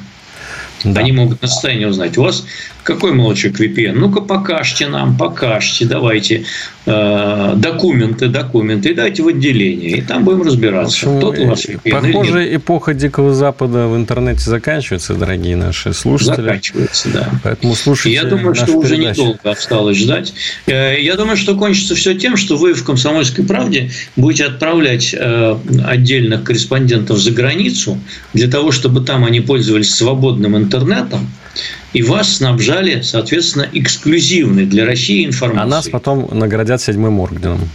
Да. 0.84 1.02
Они 1.02 1.12
могут 1.12 1.42
на 1.42 1.48
состояние 1.48 1.88
узнать. 1.88 2.18
У 2.18 2.24
вас 2.24 2.46
какой 2.84 3.14
молочек 3.14 3.60
VPN? 3.60 3.94
Ну-ка, 3.94 4.22
покажьте 4.22 4.88
нам, 4.88 5.18
покажьте, 5.18 5.86
давайте 5.86 6.46
э, 6.86 7.54
документы, 7.56 8.28
документы, 8.28 8.90
и 8.90 8.94
дайте 8.94 9.24
в 9.24 9.28
отделение, 9.28 9.98
и 9.98 10.02
там 10.02 10.24
будем 10.24 10.42
разбираться, 10.42 11.08
общем, 11.08 11.20
тот 11.20 11.38
у 11.40 11.48
вас 11.48 11.66
VPN 11.66 12.12
Похоже, 12.12 12.56
эпоха 12.56 12.94
Дикого 12.94 13.34
Запада 13.34 13.88
в 13.88 13.96
интернете 13.96 14.42
заканчивается, 14.42 15.14
дорогие 15.14 15.56
наши 15.56 15.94
слушатели. 15.94 16.36
Заканчивается, 16.36 17.10
да. 17.14 17.30
Поэтому 17.44 17.76
слушайте 17.76 18.16
Я 18.16 18.24
думаю, 18.24 18.56
что 18.56 18.66
передачу. 18.66 18.86
уже 18.86 18.98
недолго 18.98 19.52
осталось 19.52 19.98
ждать. 19.98 20.34
Э, 20.66 21.00
я 21.00 21.16
думаю, 21.16 21.38
что 21.38 21.56
кончится 21.56 21.96
все 21.96 22.16
тем, 22.16 22.38
что 22.38 22.58
вы 22.58 22.74
в 22.74 22.84
«Комсомольской 22.84 23.46
правде» 23.46 23.92
будете 24.16 24.46
отправлять 24.46 25.14
э, 25.18 25.58
отдельных 25.86 26.44
корреспондентов 26.44 27.20
за 27.20 27.32
границу 27.32 28.00
для 28.34 28.50
того, 28.50 28.72
чтобы 28.72 29.02
там 29.02 29.24
они 29.26 29.40
пользовались 29.40 29.94
свободным 29.94 30.58
интернетом, 30.58 31.30
и 31.94 32.02
вас 32.02 32.38
снабжали, 32.38 33.02
соответственно, 33.02 33.68
эксклюзивной 33.74 34.66
для 34.66 34.86
России 34.86 35.26
информацией. 35.26 35.64
А 35.64 35.76
нас 35.76 35.90
потом 35.90 36.30
наградят 36.32 36.82
седьмым 36.82 37.20
орденом. 37.20 37.70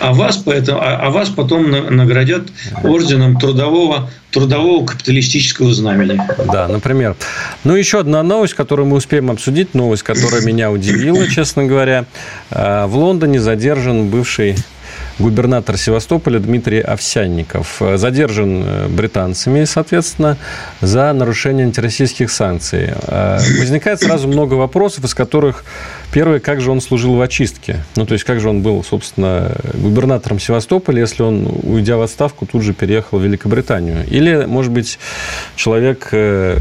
А 0.00 0.12
вас, 0.12 0.38
поэтому, 0.38 0.80
а, 0.80 0.96
а 0.96 1.10
вас 1.10 1.28
потом 1.28 1.70
наградят 1.70 2.48
орденом 2.82 3.38
трудового, 3.38 4.10
трудового 4.30 4.86
капиталистического 4.86 5.72
знамени. 5.74 6.20
Да, 6.50 6.68
например. 6.68 7.16
Ну, 7.64 7.76
еще 7.76 8.00
одна 8.00 8.22
новость, 8.22 8.54
которую 8.54 8.86
мы 8.86 8.96
успеем 8.96 9.30
обсудить, 9.30 9.74
новость, 9.74 10.02
которая 10.02 10.42
меня 10.42 10.70
удивила, 10.70 11.26
честно 11.28 11.64
говоря. 11.64 12.06
А, 12.50 12.86
в 12.86 12.96
Лондоне 12.96 13.40
задержан 13.40 14.08
бывший 14.08 14.56
губернатор 15.20 15.76
Севастополя 15.76 16.38
Дмитрий 16.38 16.80
Овсянников. 16.80 17.80
Задержан 17.94 18.64
э, 18.64 18.88
британцами, 18.88 19.64
соответственно, 19.64 20.36
за 20.80 21.12
нарушение 21.12 21.66
антироссийских 21.66 22.30
санкций. 22.30 22.90
Э, 23.06 23.38
возникает 23.58 24.00
сразу 24.00 24.26
много 24.28 24.54
вопросов, 24.54 25.04
из 25.04 25.14
которых 25.14 25.64
первый, 26.12 26.40
как 26.40 26.60
же 26.60 26.70
он 26.70 26.80
служил 26.80 27.14
в 27.16 27.20
очистке? 27.20 27.84
Ну, 27.96 28.06
то 28.06 28.14
есть, 28.14 28.24
как 28.24 28.40
же 28.40 28.48
он 28.48 28.62
был, 28.62 28.82
собственно, 28.82 29.52
губернатором 29.74 30.40
Севастополя, 30.40 31.00
если 31.00 31.22
он, 31.22 31.46
уйдя 31.62 31.96
в 31.96 32.02
отставку, 32.02 32.46
тут 32.46 32.62
же 32.62 32.72
переехал 32.72 33.18
в 33.18 33.22
Великобританию? 33.22 34.06
Или, 34.08 34.46
может 34.46 34.72
быть, 34.72 34.98
человек 35.54 36.08
э, 36.12 36.56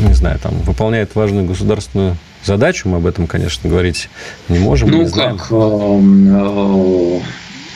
не 0.00 0.14
знаю, 0.14 0.38
там, 0.38 0.54
выполняет 0.58 1.14
важную 1.14 1.46
государственную 1.46 2.16
задачу. 2.46 2.88
Мы 2.88 2.98
об 2.98 3.06
этом, 3.06 3.26
конечно, 3.26 3.68
говорить 3.68 4.08
не 4.48 4.58
можем. 4.58 4.90
Ну, 4.90 5.02
не 5.02 5.10
как? 5.10 5.50
Эм, 5.50 7.18
э, 7.18 7.20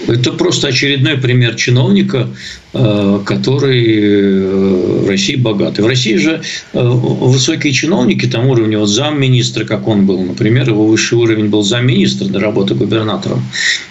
это 0.08 0.32
просто 0.32 0.68
очередной 0.68 1.16
пример 1.18 1.54
чиновника, 1.54 2.28
э, 2.72 3.20
который 3.24 3.84
э, 3.84 5.02
в 5.04 5.08
России 5.08 5.36
богатый. 5.36 5.82
В 5.82 5.86
России 5.86 6.16
же 6.16 6.42
высокие 6.72 7.72
чиновники, 7.72 8.26
там 8.26 8.46
уровня 8.46 8.78
вот 8.78 8.88
замминистра, 8.88 9.64
как 9.64 9.88
он 9.88 10.06
был, 10.06 10.22
например, 10.22 10.68
его 10.68 10.86
высший 10.86 11.18
уровень 11.18 11.46
был 11.46 11.62
замминистра 11.62 12.26
до 12.26 12.40
работы 12.40 12.74
губернатором. 12.74 13.42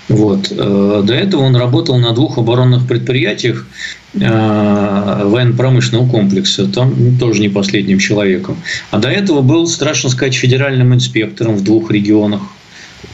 Вот. 0.07 0.49
До 0.49 1.14
этого 1.14 1.41
он 1.43 1.55
работал 1.55 1.97
на 1.99 2.14
двух 2.14 2.38
оборонных 2.38 2.88
предприятиях 2.88 3.66
Э, 4.14 5.24
военно-промышленного 5.24 6.10
комплекса, 6.10 6.68
там 6.68 7.18
тоже 7.20 7.41
не 7.41 7.49
последним 7.49 7.99
человеком. 7.99 8.57
А 8.89 8.97
до 8.97 9.07
этого 9.07 9.41
был, 9.41 9.68
страшно 9.68 10.10
сказать, 10.10 10.34
федеральным 10.34 10.95
инспектором 10.95 11.55
в 11.55 11.64
двух 11.64 11.91
регионах. 11.91 12.41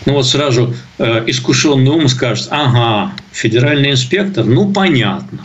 Ну 0.06 0.14
вот 0.14 0.28
сразу 0.28 0.76
э, 0.98 1.24
искушенный 1.28 1.92
ум 1.92 2.08
скажет, 2.08 2.48
ага, 2.50 3.14
федеральный 3.32 3.92
инспектор, 3.92 4.46
ну 4.46 4.72
понятно, 4.72 5.40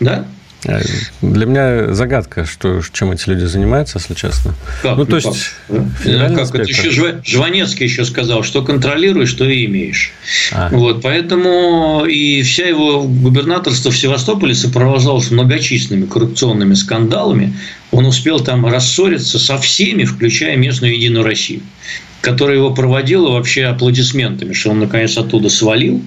да? 0.00 0.26
Э, 0.64 0.82
для 1.22 1.46
меня 1.46 1.94
загадка, 1.94 2.44
что, 2.44 2.80
чем 2.92 3.12
эти 3.12 3.28
люди 3.28 3.44
занимаются, 3.44 3.98
если 3.98 4.14
честно. 4.14 4.54
Как? 4.82 4.96
Ну, 4.96 5.04
то 5.04 5.12
ну, 5.12 5.16
есть, 5.16 5.52
как? 5.68 5.78
Ну, 6.04 6.36
как? 6.36 6.54
Это 6.54 6.62
еще 6.64 7.20
Жванецкий 7.24 7.86
еще 7.86 8.04
сказал, 8.04 8.42
что 8.42 8.62
контролируешь, 8.62 9.30
что 9.30 9.44
и 9.44 9.64
имеешь. 9.66 10.12
А. 10.52 10.68
Вот, 10.70 11.02
поэтому 11.02 12.04
и 12.04 12.42
вся 12.42 12.66
его 12.66 13.02
губернаторство 13.02 13.90
в 13.90 13.96
Севастополе 13.96 14.54
сопровождалось 14.54 15.30
многочисленными 15.30 16.06
коррупционными 16.06 16.74
скандалами. 16.74 17.54
Он 17.90 18.06
успел 18.06 18.40
там 18.40 18.66
рассориться 18.66 19.38
со 19.38 19.58
всеми, 19.58 20.04
включая 20.04 20.56
местную 20.56 20.94
Единую 20.94 21.24
Россию 21.24 21.62
которая 22.20 22.56
его 22.56 22.70
проводила 22.72 23.30
вообще 23.30 23.64
аплодисментами, 23.64 24.52
что 24.52 24.70
он 24.70 24.80
наконец 24.80 25.16
оттуда 25.16 25.48
свалил, 25.48 26.02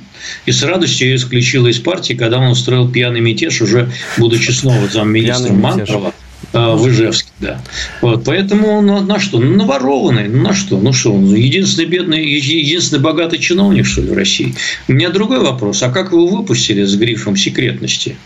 и 0.45 0.51
с 0.51 0.61
радостью 0.63 1.07
ее 1.07 1.15
исключила 1.15 1.67
из 1.67 1.79
партии, 1.79 2.13
когда 2.13 2.39
он 2.39 2.51
устроил 2.51 2.89
пьяный 2.89 3.19
мятеж, 3.19 3.61
уже 3.61 3.91
будучи 4.17 4.51
снова 4.51 4.87
замминистром 4.87 5.59
Мантрова. 5.59 6.13
А, 6.51 6.75
в 6.75 6.87
Ижевске, 6.87 7.29
да. 7.39 7.61
Вот, 8.01 8.25
поэтому 8.25 8.81
на, 8.81 9.01
на 9.01 9.19
что? 9.19 9.39
Ну, 9.39 9.55
наворованный, 9.55 10.27
ну, 10.27 10.43
на 10.43 10.53
что? 10.53 10.77
Ну, 10.77 10.93
что, 10.93 11.13
он 11.13 11.33
единственный 11.33 11.85
бедный, 11.85 12.23
единственный 12.23 12.99
богатый 12.99 13.39
чиновник, 13.39 13.87
что 13.87 14.01
ли, 14.01 14.09
в 14.09 14.13
России? 14.13 14.53
У 14.87 14.93
меня 14.93 15.09
другой 15.09 15.39
вопрос. 15.39 15.81
А 15.81 15.89
как 15.89 16.11
его 16.11 16.27
выпустили 16.27 16.83
с 16.83 16.95
грифом 16.95 17.37
секретности? 17.37 18.17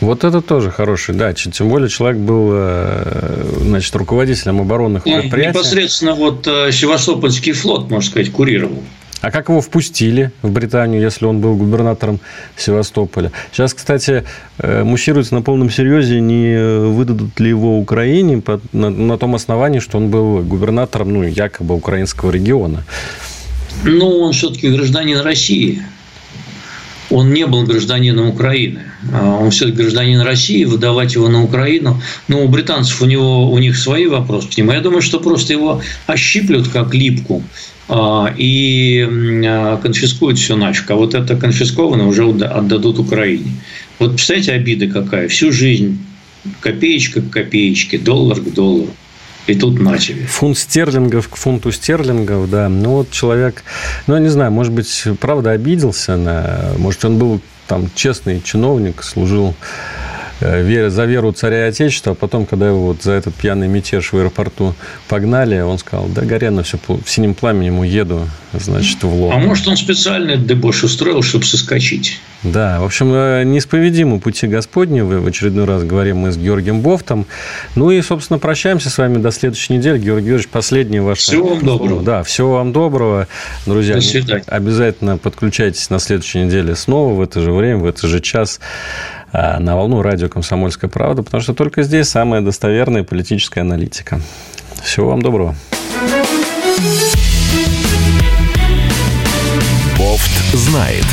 Вот 0.00 0.24
это 0.24 0.42
тоже 0.42 0.70
хороший, 0.70 1.14
да. 1.14 1.32
Тем 1.32 1.68
более 1.68 1.88
человек 1.88 2.20
был, 2.20 2.50
э, 2.52 3.44
значит, 3.62 3.94
руководителем 3.96 4.60
оборонных 4.60 5.06
ну, 5.06 5.20
предприятий. 5.20 5.58
Непосредственно 5.58 6.14
вот 6.14 6.46
э, 6.46 6.70
Севастопольский 6.70 7.52
флот, 7.52 7.90
можно 7.90 8.10
сказать, 8.10 8.30
курировал. 8.30 8.82
А 9.22 9.30
как 9.30 9.48
его 9.48 9.62
впустили 9.62 10.30
в 10.42 10.50
Британию, 10.50 11.00
если 11.00 11.24
он 11.24 11.40
был 11.40 11.56
губернатором 11.56 12.20
Севастополя? 12.56 13.32
Сейчас, 13.50 13.72
кстати, 13.72 14.24
э, 14.58 14.84
муссируется 14.84 15.34
на 15.34 15.40
полном 15.40 15.70
серьезе, 15.70 16.20
не 16.20 16.88
выдадут 16.90 17.40
ли 17.40 17.48
его 17.48 17.78
Украине 17.78 18.42
на, 18.72 18.90
на 18.90 19.16
том 19.16 19.34
основании, 19.34 19.78
что 19.78 19.96
он 19.96 20.10
был 20.10 20.42
губернатором, 20.42 21.14
ну, 21.14 21.22
якобы 21.22 21.74
украинского 21.74 22.30
региона. 22.30 22.84
Ну, 23.84 24.20
он 24.20 24.32
все-таки 24.32 24.68
гражданин 24.68 25.20
России. 25.20 25.82
Он 27.10 27.32
не 27.32 27.46
был 27.46 27.64
гражданином 27.64 28.28
Украины. 28.28 28.80
А 29.12 29.36
он 29.36 29.50
все-таки 29.50 29.78
гражданин 29.78 30.20
России, 30.20 30.64
выдавать 30.64 31.14
его 31.14 31.28
на 31.28 31.42
Украину. 31.42 32.00
Ну, 32.28 32.44
у 32.44 32.48
британцев 32.48 33.00
у, 33.02 33.06
него, 33.06 33.50
у 33.50 33.58
них 33.58 33.76
свои 33.76 34.06
вопросы 34.06 34.48
к 34.48 34.56
нему. 34.56 34.72
Я 34.72 34.80
думаю, 34.80 35.02
что 35.02 35.20
просто 35.20 35.52
его 35.52 35.80
ощиплют 36.06 36.68
как 36.68 36.94
липку 36.94 37.42
а, 37.88 38.34
и 38.36 39.06
а, 39.46 39.76
конфискуют 39.78 40.38
все 40.38 40.56
нафиг. 40.56 40.90
А 40.90 40.96
вот 40.96 41.14
это 41.14 41.36
конфискованное 41.36 42.06
уже 42.06 42.24
отдадут 42.24 42.98
Украине. 42.98 43.52
Вот 43.98 44.16
представляете, 44.16 44.52
обида 44.52 44.88
какая. 44.88 45.28
Всю 45.28 45.52
жизнь 45.52 45.98
копеечка 46.60 47.20
к 47.20 47.30
копеечке, 47.30 47.98
доллар 47.98 48.40
к 48.40 48.52
доллару. 48.52 48.90
И 49.46 49.54
тут 49.54 49.78
на 49.78 49.96
тебе. 49.98 50.26
Фунт 50.26 50.58
стерлингов 50.58 51.28
к 51.28 51.36
фунту 51.36 51.70
стерлингов, 51.70 52.50
да. 52.50 52.68
Ну, 52.68 52.90
вот 52.90 53.10
человек, 53.10 53.62
ну, 54.06 54.14
я 54.14 54.20
не 54.20 54.28
знаю, 54.28 54.50
может 54.50 54.72
быть, 54.72 55.04
правда 55.20 55.50
обиделся 55.50 56.16
на... 56.16 56.72
Может, 56.78 57.04
он 57.04 57.18
был 57.18 57.40
там 57.68 57.88
честный 57.94 58.40
чиновник, 58.40 59.02
служил 59.02 59.54
за 60.40 61.04
веру 61.04 61.32
царя 61.32 61.66
и 61.66 61.68
отечества, 61.70 62.12
а 62.12 62.14
потом, 62.14 62.46
когда 62.46 62.68
его 62.68 62.86
вот 62.86 63.02
за 63.02 63.12
этот 63.12 63.34
пьяный 63.34 63.68
мятеж 63.68 64.12
в 64.12 64.16
аэропорту 64.16 64.74
погнали, 65.08 65.60
он 65.60 65.78
сказал, 65.78 66.06
да, 66.08 66.22
горя 66.22 66.50
все 66.62 66.78
в 66.86 67.08
синем 67.08 67.34
пламенем 67.34 67.78
уеду, 67.78 68.28
значит, 68.52 69.02
в 69.02 69.08
Лондон. 69.08 69.42
А 69.42 69.44
может, 69.44 69.66
он 69.68 69.76
специально 69.76 70.36
дебош 70.36 70.84
устроил, 70.84 71.22
чтобы 71.22 71.44
соскочить? 71.44 72.20
Да, 72.42 72.80
в 72.80 72.84
общем, 72.84 73.12
э, 73.12 73.44
неисповедимы 73.44 74.20
пути 74.20 74.46
Господни, 74.46 75.00
в 75.00 75.26
очередной 75.26 75.64
раз 75.64 75.82
говорим 75.82 76.18
мы 76.18 76.32
с 76.32 76.36
Георгием 76.36 76.80
Бофтом. 76.80 77.26
Ну 77.74 77.90
и, 77.90 78.00
собственно, 78.02 78.38
прощаемся 78.38 78.90
с 78.90 78.98
вами 78.98 79.18
до 79.18 79.30
следующей 79.30 79.74
недели. 79.74 79.98
Георгий 79.98 80.26
Георгиевич, 80.26 80.48
последнее 80.48 81.02
ваше 81.02 81.22
Всего 81.22 81.48
вам 81.48 81.64
доброго. 81.64 82.02
Да, 82.02 82.22
всего 82.22 82.52
вам 82.54 82.72
доброго. 82.72 83.26
Друзья, 83.64 83.94
до 83.94 84.00
свидания. 84.00 84.44
обязательно 84.46 85.18
подключайтесь 85.18 85.90
на 85.90 85.98
следующей 85.98 86.40
неделе 86.40 86.76
снова 86.76 87.14
в 87.14 87.20
это 87.20 87.40
же 87.40 87.52
время, 87.52 87.78
в 87.78 87.86
этот 87.86 88.08
же 88.08 88.20
час. 88.20 88.60
А, 89.38 89.60
на 89.60 89.76
волну 89.76 90.00
радио 90.00 90.30
«Комсомольская 90.30 90.88
правда», 90.88 91.22
потому 91.22 91.42
что 91.42 91.52
только 91.52 91.82
здесь 91.82 92.08
самая 92.08 92.40
достоверная 92.40 93.04
политическая 93.04 93.60
аналитика. 93.60 94.18
Всего 94.82 95.10
вам 95.10 95.20
доброго. 95.20 95.54
Бофт 99.98 100.54
знает. 100.54 101.04